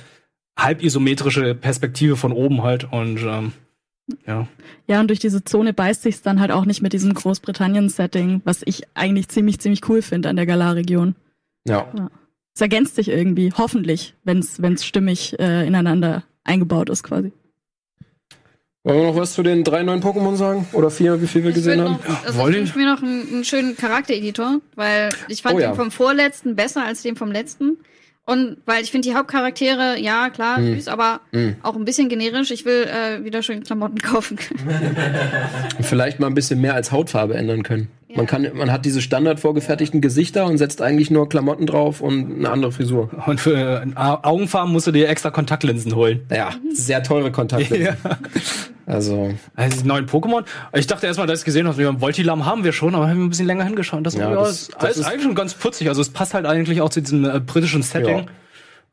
halb 0.58 0.82
isometrische 0.84 1.54
Perspektive 1.54 2.16
von 2.18 2.32
oben 2.32 2.64
halt 2.64 2.92
und 2.92 3.20
ähm, 3.22 3.54
ja. 4.26 4.48
Ja, 4.88 5.00
und 5.00 5.08
durch 5.10 5.20
diese 5.20 5.44
Zone 5.44 5.74
beißt 5.74 6.02
sich's 6.02 6.22
dann 6.22 6.40
halt 6.40 6.52
auch 6.52 6.66
nicht 6.66 6.82
mit 6.82 6.94
diesem 6.94 7.14
Großbritannien-Setting, 7.14 8.42
was 8.46 8.62
ich 8.66 8.84
eigentlich 8.94 9.28
ziemlich, 9.30 9.60
ziemlich 9.60 9.88
cool 9.90 10.02
finde 10.02 10.30
an 10.30 10.36
der 10.36 10.46
Galar-Region. 10.46 11.16
Ja. 11.68 11.92
es 12.54 12.62
ergänzt 12.62 12.96
sich 12.96 13.10
irgendwie, 13.10 13.52
hoffentlich, 13.58 14.16
wenn 14.24 14.40
es 14.40 14.86
stimmig 14.86 15.38
äh, 15.40 15.68
ineinander 15.68 16.24
eingebaut 16.44 16.90
ist 16.90 17.04
quasi. 17.04 17.32
Wollen 18.88 19.00
wir 19.00 19.08
noch 19.08 19.16
was 19.18 19.34
zu 19.34 19.44
den 19.44 19.66
drei 19.66 19.84
neuen 19.84 20.02
Pokémon 20.02 20.38
sagen? 20.38 20.66
Oder 20.72 20.90
vier, 20.90 21.22
wie 21.22 21.28
viel 21.28 21.44
wir 21.44 21.50
Ich 21.50 21.56
gesehen 21.56 21.82
haben? 21.82 21.98
noch, 22.08 22.24
also 22.26 22.40
Wollt 22.40 22.56
ich 22.56 22.62
wünsche 22.62 22.78
mir 22.78 22.86
noch 22.86 23.04
einen, 23.04 23.28
einen 23.28 23.44
schönen 23.44 23.76
Charaktereditor, 23.76 24.62
weil 24.76 25.10
ich 25.28 25.42
fand 25.42 25.56
Oh 25.56 25.60
ja. 25.60 25.72
den 25.72 25.76
vom 25.76 25.92
vorletzten 25.92 26.56
besser 26.56 26.86
als 26.86 27.02
den 27.02 27.18
vom 27.18 27.30
letzten. 27.30 27.78
Und 28.30 28.58
weil 28.66 28.84
ich 28.84 28.92
finde 28.92 29.08
die 29.08 29.16
Hauptcharaktere, 29.16 29.98
ja 30.00 30.30
klar, 30.30 30.58
Hm. 30.58 30.76
süß, 30.76 30.90
aber 30.90 31.22
auch 31.64 31.76
ein 31.78 31.86
bisschen 31.86 32.10
generisch. 32.10 32.52
Ich 32.52 32.66
will 32.66 32.84
äh, 32.84 33.24
wieder 33.24 33.42
schön 33.42 33.64
Klamotten 33.64 33.98
kaufen. 34.02 34.38
Vielleicht 35.82 36.20
mal 36.20 36.28
ein 36.28 36.34
bisschen 36.34 36.60
mehr 36.60 36.74
als 36.76 36.92
Hautfarbe 36.92 37.36
ändern 37.36 37.64
können. 37.64 37.88
Man 38.16 38.26
kann, 38.26 38.48
man 38.54 38.72
hat 38.72 38.86
diese 38.86 39.02
standard 39.02 39.40
vorgefertigten 39.40 40.00
Gesichter 40.00 40.46
und 40.46 40.58
setzt 40.58 40.82
eigentlich 40.82 41.12
nur 41.12 41.28
Klamotten 41.28 41.66
drauf 41.66 42.00
und 42.00 42.38
eine 42.38 42.50
andere 42.50 42.72
Frisur. 42.72 43.10
Und 43.26 43.40
für 43.42 43.56
äh, 43.84 43.86
Au- 43.96 44.20
Augenfarben 44.24 44.72
musst 44.72 44.88
du 44.88 44.92
dir 44.92 45.10
extra 45.10 45.30
Kontaktlinsen 45.30 45.94
holen. 45.94 46.22
Ja, 46.34 46.52
sehr 46.74 47.04
teure 47.04 47.32
Kontakte. 47.32 47.78
Ja. 47.78 47.96
Also, 48.86 49.32
Also 49.56 49.82
die 49.82 49.88
neuen 49.88 50.06
Pokémon. 50.06 50.46
Ich 50.74 50.88
dachte 50.88 51.06
erstmal, 51.08 51.28
dass 51.28 51.40
ich 51.40 51.46
gesehen 51.46 51.68
habe, 51.68 51.82
ja, 51.84 52.00
Voltilam 52.00 52.46
haben 52.46 52.64
wir 52.64 52.72
schon, 52.72 52.96
aber 52.96 53.10
haben 53.10 53.18
wir 53.18 53.26
ein 53.26 53.30
bisschen 53.30 53.46
länger 53.48 53.66
hingeschaut. 53.66 54.06
Das, 54.06 54.14
Ja, 54.16 54.30
ja, 54.30 54.36
das- 54.36 54.70
das, 54.80 54.92
ist 54.92 54.98
ist- 55.00 55.06
eigentlich 55.06 55.24
schon 55.24 55.36
ganz 55.36 55.54
putzig. 55.54 55.90
Also 55.90 56.02
es 56.02 56.10
passt 56.10 56.34
halt 56.34 56.46
eigentlich 56.46 56.80
auch 56.80 56.90
zu 56.90 57.02
diesem 57.02 57.26
äh, 57.26 57.42
britischen 57.42 57.82
Setting. 57.84 58.28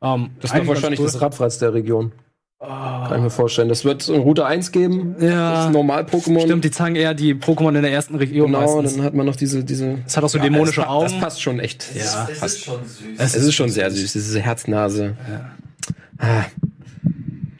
Ähm, 0.01 0.31
das 0.41 0.51
ist 0.53 0.67
wahrscheinlich 0.67 0.99
das 0.99 1.21
Radfratz 1.21 1.57
der 1.59 1.73
Region. 1.73 2.11
Kann 2.59 3.17
ich 3.17 3.23
mir 3.23 3.29
vorstellen. 3.29 3.69
Das 3.69 3.83
wird 3.83 4.09
eine 4.09 4.19
Route 4.19 4.45
1 4.45 4.71
geben. 4.71 5.15
Ja. 5.19 5.65
Das 5.65 5.73
Normal-Pokémon. 5.73 6.41
Stimmt, 6.41 6.63
die 6.63 6.71
zeigen 6.71 6.95
eher 6.95 7.13
die 7.13 7.35
Pokémon 7.35 7.75
in 7.75 7.81
der 7.83 7.91
ersten 7.91 8.15
Region 8.15 8.47
Genau, 8.51 8.61
meistens. 8.61 8.95
dann 8.95 9.05
hat 9.05 9.13
man 9.13 9.25
noch 9.25 9.35
diese, 9.35 9.63
diese. 9.63 9.99
Es 10.05 10.15
hat 10.15 10.23
auch 10.23 10.29
so 10.29 10.39
dämonische 10.39 10.81
das, 10.81 10.89
Augen. 10.89 11.03
Das 11.05 11.19
passt 11.19 11.41
schon 11.41 11.59
echt. 11.59 11.93
Ja. 11.93 12.25
Das 12.27 12.39
passt. 12.39 12.63
schon 12.63 12.79
süß. 12.85 13.17
Es 13.17 13.35
ist 13.35 13.53
schon 13.53 13.69
sehr 13.69 13.91
süß, 13.91 14.13
diese 14.13 14.39
Herznase. 14.39 15.15
Ah. 16.17 16.45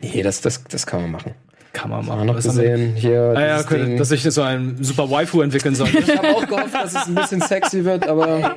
Nee, 0.02 0.24
das, 0.24 0.42
das, 0.42 0.64
das 0.64 0.86
kann 0.86 1.02
man 1.02 1.12
machen. 1.12 1.32
Kann 1.76 1.90
man 1.90 2.06
wir 2.06 2.24
noch 2.24 2.36
gesehen, 2.38 2.96
hier. 2.96 3.34
Ah, 3.36 3.42
ja, 3.46 3.60
okay, 3.60 3.84
Ding. 3.84 3.98
dass 3.98 4.08
sich 4.08 4.24
so 4.24 4.42
ein 4.42 4.78
super 4.82 5.12
Waifu 5.12 5.42
entwickeln 5.42 5.76
soll. 5.76 5.90
Ich 5.94 6.18
habe 6.18 6.30
auch 6.30 6.48
gehofft, 6.48 6.74
dass 6.74 6.96
es 6.96 7.08
ein 7.08 7.16
bisschen 7.16 7.42
sexy 7.42 7.84
wird, 7.84 8.08
aber. 8.08 8.56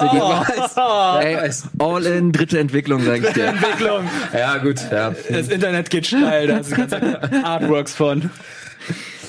Ey, 1.20 1.50
all 1.78 2.06
in, 2.06 2.32
dritte 2.32 2.58
Entwicklung, 2.58 3.02
sag 3.04 3.22
ich 3.22 3.32
dir. 3.34 3.48
Entwicklung. 3.48 4.08
Ja, 4.32 4.56
gut, 4.58 4.80
ja. 4.90 5.14
Das 5.28 5.48
Internet 5.48 5.90
geht 5.90 6.06
steil, 6.06 6.46
da 6.46 6.62
sind 6.62 6.78
ganze 6.88 7.20
Artworks 7.44 7.94
von. 7.94 8.30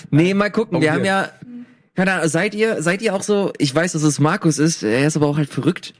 Nee, 0.09 0.33
mal 0.33 0.49
gucken, 0.49 0.79
wir 0.81 0.87
Okay. 0.89 0.97
haben 0.97 1.05
ja, 1.05 1.29
keine 1.95 2.13
Ahnung, 2.13 2.29
seid 2.29 2.55
ihr, 2.55 2.81
seid 2.81 3.01
ihr 3.01 3.13
auch 3.13 3.23
so, 3.23 3.51
ich 3.57 3.75
weiß, 3.75 3.91
dass 3.91 4.03
es 4.03 4.19
Markus 4.19 4.59
ist, 4.59 4.81
er 4.83 5.05
ist 5.07 5.17
aber 5.17 5.27
auch 5.27 5.37
halt 5.37 5.49
verrückt, 5.49 5.93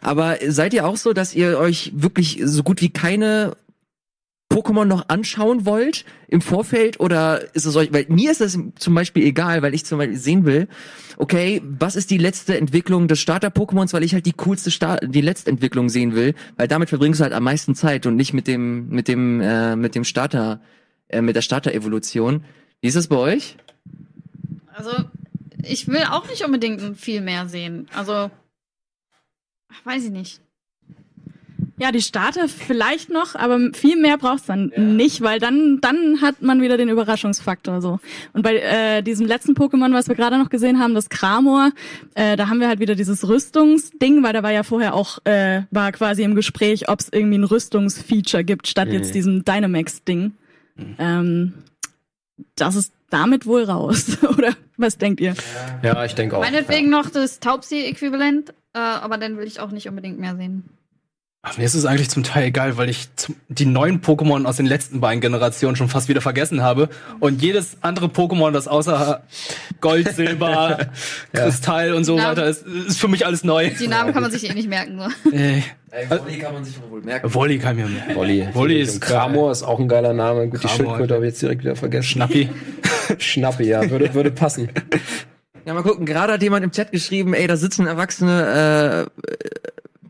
aber 0.00 0.36
seid 0.48 0.72
ihr 0.72 0.86
auch 0.86 0.96
so, 0.96 1.12
dass 1.12 1.34
ihr 1.34 1.58
euch 1.58 1.92
wirklich 1.94 2.40
so 2.44 2.62
gut 2.62 2.80
wie 2.80 2.90
keine 2.90 3.56
Pokémon 4.56 4.86
noch 4.86 5.10
anschauen 5.10 5.66
wollt 5.66 6.06
im 6.28 6.40
Vorfeld 6.40 6.98
oder 6.98 7.54
ist 7.54 7.66
es 7.66 7.76
euch, 7.76 7.92
weil 7.92 8.06
mir 8.08 8.30
ist 8.30 8.40
das 8.40 8.58
zum 8.78 8.94
Beispiel 8.94 9.24
egal, 9.24 9.60
weil 9.60 9.74
ich 9.74 9.84
zum 9.84 9.98
Beispiel 9.98 10.16
sehen 10.16 10.46
will, 10.46 10.66
okay, 11.18 11.60
was 11.62 11.94
ist 11.94 12.10
die 12.10 12.16
letzte 12.16 12.56
Entwicklung 12.56 13.06
des 13.06 13.20
Starter-Pokémons, 13.20 13.92
weil 13.92 14.02
ich 14.02 14.14
halt 14.14 14.24
die 14.24 14.32
coolste 14.32 14.70
Start 14.70 15.02
die 15.06 15.20
letzte 15.20 15.50
Entwicklung 15.50 15.90
sehen 15.90 16.14
will, 16.14 16.34
weil 16.56 16.68
damit 16.68 16.88
verbringst 16.88 17.20
du 17.20 17.24
halt 17.24 17.34
am 17.34 17.44
meisten 17.44 17.74
Zeit 17.74 18.06
und 18.06 18.16
nicht 18.16 18.32
mit 18.32 18.46
dem, 18.46 18.88
mit 18.88 19.08
dem, 19.08 19.42
äh, 19.42 19.76
mit 19.76 19.94
dem 19.94 20.04
Starter, 20.04 20.62
äh, 21.08 21.20
mit 21.20 21.36
der 21.36 21.42
Starter-Evolution. 21.42 22.42
Wie 22.80 22.88
ist 22.88 22.96
das 22.96 23.08
bei 23.08 23.16
euch? 23.16 23.58
Also, 24.72 24.90
ich 25.62 25.86
will 25.86 26.04
auch 26.10 26.26
nicht 26.30 26.42
unbedingt 26.42 26.98
viel 26.98 27.20
mehr 27.20 27.46
sehen. 27.46 27.88
Also, 27.94 28.30
weiß 29.84 30.04
ich 30.04 30.10
nicht. 30.12 30.40
Ja, 31.78 31.92
die 31.92 32.00
Starter 32.00 32.48
vielleicht 32.48 33.10
noch, 33.10 33.34
aber 33.34 33.58
viel 33.74 33.96
mehr 33.96 34.16
braucht's 34.16 34.46
dann 34.46 34.72
nicht, 34.76 35.20
weil 35.20 35.38
dann 35.38 35.78
dann 35.80 36.22
hat 36.22 36.40
man 36.40 36.62
wieder 36.62 36.78
den 36.78 36.88
Überraschungsfaktor 36.88 37.82
so. 37.82 38.00
Und 38.32 38.42
bei 38.42 38.56
äh, 38.56 39.02
diesem 39.02 39.26
letzten 39.26 39.52
Pokémon, 39.52 39.92
was 39.92 40.08
wir 40.08 40.14
gerade 40.14 40.38
noch 40.38 40.48
gesehen 40.48 40.78
haben, 40.78 40.94
das 40.94 41.10
Kramor, 41.10 41.72
äh, 42.14 42.36
da 42.36 42.48
haben 42.48 42.60
wir 42.60 42.68
halt 42.68 42.80
wieder 42.80 42.94
dieses 42.94 43.28
Rüstungsding, 43.28 44.22
weil 44.22 44.32
da 44.32 44.42
war 44.42 44.52
ja 44.52 44.62
vorher 44.62 44.94
auch 44.94 45.18
äh, 45.24 45.62
war 45.70 45.92
quasi 45.92 46.22
im 46.22 46.34
Gespräch, 46.34 46.88
ob 46.88 47.00
es 47.00 47.08
irgendwie 47.12 47.38
ein 47.38 47.44
Rüstungsfeature 47.44 48.44
gibt 48.44 48.68
statt 48.68 48.88
jetzt 48.88 49.14
diesem 49.14 49.44
Dynamax-Ding. 49.44 50.32
Ähm, 50.98 51.54
das 52.54 52.74
ist 52.74 52.92
damit 53.10 53.46
wohl 53.46 53.64
raus, 53.64 54.18
oder 54.36 54.54
was 54.76 54.98
denkt 54.98 55.20
ihr? 55.20 55.34
Ja, 55.82 56.04
ich 56.04 56.14
denke 56.14 56.36
auch. 56.36 56.40
Meinetwegen 56.40 56.90
noch 56.90 57.10
das 57.10 57.40
Taubsi-Äquivalent, 57.40 58.50
äh, 58.72 58.78
aber 58.78 59.18
dann 59.18 59.36
will 59.36 59.46
ich 59.46 59.60
auch 59.60 59.70
nicht 59.70 59.88
unbedingt 59.88 60.18
mehr 60.18 60.36
sehen. 60.36 60.64
Ach, 61.48 61.56
mir 61.58 61.64
ist 61.64 61.74
es 61.74 61.86
eigentlich 61.86 62.10
zum 62.10 62.24
Teil 62.24 62.46
egal, 62.46 62.76
weil 62.76 62.88
ich 62.88 63.08
die 63.48 63.66
neuen 63.66 64.00
Pokémon 64.02 64.46
aus 64.46 64.56
den 64.56 64.66
letzten 64.66 64.98
beiden 64.98 65.20
Generationen 65.20 65.76
schon 65.76 65.88
fast 65.88 66.08
wieder 66.08 66.20
vergessen 66.20 66.60
habe. 66.60 66.88
Und 67.20 67.40
jedes 67.40 67.76
andere 67.82 68.06
Pokémon, 68.06 68.50
das 68.50 68.66
außer 68.66 69.22
Gold, 69.80 70.12
Silber, 70.16 70.88
Kristall 71.32 71.94
und 71.94 72.02
so 72.02 72.18
Ja. 72.18 72.30
weiter 72.30 72.46
ist, 72.46 72.66
ist 72.66 72.98
für 72.98 73.06
mich 73.06 73.24
alles 73.24 73.44
neu. 73.44 73.70
Die 73.78 73.86
Namen 73.86 74.12
kann 74.12 74.22
man 74.22 74.32
sich 74.32 74.50
eh 74.50 74.54
nicht 74.54 74.68
merken. 74.68 74.98
So. 74.98 75.30
Äh, 75.92 76.10
Wolli 76.10 76.38
kann 76.40 76.52
man 76.52 76.64
sich 76.64 76.74
wohl 76.90 77.00
merken. 77.00 77.32
Wolli 77.32 77.58
kann 77.58 77.76
mir 77.76 77.86
mehr. 77.86 78.14
Wolli. 78.16 78.46
Wolli 78.52 78.80
ist 78.82 79.00
Kramor 79.00 79.50
ist 79.52 79.62
auch 79.62 79.78
ein 79.78 79.88
geiler 79.88 80.12
Name. 80.12 80.48
Gut, 80.48 80.62
die. 80.62 80.68
Schildkröte 80.68 81.14
habe 81.14 81.24
ich 81.24 81.30
jetzt 81.30 81.40
direkt 81.42 81.62
wieder 81.62 81.74
vergessen. 81.76 82.04
Schnappi. 82.08 82.50
Schnappi, 83.18 83.62
ja, 83.64 83.88
würde, 83.88 84.12
würde 84.12 84.30
passen. 84.30 84.68
Ja, 85.64 85.72
mal 85.72 85.82
gucken, 85.82 86.04
gerade 86.04 86.34
hat 86.34 86.42
jemand 86.42 86.64
im 86.64 86.70
Chat 86.72 86.92
geschrieben, 86.92 87.32
ey, 87.32 87.46
da 87.46 87.56
sitzen 87.56 87.86
erwachsene 87.86 89.06
äh, 89.16 89.30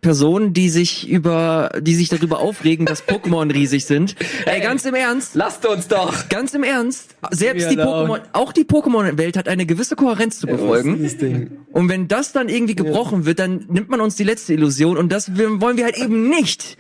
Personen, 0.01 0.53
die 0.53 0.69
sich 0.69 1.09
über, 1.09 1.71
die 1.81 1.95
sich 1.95 2.09
darüber 2.09 2.41
aufregen, 2.41 2.87
dass 2.87 3.05
Pokémon 3.09 3.53
riesig 3.53 3.87
sind. 3.87 4.17
Ey, 4.45 4.61
ganz 4.61 4.85
im 4.85 4.95
Ernst, 4.95 5.35
Lasst 5.35 5.67
uns 5.67 5.89
doch! 5.89 6.29
ganz 6.29 6.55
im 6.55 6.63
Ernst, 6.63 7.17
selbst 7.31 7.71
die. 7.71 7.77
Pokémon, 7.77 8.21
auch 8.33 8.53
die 8.53 8.65
Pokémon-Welt 8.65 9.37
hat 9.37 9.49
eine 9.49 9.67
gewisse 9.67 9.97
Kohärenz 9.97 10.39
zu 10.39 10.47
befolgen. 10.47 11.67
Und 11.73 11.89
wenn 11.89 12.09
das 12.09 12.33
dann 12.33 12.49
irgendwie 12.49 12.75
gebrochen 12.75 13.27
wird, 13.27 13.39
dann 13.39 13.67
nimmt 13.69 13.89
man 13.89 14.01
uns 14.01 14.17
die 14.17 14.25
letzte 14.25 14.53
Illusion 14.53 14.97
und 14.97 15.11
das 15.11 15.37
wollen 15.37 15.77
wir 15.77 15.85
halt 15.85 15.99
eben 15.99 16.29
nicht. 16.29 16.77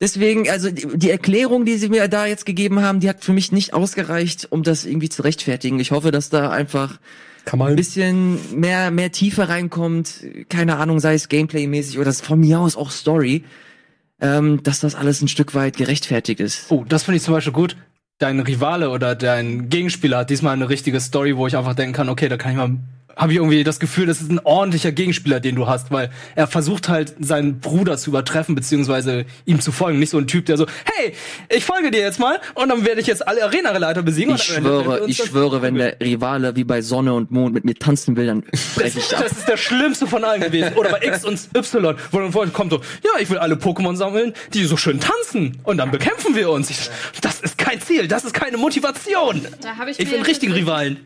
Deswegen, 0.00 0.50
also 0.50 0.70
die 0.70 1.10
Erklärung, 1.10 1.64
die 1.64 1.76
sie 1.76 1.88
mir 1.88 2.08
da 2.08 2.26
jetzt 2.26 2.46
gegeben 2.46 2.82
haben, 2.82 3.00
die 3.00 3.08
hat 3.08 3.24
für 3.24 3.32
mich 3.32 3.52
nicht 3.52 3.72
ausgereicht, 3.74 4.48
um 4.50 4.62
das 4.62 4.84
irgendwie 4.84 5.08
zu 5.08 5.22
rechtfertigen. 5.22 5.78
Ich 5.80 5.92
hoffe, 5.92 6.10
dass 6.10 6.30
da 6.30 6.50
einfach 6.50 6.98
Kann 7.44 7.60
ein 7.60 7.66
man. 7.66 7.76
bisschen 7.76 8.38
mehr, 8.58 8.90
mehr 8.90 9.12
Tiefe 9.12 9.48
reinkommt, 9.48 10.24
keine 10.48 10.76
Ahnung, 10.76 11.00
sei 11.00 11.14
es 11.14 11.28
Gameplay-mäßig 11.28 11.98
oder 11.98 12.12
von 12.12 12.40
mir 12.40 12.60
aus 12.60 12.76
auch 12.76 12.90
Story, 12.90 13.44
ähm, 14.20 14.62
dass 14.62 14.80
das 14.80 14.94
alles 14.94 15.20
ein 15.20 15.28
Stück 15.28 15.54
weit 15.54 15.76
gerechtfertigt 15.76 16.40
ist. 16.40 16.70
Oh, 16.70 16.84
das 16.88 17.02
finde 17.02 17.16
ich 17.16 17.22
zum 17.22 17.34
Beispiel 17.34 17.52
gut. 17.52 17.76
Dein 18.18 18.40
Rivale 18.40 18.90
oder 18.90 19.14
dein 19.14 19.68
Gegenspieler 19.68 20.18
hat 20.18 20.30
diesmal 20.30 20.54
eine 20.54 20.68
richtige 20.68 21.00
Story, 21.00 21.36
wo 21.36 21.46
ich 21.46 21.56
einfach 21.56 21.74
denken 21.74 21.94
kann, 21.94 22.08
okay, 22.08 22.28
da 22.28 22.36
kann 22.36 22.52
ich 22.52 22.56
mal 22.56 22.78
habe 23.16 23.32
ich 23.32 23.38
irgendwie 23.38 23.64
das 23.64 23.80
Gefühl, 23.80 24.06
das 24.06 24.20
ist 24.20 24.30
ein 24.30 24.40
ordentlicher 24.40 24.92
Gegenspieler, 24.92 25.40
den 25.40 25.54
du 25.56 25.66
hast, 25.66 25.90
weil 25.90 26.10
er 26.34 26.46
versucht 26.46 26.88
halt 26.88 27.14
seinen 27.20 27.60
Bruder 27.60 27.96
zu 27.96 28.10
übertreffen 28.10 28.54
beziehungsweise 28.54 29.24
ihm 29.46 29.60
zu 29.60 29.72
folgen. 29.72 29.98
Nicht 29.98 30.10
so 30.10 30.18
ein 30.18 30.26
Typ, 30.26 30.46
der 30.46 30.56
so, 30.56 30.66
hey, 30.96 31.12
ich 31.48 31.64
folge 31.64 31.90
dir 31.90 32.00
jetzt 32.00 32.18
mal 32.18 32.40
und 32.54 32.68
dann 32.68 32.84
werde 32.84 33.00
ich 33.00 33.06
jetzt 33.06 33.26
alle 33.26 33.44
Arena-Leiter 33.44 34.02
besiegen. 34.02 34.34
Ich 34.34 34.42
schwöre, 34.42 35.06
ich 35.06 35.16
schwöre, 35.18 35.62
wenn 35.62 35.74
der 35.76 35.98
Rivale 36.00 36.56
wie 36.56 36.64
bei 36.64 36.82
Sonne 36.82 37.14
und 37.14 37.30
Mond 37.30 37.54
mit 37.54 37.64
mir 37.64 37.74
tanzen 37.74 38.16
will, 38.16 38.26
dann 38.26 38.42
breche 38.76 38.98
ich 38.98 39.16
ab. 39.16 39.22
Das 39.22 39.32
ist 39.32 39.48
der 39.48 39.56
schlimmste 39.56 40.06
von 40.06 40.24
allen 40.24 40.40
gewesen. 40.42 40.74
Oder 40.74 40.90
bei 40.90 41.06
X 41.06 41.24
und 41.24 41.38
Y, 41.56 41.96
wo 42.10 42.18
dann 42.18 42.32
vorhin 42.32 42.52
kommt 42.52 42.72
so, 42.72 42.80
ja, 43.02 43.20
ich 43.20 43.30
will 43.30 43.38
alle 43.38 43.54
Pokémon 43.54 43.96
sammeln, 43.96 44.32
die 44.52 44.64
so 44.64 44.76
schön 44.76 45.00
tanzen. 45.00 45.58
Und 45.62 45.78
dann 45.78 45.90
bekämpfen 45.90 46.34
wir 46.34 46.50
uns. 46.50 46.70
Ich, 46.70 46.90
das 47.20 47.40
ist 47.40 47.58
kein 47.58 47.80
Ziel, 47.80 48.08
das 48.08 48.24
ist 48.24 48.34
keine 48.34 48.56
Motivation. 48.56 49.46
Da 49.60 49.76
habe 49.76 49.90
ich, 49.90 49.98
Ich 49.98 50.06
mir 50.06 50.10
will 50.12 50.18
einen 50.18 50.26
richtigen 50.26 50.52
Rivalen. 50.52 50.98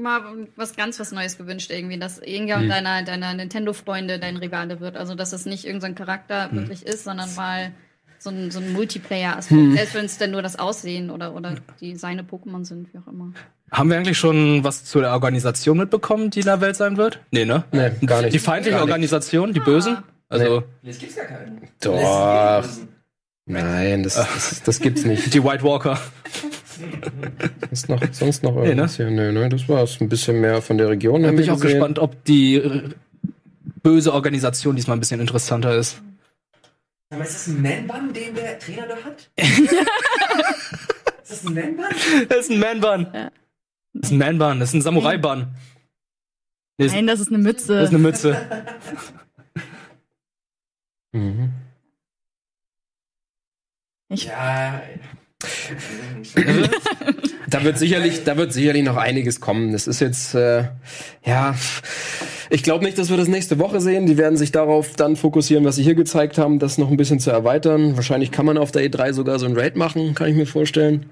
mal 0.00 0.20
was 0.56 0.74
ganz 0.76 0.98
was 1.00 1.12
Neues 1.12 1.36
gewünscht, 1.36 1.49
irgendwie, 1.70 1.98
dass 1.98 2.18
irgendjemand 2.18 2.70
deiner, 2.70 3.02
deiner 3.02 3.34
Nintendo-Freunde 3.34 4.18
dein 4.18 4.36
Rivale 4.36 4.80
wird. 4.80 4.96
Also, 4.96 5.14
dass 5.14 5.32
es 5.32 5.46
nicht 5.46 5.64
irgendein 5.64 5.94
Charakter 5.94 6.50
wirklich 6.52 6.86
ist, 6.86 7.04
sondern 7.04 7.34
mal 7.34 7.72
so 8.18 8.30
ein, 8.30 8.50
so 8.50 8.60
ein 8.60 8.72
Multiplayer-Aspekt. 8.72 9.72
Selbst 9.72 9.94
wenn 9.94 10.04
es 10.04 10.18
denn 10.18 10.30
nur 10.30 10.42
das 10.42 10.58
Aussehen 10.58 11.10
oder, 11.10 11.34
oder 11.34 11.56
die 11.80 11.96
seine 11.96 12.22
Pokémon 12.22 12.64
sind, 12.64 12.92
wie 12.92 12.98
auch 12.98 13.06
immer. 13.06 13.32
Haben 13.72 13.90
wir 13.90 13.96
eigentlich 13.96 14.18
schon 14.18 14.62
was 14.62 14.84
zu 14.84 15.00
der 15.00 15.12
Organisation 15.12 15.78
mitbekommen, 15.78 16.30
die 16.30 16.40
in 16.40 16.46
der 16.46 16.60
Welt 16.60 16.76
sein 16.76 16.96
wird? 16.96 17.20
Nee, 17.30 17.44
ne? 17.44 17.64
Nee, 17.72 17.90
gar 18.04 18.22
nicht. 18.22 18.34
Die 18.34 18.38
feindliche 18.38 18.76
nicht. 18.76 18.82
Organisation, 18.82 19.52
die 19.52 19.60
Bösen? 19.60 19.98
Also 20.28 20.62
Jetzt 20.82 21.00
gibt's 21.00 21.16
gar 21.16 21.24
keinen. 21.24 21.62
Doch. 21.80 22.64
Nein, 23.46 24.02
das, 24.04 24.14
das, 24.14 24.62
das 24.62 24.80
gibt's 24.80 25.04
nicht. 25.04 25.32
die 25.34 25.42
White 25.42 25.64
Walker. 25.64 25.98
Ist 27.70 27.88
noch, 27.88 28.02
sonst 28.12 28.42
noch 28.42 28.54
ne? 28.54 28.64
irgendwas 28.66 28.96
hier? 28.96 29.10
Nee, 29.10 29.32
nee, 29.32 29.48
das 29.48 29.68
war's. 29.68 30.00
Ein 30.00 30.08
bisschen 30.08 30.40
mehr 30.40 30.60
von 30.62 30.78
der 30.78 30.88
Region. 30.88 31.22
Da 31.22 31.30
bin 31.30 31.40
ich 31.40 31.50
auch 31.50 31.54
gesehen. 31.54 31.78
gespannt, 31.78 31.98
ob 31.98 32.24
die 32.24 32.62
böse 33.82 34.12
Organisation 34.12 34.76
diesmal 34.76 34.96
ein 34.96 35.00
bisschen 35.00 35.20
interessanter 35.20 35.74
ist. 35.76 36.02
Aber 37.12 37.24
ist 37.24 37.34
das 37.34 37.46
ein 37.48 37.62
Man-Bun, 37.62 38.12
den 38.12 38.34
der 38.34 38.58
Trainer 38.58 38.86
da 38.86 38.96
hat? 39.04 39.30
ist 41.22 41.30
das 41.30 41.44
ein 41.46 41.54
Man-Bun? 41.54 41.86
Das 42.28 42.38
ist 42.38 42.50
ein 42.50 42.58
Man-Bun. 42.60 43.06
Ja. 43.12 43.30
Das 43.92 44.10
ist 44.10 44.12
ein 44.12 44.18
Man-Bun, 44.18 44.60
das 44.60 44.68
ist 44.68 44.74
ein 44.74 44.82
Samurai-Bun. 44.82 45.48
Nee, 46.78 46.86
Nein, 46.86 47.06
das 47.06 47.20
ist 47.20 47.28
eine 47.28 47.38
Mütze. 47.38 47.74
Das 47.74 47.88
ist 47.88 47.94
eine 47.94 47.98
Mütze. 47.98 48.36
Mhm. 51.12 51.52
Ich, 54.08 54.24
Ja. 54.24 54.80
Da 57.48 57.64
wird 57.64 57.78
sicherlich, 57.78 58.24
da 58.24 58.36
wird 58.36 58.52
sicherlich 58.52 58.84
noch 58.84 58.96
einiges 58.96 59.40
kommen. 59.40 59.72
Das 59.72 59.86
ist 59.86 60.00
jetzt, 60.00 60.34
äh, 60.34 60.68
ja, 61.24 61.54
ich 62.50 62.64
glaube 62.64 62.84
nicht, 62.84 62.98
dass 62.98 63.10
wir 63.10 63.16
das 63.16 63.28
nächste 63.28 63.58
Woche 63.60 63.80
sehen. 63.80 64.06
Die 64.06 64.18
werden 64.18 64.36
sich 64.36 64.50
darauf 64.50 64.96
dann 64.96 65.14
fokussieren, 65.14 65.64
was 65.64 65.76
sie 65.76 65.84
hier 65.84 65.94
gezeigt 65.94 66.36
haben, 66.36 66.58
das 66.58 66.78
noch 66.78 66.90
ein 66.90 66.96
bisschen 66.96 67.20
zu 67.20 67.30
erweitern. 67.30 67.96
Wahrscheinlich 67.96 68.32
kann 68.32 68.44
man 68.44 68.58
auf 68.58 68.72
der 68.72 68.82
E3 68.82 69.12
sogar 69.12 69.38
so 69.38 69.46
ein 69.46 69.56
Raid 69.56 69.76
machen, 69.76 70.14
kann 70.16 70.28
ich 70.28 70.34
mir 70.34 70.46
vorstellen. 70.46 71.06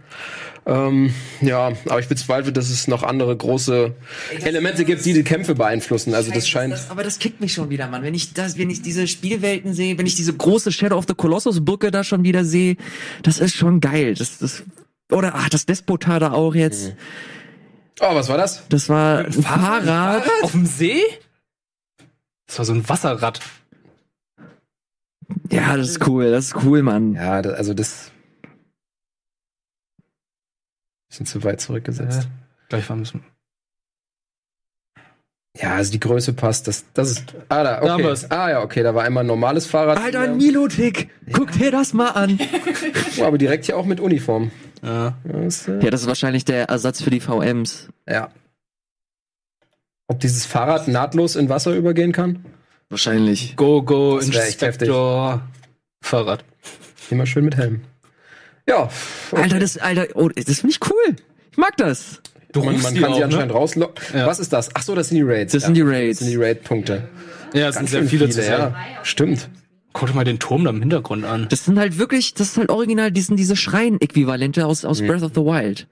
Ähm, 0.66 1.14
ja, 1.40 1.72
aber 1.88 2.00
ich 2.00 2.08
bezweifle, 2.08 2.52
dass 2.52 2.70
es 2.70 2.88
noch 2.88 3.04
andere 3.04 3.36
große 3.36 3.94
Elemente 4.42 4.84
gibt, 4.84 5.04
die 5.04 5.14
die 5.14 5.22
Kämpfe 5.22 5.54
beeinflussen. 5.54 6.12
Also 6.12 6.32
das 6.32 6.48
scheint. 6.48 6.72
Das, 6.72 6.90
aber 6.90 7.04
das 7.04 7.20
kickt 7.20 7.40
mich 7.40 7.54
schon 7.54 7.70
wieder, 7.70 7.88
Mann. 7.88 8.02
Wenn 8.02 8.14
ich 8.14 8.34
das, 8.34 8.58
wenn 8.58 8.68
ich 8.68 8.82
diese 8.82 9.06
Spielwelten 9.06 9.72
sehe, 9.72 9.96
wenn 9.96 10.06
ich 10.06 10.16
diese 10.16 10.34
große 10.34 10.72
Shadow 10.72 10.96
of 10.96 11.06
the 11.06 11.14
Colossus 11.14 11.64
Brücke 11.64 11.92
da 11.92 12.02
schon 12.02 12.24
wieder 12.24 12.44
sehe, 12.44 12.76
das 13.22 13.38
ist 13.38 13.54
schon 13.54 13.80
geil. 13.80 14.14
Das, 14.14 14.38
das, 14.38 14.64
oder, 15.12 15.34
ach, 15.36 15.48
das 15.48 15.66
Despotar 15.66 16.18
da 16.18 16.32
auch 16.32 16.54
jetzt. 16.54 16.94
Oh, 18.00 18.14
was 18.14 18.28
war 18.28 18.36
das? 18.36 18.64
Das 18.68 18.88
war 18.88 19.24
ein 19.24 19.32
Fahrrad. 19.32 20.24
Auf 20.42 20.52
dem 20.52 20.66
See? 20.66 21.02
Das 22.48 22.58
war 22.58 22.64
so 22.64 22.72
ein 22.72 22.88
Wasserrad. 22.88 23.40
Ja, 25.50 25.76
das 25.76 25.90
ist 25.90 26.06
cool, 26.08 26.30
das 26.30 26.46
ist 26.46 26.56
cool, 26.64 26.82
Mann. 26.82 27.14
Ja, 27.14 27.40
da, 27.42 27.50
also 27.50 27.74
das. 27.74 28.10
Bisschen 31.08 31.26
zu 31.26 31.44
weit 31.44 31.60
zurückgesetzt. 31.60 32.28
Gleich 32.68 32.88
war 32.88 32.96
ein 32.96 33.00
bisschen. 33.00 33.22
Ja, 35.56 35.74
also 35.74 35.90
die 35.90 36.00
Größe 36.00 36.32
passt. 36.34 36.68
Das, 36.68 36.84
das 36.94 37.10
ist. 37.10 37.34
Ah, 37.48 37.64
da, 37.64 37.80
Da 37.80 37.94
okay. 37.94 38.04
wir's. 38.04 38.30
ah, 38.30 38.50
ja, 38.50 38.62
okay. 38.62 38.82
Da 38.82 38.94
war 38.94 39.04
einmal 39.04 39.24
ein 39.24 39.26
normales 39.26 39.66
Fahrrad. 39.66 39.98
Alter, 39.98 40.20
ein 40.20 40.36
Milotic! 40.36 41.10
Guck 41.32 41.52
dir 41.52 41.70
das 41.70 41.92
mal 41.94 42.10
an! 42.10 42.38
Oh, 43.18 43.24
aber 43.24 43.38
direkt 43.38 43.66
hier 43.66 43.76
auch 43.76 43.86
mit 43.86 44.00
Uniform. 44.00 44.50
Ja. 44.82 45.18
Das, 45.24 45.66
äh, 45.66 45.80
Ja, 45.82 45.90
das 45.90 46.02
ist 46.02 46.06
wahrscheinlich 46.06 46.44
der 46.44 46.68
Ersatz 46.68 47.02
für 47.02 47.10
die 47.10 47.20
VMs. 47.20 47.88
ja. 48.08 48.30
Ob 50.08 50.20
dieses 50.20 50.46
Fahrrad 50.46 50.88
nahtlos 50.88 51.36
in 51.36 51.48
Wasser 51.48 51.74
übergehen 51.74 52.12
kann? 52.12 52.44
Wahrscheinlich. 52.88 53.56
Go, 53.56 53.82
go, 53.82 54.18
Das 54.18 54.28
Inspektor, 54.28 55.42
Fahrrad. 56.00 56.44
Immer 57.10 57.26
schön 57.26 57.44
mit 57.44 57.56
Helm. 57.56 57.82
Ja. 58.66 58.88
okay. 59.30 59.42
Alter, 59.42 59.58
das, 59.58 59.78
Alter, 59.78 60.06
oh, 60.14 60.28
das 60.28 60.60
finde 60.60 60.70
ich 60.70 60.80
cool. 60.90 61.16
Ich 61.52 61.58
mag 61.58 61.76
das. 61.76 62.20
Du 62.52 62.62
man, 62.62 62.80
man 62.80 62.94
die 62.94 63.00
kann 63.00 63.10
auch, 63.10 63.14
sie 63.14 63.20
ne? 63.20 63.24
anscheinend 63.26 63.54
rauslocken. 63.54 64.18
Ja. 64.18 64.26
Was 64.26 64.38
ist 64.38 64.52
das? 64.52 64.70
Ach 64.74 64.82
so, 64.82 64.94
das 64.94 65.08
sind 65.08 65.16
die 65.16 65.22
Raids. 65.22 65.52
Das 65.52 65.62
ja. 65.62 65.66
sind 65.66 65.74
die 65.74 65.82
Raids. 65.82 66.18
Das 66.18 66.28
sind 66.28 66.38
die 66.38 66.42
Raid-Punkte. 66.42 67.08
Ja, 67.52 67.68
es 67.68 67.76
sind 67.76 67.88
sehr 67.88 68.00
schön 68.00 68.08
viele, 68.08 68.28
zu 68.30 68.42
ja. 68.42 68.74
Stimmt. 69.02 69.50
Guck 69.92 70.08
dir 70.08 70.14
mal 70.14 70.24
den 70.24 70.38
Turm 70.38 70.64
da 70.64 70.70
im 70.70 70.80
Hintergrund 70.80 71.24
an. 71.24 71.46
Das 71.50 71.64
sind 71.64 71.78
halt 71.78 71.98
wirklich, 71.98 72.34
das 72.34 72.48
ist 72.48 72.56
halt 72.56 72.70
original, 72.70 73.10
die 73.10 73.20
sind 73.20 73.36
diese 73.36 73.56
Schrein-Äquivalente 73.56 74.66
aus, 74.66 74.84
aus 74.84 75.00
Breath 75.00 75.22
of 75.22 75.32
the 75.34 75.40
Wild. 75.40 75.86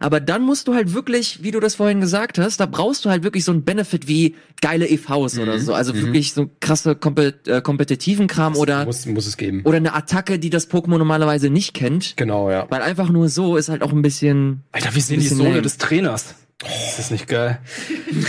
Aber 0.00 0.20
dann 0.20 0.42
musst 0.42 0.68
du 0.68 0.74
halt 0.74 0.94
wirklich, 0.94 1.42
wie 1.42 1.50
du 1.50 1.60
das 1.60 1.74
vorhin 1.74 2.00
gesagt 2.00 2.38
hast, 2.38 2.58
da 2.60 2.66
brauchst 2.66 3.04
du 3.04 3.10
halt 3.10 3.22
wirklich 3.22 3.44
so 3.44 3.52
ein 3.52 3.64
Benefit 3.64 4.08
wie 4.08 4.34
geile 4.60 4.88
EVs 4.88 5.38
oder 5.38 5.58
so. 5.58 5.74
Also 5.74 5.94
wirklich 5.94 6.32
so 6.32 6.50
krasse 6.60 6.94
kompet 6.94 7.46
äh, 7.48 7.60
kompetitiven 7.60 8.26
Kram 8.26 8.56
oder, 8.56 8.84
Muss, 8.84 9.06
muss 9.06 9.26
es 9.26 9.36
geben. 9.36 9.62
oder 9.64 9.76
eine 9.76 9.94
Attacke, 9.94 10.38
die 10.38 10.50
das 10.50 10.70
Pokémon 10.70 10.98
normalerweise 10.98 11.50
nicht 11.50 11.74
kennt. 11.74 12.16
Genau, 12.16 12.50
ja. 12.50 12.66
Weil 12.70 12.82
einfach 12.82 13.10
nur 13.10 13.28
so 13.28 13.56
ist 13.56 13.68
halt 13.68 13.82
auch 13.82 13.92
ein 13.92 14.02
bisschen. 14.02 14.62
Alter, 14.72 14.94
wie 14.94 15.00
sehen 15.00 15.20
die 15.20 15.28
Sohle 15.28 15.62
des 15.62 15.78
Trainers? 15.78 16.34
Das 16.62 16.98
ist 16.98 17.10
nicht 17.10 17.28
geil. 17.28 17.58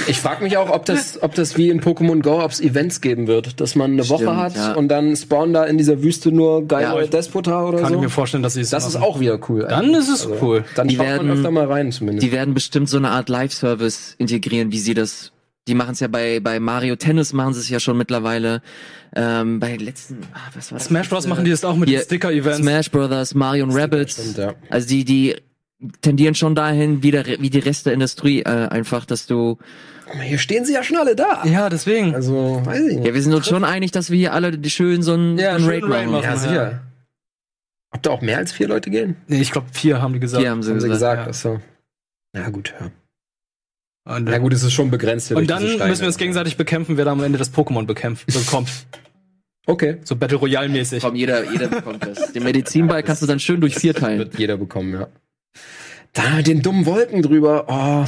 Ich 0.08 0.20
frage 0.20 0.44
mich 0.44 0.58
auch, 0.58 0.70
ob 0.70 0.84
das, 0.84 1.24
ob 1.24 1.34
das 1.36 1.56
wie 1.56 1.70
in 1.70 1.80
Pokémon 1.80 2.22
Go, 2.22 2.44
ob 2.44 2.52
es 2.52 2.60
Events 2.60 3.00
geben 3.00 3.26
wird, 3.28 3.62
dass 3.62 3.76
man 3.76 3.92
eine 3.94 4.10
Woche 4.10 4.24
Stimmt, 4.24 4.38
hat 4.38 4.56
ja. 4.58 4.74
und 4.74 4.90
dann 4.90 5.16
spawnen 5.16 5.54
da 5.54 5.64
in 5.64 5.78
dieser 5.78 6.04
Wüste 6.04 6.34
nur 6.34 6.68
geile 6.68 7.02
Ja. 7.02 7.08
Despota 7.08 7.64
oder 7.66 7.80
Kann 7.80 7.88
so. 7.90 7.96
ich 7.96 8.02
mir 8.02 8.10
vorstellen, 8.10 8.44
dass 8.44 8.56
sie 8.56 8.62
es 8.62 8.70
das 8.72 8.86
ist 8.86 8.96
machen. 8.96 9.04
auch 9.06 9.20
wieder 9.22 9.40
cool. 9.48 9.66
Dann 9.70 9.94
ist 9.94 10.10
es 10.10 10.28
cool. 10.42 10.66
Dann 10.76 10.90
Die 10.90 11.00
werden- 11.00 11.28
man 11.28 11.38
öfter 11.38 11.52
mal 11.52 11.68
rein 11.68 11.90
zumindest. 11.94 12.28
Die 12.28 12.34
werden 12.34 12.54
bestimmt 12.54 12.90
so 12.90 12.98
eine 12.98 13.12
Art 13.12 13.30
Live-Service 13.30 14.16
integrieren, 14.18 14.74
wie 14.74 14.80
sie 14.80 14.94
das. 14.94 15.32
Die 15.70 15.74
machen 15.74 15.94
es 15.94 16.02
ja 16.02 16.10
bei, 16.10 16.42
bei 16.42 16.60
Mario 16.60 16.98
Tennis 16.98 17.32
machen 17.32 17.54
sie 17.54 17.62
es 17.62 17.70
ja 17.70 17.80
schon 17.80 17.98
mittlerweile. 17.98 18.62
Ähm, 19.16 19.62
bei 19.62 19.70
den 19.78 19.86
letzten, 19.86 20.18
ah, 20.34 20.40
was 20.54 20.70
war 20.74 20.80
das? 20.80 20.88
Smash 20.88 21.08
Bros. 21.10 21.28
machen 21.28 21.46
die 21.46 21.52
das 21.52 21.64
auch 21.64 21.76
mit 21.78 21.88
Hier, 21.88 22.00
den 22.00 22.06
Sticker-Events. 22.06 22.58
Smash 22.60 22.92
Brothers, 22.92 23.36
Mario 23.36 23.64
und 23.66 23.72
Rabbids. 23.74 24.14
stimmt, 24.14 24.38
ja. 24.38 24.54
Also 24.70 24.86
die, 24.90 25.06
die 25.06 25.36
tendieren 26.02 26.36
schon 26.36 26.56
dahin, 26.56 27.04
wie, 27.04 27.12
der, 27.12 27.26
wie 27.26 27.50
die 27.50 27.60
Rest 27.60 27.86
der 27.86 27.94
Industrie, 27.94 28.42
äh, 28.42 28.68
einfach, 28.68 29.06
dass 29.06 29.28
du. 29.28 29.58
Hier 30.24 30.38
stehen 30.38 30.64
sie 30.66 30.74
ja 30.74 30.84
schon 30.84 30.98
alle 30.98 31.16
da. 31.16 31.44
Ja, 31.46 31.70
deswegen. 31.70 32.16
Also, 32.16 32.62
weiß 32.66 32.82
ich 32.88 32.96
nicht. 32.98 33.08
Ja, 33.08 33.14
wir 33.14 33.22
sind 33.22 33.34
uns 33.34 33.48
schon 33.48 33.64
einig, 33.64 33.92
dass 33.92 34.10
wir 34.10 34.18
hier 34.18 34.34
alle 34.34 34.58
die 34.58 34.70
schön 34.70 35.02
so 35.04 35.14
ein, 35.16 35.38
Ja, 35.38 35.60
so 35.60 35.66
ein 35.66 35.72
schön 35.74 35.84
Raid 35.84 35.84
Raid 35.84 35.92
machen. 36.06 36.12
machen. 36.12 36.24
Ja, 36.24 36.38
sicher. 36.38 36.82
Ob 37.92 38.04
da 38.04 38.10
auch 38.12 38.22
mehr 38.22 38.38
als 38.38 38.52
vier 38.52 38.68
Leute 38.68 38.90
gehen? 38.90 39.16
Nee, 39.28 39.42
ich 39.42 39.52
glaube, 39.52 39.68
vier 39.72 40.02
haben 40.02 40.14
die 40.14 40.20
gesagt. 40.20 40.42
Hier 40.42 40.52
haben 40.52 40.64
sie 40.64 40.72
Haben 40.72 40.80
sie 40.82 40.88
gesagt. 40.88 41.26
gesagt. 41.26 41.28
Achso. 41.30 41.62
Ja, 42.36 42.50
gut, 42.50 42.74
ja. 42.80 42.92
Und, 44.16 44.24
Na 44.26 44.38
gut, 44.38 44.54
es 44.54 44.64
ist 44.64 44.72
schon 44.74 44.90
begrenzt. 44.90 45.28
hier 45.28 45.38
und 45.38 45.50
dann 45.50 45.64
müssen 45.64 46.00
wir 46.02 46.08
uns 46.08 46.18
gegenseitig 46.18 46.56
bekämpfen, 46.56 46.96
wer 46.96 47.04
da 47.06 47.12
am 47.12 47.22
Ende 47.24 47.38
das 47.38 47.54
Pokémon 47.54 47.86
bekämpft, 47.86 48.28
bekommt. 48.28 48.70
Okay. 49.66 49.98
So 50.06 50.16
Battle 50.16 50.38
Royale-mäßig. 50.38 51.04
Komm, 51.04 51.16
jeder, 51.16 51.52
jeder 51.52 51.68
bekommt 51.68 52.06
das. 52.06 52.32
Den 52.32 52.44
Medizinball 52.44 53.04
kannst 53.04 53.22
du 53.22 53.26
dann 53.28 53.40
schön 53.42 53.60
durch 53.60 53.76
vier 53.76 53.94
teilen. 53.94 54.20
Wird 54.20 54.40
jeder 54.40 54.56
bekommen, 54.56 54.94
ja. 54.94 55.08
Da 56.14 56.32
mit 56.32 56.48
den 56.48 56.62
dummen 56.62 56.86
Wolken 56.86 57.22
drüber. 57.22 57.66
Oh. 57.68 58.06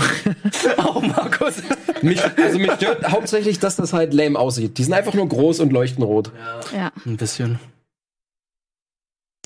Oh, 0.78 1.02
Markus. 1.02 1.56
mich, 2.02 2.20
also 2.38 2.58
mich 2.58 2.72
stört 2.74 3.08
hauptsächlich, 3.10 3.60
dass 3.60 3.76
das 3.76 3.94
halt 3.94 4.14
lame 4.14 4.38
aussieht. 4.40 4.78
Die 4.78 4.84
sind 4.84 4.94
einfach 4.94 5.14
nur 5.14 5.28
groß 5.28 5.60
und 5.60 5.72
leuchten 5.72 6.04
rot. 6.04 6.32
ja. 6.74 6.92
Ein 7.06 7.18
bisschen. 7.18 7.60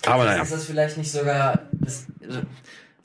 Aber 0.06 0.26
naja. 0.26 0.44
Ist 0.44 0.54
das 0.54 0.66
vielleicht 0.66 0.98
nicht 0.98 1.12
sogar. 1.12 1.68
Das, 1.72 2.06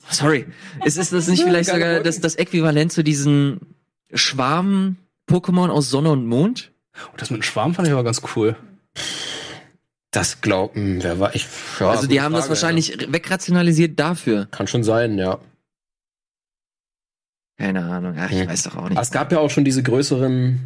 sorry. 0.09 0.45
Ist, 0.83 0.97
ist 0.97 1.13
das 1.13 1.27
nicht 1.27 1.43
vielleicht 1.47 1.69
sogar 1.69 2.01
das, 2.01 2.19
das 2.19 2.35
Äquivalent 2.35 2.91
zu 2.91 3.03
diesen 3.03 3.59
Schwarm-Pokémon 4.13 5.69
aus 5.69 5.89
Sonne 5.89 6.11
und 6.11 6.25
Mond? 6.25 6.71
Oh, 6.95 7.15
das 7.17 7.29
mit 7.29 7.41
dem 7.41 7.43
Schwarm 7.43 7.73
fand 7.73 7.87
ich 7.87 7.93
aber 7.93 8.03
ganz 8.03 8.21
cool. 8.35 8.55
Das 10.11 10.41
glauben, 10.41 11.03
wer 11.03 11.19
war 11.19 11.35
ich? 11.35 11.45
Ja, 11.79 11.91
also 11.91 12.07
die 12.07 12.19
haben 12.21 12.31
das 12.33 12.41
Frage, 12.45 12.49
wahrscheinlich 12.49 13.11
wegrationalisiert 13.11 13.99
dafür. 13.99 14.39
Ja. 14.39 14.45
Kann 14.45 14.65
schon 14.67 14.83
sein, 14.83 15.17
ja. 15.19 15.37
Keine 17.59 17.83
Ahnung. 17.83 18.15
Ach, 18.17 18.31
ich 18.31 18.39
Hm. 18.41 18.47
weiß 18.49 18.63
doch 18.63 18.73
auch 18.75 18.79
Aber 18.79 18.89
nicht. 18.89 19.01
es 19.01 19.11
gab 19.11 19.31
ja 19.31 19.39
auch 19.39 19.49
schon 19.49 19.65
diese 19.65 19.83
größeren, 19.83 20.59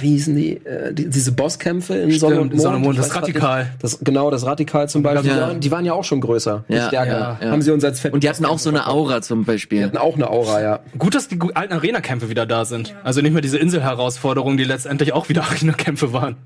wie 0.00 0.08
hießen 0.08 0.34
die, 0.34 0.56
äh, 0.66 0.92
die 0.94 1.08
diese 1.10 1.32
Bosskämpfe 1.32 1.94
in 1.96 2.10
Sonne 2.18 2.40
und 2.40 2.48
Mond. 2.50 2.60
Sonne 2.62 2.76
und 2.76 2.82
Mond, 2.82 2.98
das 2.98 3.10
weiß 3.10 3.16
Radikal. 3.16 3.72
Das, 3.80 3.98
genau, 4.00 4.30
das 4.30 4.44
Radikal 4.46 4.88
zum 4.88 5.02
Beispiel. 5.02 5.30
Ja. 5.30 5.34
Die, 5.36 5.40
waren, 5.42 5.60
die 5.60 5.70
waren 5.70 5.84
ja 5.84 5.92
auch 5.92 6.04
schon 6.04 6.20
größer, 6.22 6.64
Ja, 6.68 6.88
stärker. 6.88 7.10
ja, 7.10 7.38
ja. 7.42 7.50
Haben 7.50 7.60
sie 7.62 7.70
uns 7.70 7.84
als 7.84 8.00
Fett 8.00 8.14
Und 8.14 8.24
die 8.24 8.28
hatten 8.30 8.46
auch 8.46 8.58
so 8.58 8.70
eine 8.70 8.86
Aura 8.88 9.20
zum 9.20 9.40
Die 9.42 9.46
Beispiel. 9.46 9.84
hatten 9.84 9.98
auch 9.98 10.14
eine 10.14 10.28
Aura, 10.30 10.62
ja. 10.62 10.80
Gut, 10.98 11.14
dass 11.14 11.28
die 11.28 11.38
alten 11.54 11.74
Arena-Kämpfe 11.74 12.30
wieder 12.30 12.46
da 12.46 12.64
sind. 12.64 12.96
Also 13.04 13.20
nicht 13.20 13.32
mehr 13.32 13.42
diese 13.42 13.58
Insel-Herausforderungen, 13.58 14.56
die 14.56 14.64
letztendlich 14.64 15.12
auch 15.12 15.28
wieder 15.28 15.42
Arena-Kämpfe 15.50 16.12
waren. 16.14 16.36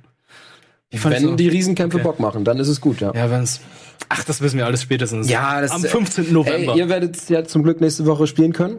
Ich 0.92 1.00
fand 1.00 1.14
Wenn 1.14 1.22
so- 1.22 1.36
die 1.36 1.48
Riesenkämpfe 1.48 1.98
Okay. 1.98 2.04
Bock 2.04 2.18
machen, 2.20 2.44
dann 2.44 2.58
ist 2.58 2.68
es 2.68 2.80
gut, 2.80 3.00
ja. 3.00 3.12
Ja, 3.14 3.30
wenn's. 3.30 3.60
Ach, 4.08 4.24
das 4.24 4.40
wissen 4.40 4.58
wir 4.58 4.66
alles 4.66 4.82
spätestens. 4.82 5.30
Ja, 5.30 5.60
das 5.60 5.70
Am 5.70 5.84
ist- 5.84 5.90
15. 5.92 6.32
November. 6.32 6.72
Ey, 6.72 6.78
ihr 6.78 6.88
werdet 6.88 7.28
ja 7.28 7.44
zum 7.44 7.62
Glück 7.62 7.80
nächste 7.80 8.06
Woche 8.06 8.26
spielen 8.26 8.52
können. 8.52 8.78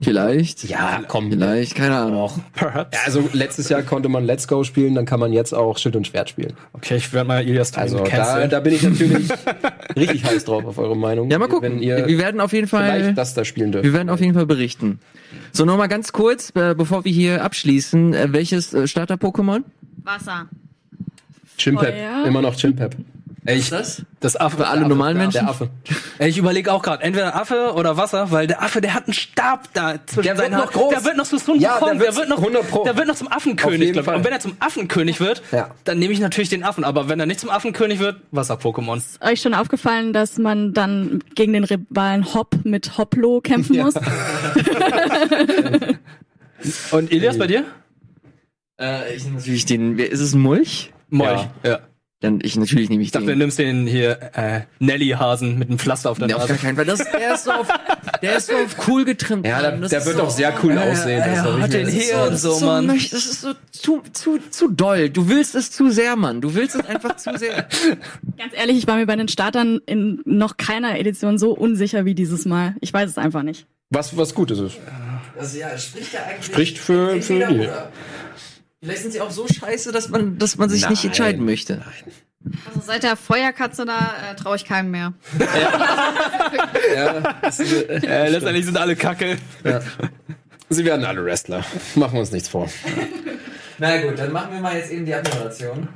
Vielleicht. 0.00 0.62
Ja, 0.62 1.02
komm. 1.08 1.28
Vielleicht, 1.32 1.74
keine 1.74 1.96
Ahnung. 1.96 2.30
Perhaps. 2.54 2.96
Ja, 2.96 3.00
also 3.04 3.28
letztes 3.32 3.68
Jahr 3.68 3.82
konnte 3.82 4.08
man 4.08 4.24
Let's 4.24 4.46
Go 4.46 4.62
spielen, 4.62 4.94
dann 4.94 5.04
kann 5.06 5.18
man 5.18 5.32
jetzt 5.32 5.52
auch 5.52 5.76
Schild 5.78 5.96
und 5.96 6.06
Schwert 6.06 6.28
spielen. 6.28 6.52
Okay, 6.72 6.94
ich 6.98 7.12
werde 7.12 7.26
mal 7.26 7.42
Ilias 7.44 7.76
Also 7.76 8.04
da, 8.04 8.46
da 8.46 8.60
bin 8.60 8.74
ich 8.74 8.82
natürlich 8.84 9.28
richtig 9.96 10.24
heiß 10.24 10.44
drauf 10.44 10.64
auf 10.66 10.78
eure 10.78 10.96
Meinung. 10.96 11.28
Ja, 11.32 11.40
mal 11.40 11.48
gucken. 11.48 11.72
Wenn 11.72 11.82
ihr 11.82 12.06
wir 12.06 12.18
werden 12.18 12.40
auf 12.40 12.52
jeden 12.52 12.68
Fall. 12.68 13.00
vielleicht 13.00 13.18
das 13.18 13.34
da 13.34 13.44
spielen 13.44 13.72
dürft. 13.72 13.84
Wir 13.84 13.92
werden 13.92 14.08
auf 14.08 14.20
jeden 14.20 14.34
Fall 14.34 14.46
berichten. 14.46 15.00
So, 15.50 15.64
nochmal 15.64 15.88
ganz 15.88 16.12
kurz, 16.12 16.50
äh, 16.54 16.76
bevor 16.76 17.04
wir 17.04 17.10
hier 17.10 17.42
abschließen, 17.42 18.14
äh, 18.14 18.28
welches 18.32 18.72
äh, 18.74 18.86
Starter-Pokémon? 18.86 19.64
Wasser. 20.04 20.48
Chimpep, 21.58 21.94
Feuer. 21.94 22.24
immer 22.26 22.40
noch 22.42 22.56
Chimpep. 22.56 22.96
Ey, 23.44 23.56
ich, 23.56 23.70
das? 23.70 24.02
das 24.20 24.36
Affe. 24.36 24.58
Für 24.58 24.66
alle 24.66 24.80
Affe, 24.80 24.88
normalen 24.90 25.14
der 25.16 25.24
Menschen? 25.24 25.40
Der 25.40 25.48
Affe. 25.48 25.70
Ey, 26.18 26.28
ich 26.28 26.36
überlege 26.36 26.70
auch 26.70 26.82
gerade, 26.82 27.02
entweder 27.02 27.34
Affe 27.34 27.72
oder 27.74 27.96
Wasser, 27.96 28.30
weil 28.30 28.46
der 28.46 28.60
Affe, 28.62 28.82
der 28.82 28.92
hat 28.92 29.04
einen 29.06 29.14
Stab 29.14 29.72
da 29.72 29.94
zwischen 30.04 30.24
Der 30.26 30.36
wird 30.36 30.50
seinen 30.50 30.58
noch 30.60 30.70
groß. 30.70 30.92
Der 30.92 31.04
wird 31.04 31.16
noch 31.16 31.24
zu 31.24 31.38
Sun 31.38 31.58
Ja, 31.58 31.76
Wukong, 31.76 31.98
der 31.98 32.08
der, 32.08 32.16
wird 32.16 32.28
noch, 32.28 32.38
100 32.38 32.68
Pro. 32.68 32.84
der 32.84 32.94
wird 32.98 33.06
noch 33.06 33.14
zum 33.14 33.28
Affenkönig, 33.32 33.80
jeden 33.80 33.92
glaub 33.94 34.02
ich. 34.02 34.06
Fall. 34.06 34.16
Und 34.16 34.24
wenn 34.24 34.32
er 34.32 34.40
zum 34.40 34.56
Affenkönig 34.60 35.20
wird, 35.20 35.40
Ja. 35.50 35.70
dann 35.84 35.98
nehme 35.98 36.12
ich 36.12 36.20
natürlich 36.20 36.50
den 36.50 36.62
Affen. 36.62 36.84
Aber 36.84 37.08
wenn 37.08 37.20
er 37.20 37.24
nicht 37.26 37.40
zum 37.40 37.48
Affenkönig 37.48 38.00
wird, 38.00 38.16
Wasser-Pokémon. 38.32 38.98
Ist 38.98 39.22
euch 39.24 39.40
schon 39.40 39.54
aufgefallen, 39.54 40.12
dass 40.12 40.36
man 40.36 40.74
dann 40.74 41.20
gegen 41.34 41.54
den 41.54 41.64
Rivalen 41.64 42.34
Hop 42.34 42.54
mit 42.64 42.98
Hoplo 42.98 43.40
kämpfen 43.40 43.78
muss? 43.78 43.94
Und 46.90 47.12
Elias 47.12 47.38
bei 47.38 47.46
dir? 47.46 47.64
Äh, 48.80 49.14
ich 49.16 49.24
nehme 49.24 49.36
natürlich 49.36 49.64
den. 49.64 49.96
wer- 49.96 50.10
Ist 50.10 50.20
es 50.20 50.34
ein 50.34 50.40
Mulch? 50.40 50.92
Molch. 51.10 51.42
Ja. 51.64 51.80
Dann 52.20 52.40
ich 52.42 52.56
natürlich 52.56 52.88
nehme 52.90 53.00
ich 53.02 53.08
Ich 53.08 53.12
dachte, 53.12 53.26
den. 53.26 53.34
du 53.34 53.44
nimmst 53.44 53.60
den 53.60 53.86
hier 53.86 54.18
äh, 54.34 54.62
Nelly-Hasen 54.80 55.56
mit 55.56 55.68
einem 55.68 55.78
Pflaster 55.78 56.10
auf 56.10 56.18
der 56.18 56.26
Nee, 56.26 56.34
auf 56.34 56.40
gar 56.40 56.48
Nase. 56.48 56.60
keinen 56.60 56.74
Fall. 56.74 56.84
Das, 56.84 56.98
der 56.98 57.34
ist 57.34 57.44
so 57.44 57.52
auf, 57.52 57.68
Der 58.22 58.36
ist 58.36 58.48
so 58.48 58.54
auf 58.54 58.88
cool 58.88 59.04
getrimmt. 59.04 59.46
Ja, 59.46 59.60
der. 59.60 59.76
Das 59.76 59.90
der 59.90 60.04
wird 60.04 60.16
so- 60.16 60.22
auch 60.24 60.30
sehr 60.30 60.52
cool 60.64 60.76
aussehen. 60.76 61.22
das 61.24 61.42
glaub 61.44 61.56
ich 61.58 61.62
hat 61.62 61.72
den 61.72 61.84
Das 61.86 61.94
ist 61.94 62.02
hier 62.02 62.20
und 62.28 62.36
so, 62.36 62.52
so 62.54 62.66
Mann. 62.66 62.88
Das 62.88 62.96
ist 63.12 63.40
so 63.42 63.52
zu, 63.70 64.02
zu, 64.12 64.38
zu 64.50 64.68
doll. 64.68 65.10
Du 65.10 65.28
willst 65.28 65.54
es 65.54 65.70
zu 65.70 65.90
sehr, 65.90 66.16
Mann. 66.16 66.40
Du 66.40 66.54
willst 66.56 66.74
es 66.74 66.84
einfach 66.86 67.14
zu 67.16 67.38
sehr. 67.38 67.68
Ganz 68.36 68.52
ehrlich, 68.52 68.78
ich 68.78 68.88
war 68.88 68.96
mir 68.96 69.06
bei 69.06 69.14
den 69.14 69.28
Startern 69.28 69.80
in 69.86 70.20
noch 70.24 70.56
keiner 70.56 70.98
Edition 70.98 71.38
so 71.38 71.52
unsicher 71.52 72.04
wie 72.04 72.16
dieses 72.16 72.46
Mal. 72.46 72.74
Ich 72.80 72.92
weiß 72.92 73.08
es 73.08 73.18
einfach 73.18 73.44
nicht. 73.44 73.66
Was, 73.90 74.16
was 74.16 74.34
gut 74.34 74.50
ist 74.50 74.58
es. 74.58 74.72
Das 75.38 75.56
ja, 75.56 75.78
spricht 75.78 76.12
ja 76.14 76.20
eigentlich. 76.28 76.46
Spricht 76.46 76.78
für, 76.78 77.22
für 77.22 77.46
die. 77.46 77.58
oder. 77.60 77.92
Vielleicht 78.82 79.02
sind 79.02 79.12
sie 79.12 79.20
auch 79.20 79.30
so 79.30 79.46
scheiße, 79.48 79.90
dass 79.92 80.08
man, 80.08 80.38
dass 80.38 80.56
man 80.56 80.68
sich 80.68 80.88
nicht 80.88 81.02
Nein. 81.02 81.10
entscheiden 81.10 81.44
möchte. 81.44 81.82
Also 82.66 82.80
seit 82.86 83.02
der 83.02 83.16
Feuerkatze 83.16 83.84
da 83.84 84.14
äh, 84.30 84.36
traue 84.36 84.56
ich 84.56 84.64
keinem 84.64 84.90
mehr. 84.92 85.12
Ja, 86.94 87.34
das 87.42 87.58
ist, 87.60 87.72
äh, 87.72 87.96
Äh, 88.06 88.28
letztendlich 88.30 88.64
sind 88.64 88.76
alle 88.76 88.94
Kacke. 88.96 89.38
ja. 89.64 89.80
Sie 90.70 90.84
werden 90.84 91.04
alle 91.04 91.24
Wrestler. 91.24 91.64
Machen 91.94 92.12
wir 92.14 92.20
uns 92.20 92.30
nichts 92.30 92.48
vor. 92.48 92.68
Na 93.78 94.00
gut, 94.02 94.18
dann 94.18 94.32
machen 94.32 94.52
wir 94.52 94.60
mal 94.60 94.76
jetzt 94.76 94.90
eben 94.92 95.06
die 95.06 95.14
Anmoderation. 95.14 95.88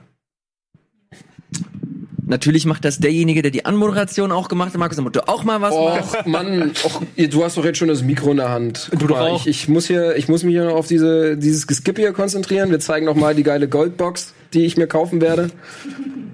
Natürlich 2.32 2.64
macht 2.64 2.86
das 2.86 2.98
derjenige, 2.98 3.42
der 3.42 3.50
die 3.50 3.66
Anmoderation 3.66 4.32
auch 4.32 4.48
gemacht 4.48 4.72
hat. 4.72 4.78
Markus, 4.78 4.98
musst 4.98 5.16
du 5.16 5.28
auch 5.28 5.44
mal 5.44 5.60
was. 5.60 5.74
Och, 5.74 6.24
Mann, 6.24 6.72
och, 6.82 7.02
du 7.14 7.44
hast 7.44 7.58
doch 7.58 7.64
jetzt 7.66 7.76
schon 7.76 7.88
das 7.88 8.02
Mikro 8.02 8.30
in 8.30 8.38
der 8.38 8.48
Hand. 8.48 8.88
Guck 8.90 9.00
Du 9.00 9.06
mal, 9.08 9.28
auch. 9.28 9.40
Ich, 9.46 9.64
ich 9.64 9.68
muss 9.68 9.86
hier, 9.86 10.16
ich 10.16 10.28
muss 10.28 10.42
mich 10.42 10.54
hier 10.54 10.64
noch 10.64 10.76
auf 10.76 10.86
diese, 10.86 11.36
dieses 11.36 11.66
Geskip 11.66 11.98
hier 11.98 12.14
konzentrieren. 12.14 12.70
Wir 12.70 12.80
zeigen 12.80 13.04
noch 13.04 13.16
mal 13.16 13.34
die 13.34 13.42
geile 13.42 13.68
Goldbox, 13.68 14.32
die 14.54 14.64
ich 14.64 14.78
mir 14.78 14.86
kaufen 14.86 15.20
werde. 15.20 15.50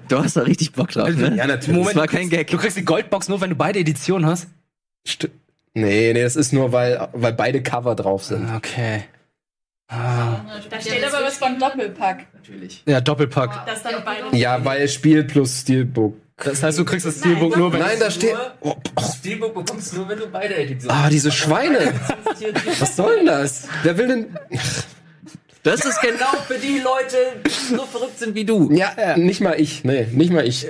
Du 0.07 0.17
hast 0.19 0.37
da 0.37 0.43
richtig 0.43 0.71
Bock 0.71 0.89
drauf, 0.91 1.09
ne? 1.09 1.35
Ja, 1.35 1.45
natürlich. 1.47 1.85
Das 1.87 1.95
war 1.97 2.07
kein 2.07 2.29
Gag. 2.29 2.47
Du 2.47 2.55
kriegst 2.55 2.77
die 2.77 2.85
Goldbox 2.85 3.27
nur, 3.27 3.41
wenn 3.41 3.49
du 3.49 3.57
beide 3.57 3.79
Editionen 3.79 4.25
hast. 4.25 4.47
St 5.05 5.27
nee, 5.73 6.13
nee, 6.13 6.23
das 6.23 6.37
ist 6.37 6.53
nur, 6.53 6.71
weil, 6.71 7.09
weil 7.11 7.33
beide 7.33 7.61
Cover 7.61 7.95
drauf 7.95 8.23
sind. 8.23 8.47
Okay. 8.55 9.03
Da 9.89 10.79
steht 10.79 11.03
aber 11.03 11.25
was 11.25 11.37
von 11.37 11.57
Doppelpack. 11.57 12.27
Natürlich. 12.33 12.83
Ja, 12.85 13.01
Doppelpack. 13.01 13.65
Das 13.65 13.81
dann 13.81 13.95
beide. 14.05 14.35
Ja, 14.37 14.63
weil 14.63 14.87
Spiel 14.87 15.23
plus 15.23 15.61
Steelbook. 15.61 16.15
Das 16.37 16.61
heißt, 16.61 16.77
du 16.77 16.85
kriegst 16.85 17.05
das 17.05 17.17
Steelbook 17.17 17.57
nur, 17.57 17.73
wenn 17.73 17.79
Nein, 17.79 17.99
da 17.99 18.11
steht. 18.11 18.35
Oh, 18.61 18.75
Steelbook 19.17 19.53
bekommst 19.55 19.91
du 19.91 19.97
nur, 19.97 20.09
wenn 20.09 20.19
du 20.19 20.27
beide 20.27 20.55
Editionen 20.55 20.95
ah, 20.95 21.09
diese 21.09 21.31
Schweine. 21.31 21.93
Was 22.79 22.95
soll 22.95 23.17
denn 23.17 23.25
das? 23.25 23.67
Wer 23.83 23.97
will 23.97 24.07
denn. 24.07 24.39
Das 25.63 25.83
ist 25.83 26.01
genau 26.01 26.37
für 26.47 26.57
die 26.57 26.79
Leute, 26.79 27.17
die 27.45 27.75
so 27.75 27.85
verrückt 27.85 28.19
sind 28.19 28.35
wie 28.35 28.45
du. 28.45 28.71
Ja, 28.71 29.17
nicht 29.17 29.41
mal 29.41 29.59
ich. 29.59 29.83
Nee, 29.83 30.07
nicht 30.11 30.31
mal 30.31 30.47
ich. 30.47 30.67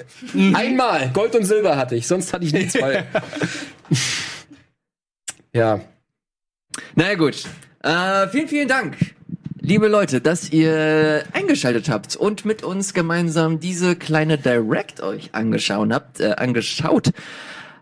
Einmal. 0.54 1.12
Gold 1.14 1.36
und 1.36 1.44
Silber 1.44 1.76
hatte 1.78 1.96
ich, 1.96 2.08
sonst 2.08 2.34
hatte 2.34 2.46
ich 2.46 2.54
nie 2.54 2.68
zwei. 2.68 3.06
ja. 5.54 5.82
Na 6.96 7.10
ja, 7.10 7.16
gut. 7.16 7.44
Äh, 7.82 8.28
vielen, 8.28 8.50
vielen 8.50 8.68
Dank, 8.68 8.98
liebe 9.62 9.88
Leute, 9.88 10.20
dass 10.20 10.52
ihr 10.52 11.24
eingeschaltet 11.32 11.88
habt 11.88 12.18
und 12.18 12.44
mit 12.44 12.62
uns 12.62 12.94
gemeinsam 12.94 13.62
diese 13.62 13.96
kleine 13.96 14.38
Direct 14.38 15.02
euch 15.02 15.30
angeschaut 15.34 15.94
habt, 15.94 16.20
äh, 16.20 16.34
angeschaut 16.36 17.12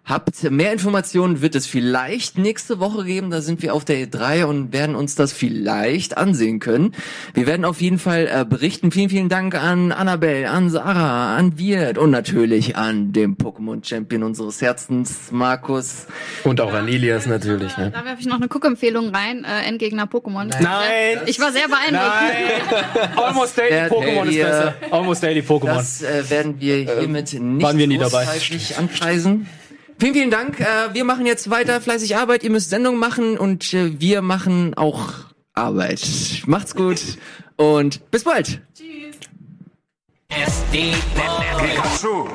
habt. 0.08 0.50
Mehr 0.50 0.72
Informationen 0.74 1.42
wird 1.42 1.56
es 1.56 1.68
vielleicht 1.68 2.38
nächste 2.38 2.80
Woche 2.80 3.04
geben. 3.04 3.30
Da 3.30 3.42
sind 3.42 3.62
wir 3.62 3.74
auf 3.74 3.86
der 3.86 4.08
E3 4.08 4.46
und 4.46 4.74
werden 4.74 4.96
uns 4.96 5.16
das 5.16 5.34
vielleicht 5.34 6.18
ansehen 6.18 6.60
können. 6.60 6.94
Wir 7.34 7.46
werden 7.46 7.66
auf 7.66 7.82
jeden 7.82 8.00
Fall 8.00 8.28
äh, 8.32 8.46
berichten. 8.46 8.92
Vielen, 8.92 9.10
vielen 9.10 9.30
Dank 9.30 9.56
an 9.56 9.92
Annabelle, 9.92 10.50
an 10.50 10.70
Sarah, 10.70 11.36
an 11.36 11.60
Wirt 11.60 11.98
und 11.98 12.12
natürlich 12.12 12.78
an 12.78 13.12
dem 13.12 13.36
Pokémon-Champion 13.38 14.24
unseres 14.24 14.62
Herzens, 14.62 15.32
Markus. 15.32 16.08
Und 16.44 16.62
auch 16.62 16.74
an 16.74 16.88
Ilias 16.88 17.26
natürlich. 17.26 17.76
Ne? 17.78 17.92
Da 17.92 18.06
werfe 18.06 18.22
ich 18.22 18.28
noch 18.28 18.38
eine 18.38 18.48
Cook-Empfehlung 18.48 19.10
rein. 19.14 19.44
Äh, 19.44 19.68
Endgegner 19.68 20.06
Pokémon. 20.06 20.46
Nein. 20.62 21.20
Ich 21.26 21.40
war 21.40 21.52
sehr 21.52 21.68
beeindruckt. 21.68 21.94
Nein! 21.94 23.10
Almost 23.18 23.58
Daily 23.58 23.88
Pokémon 23.88 24.26
ist 24.26 24.38
besser. 24.38 24.76
Almost 24.92 25.24
Daily 25.24 25.42
Pokémon. 25.42 25.76
Das 25.76 26.02
äh, 26.02 26.30
werden 26.30 26.60
wir 26.60 26.76
hiermit 26.78 27.34
nicht 27.34 27.64
waren 27.64 27.78
wir 27.78 27.88
nie 27.88 27.98
dabei. 27.98 28.26
anpreisen. 28.78 29.48
Vielen, 30.00 30.14
vielen 30.14 30.32
Dank. 30.32 30.60
Äh, 30.60 30.94
wir 30.94 31.04
machen 31.04 31.26
jetzt 31.26 31.50
weiter 31.50 31.82
fleißig 31.82 32.16
Arbeit. 32.16 32.44
Ihr 32.44 32.52
müsst 32.52 32.70
Sendung 32.70 32.98
machen 32.98 33.38
und 33.38 33.74
äh, 33.74 34.00
wir 34.00 34.22
machen 34.22 34.76
auch 34.76 35.14
Arbeit. 35.54 36.02
Macht's 36.46 36.76
gut 36.76 37.00
und 37.56 38.12
bis 38.12 38.24
bald. 38.24 38.62
Pikachu. 41.58 42.28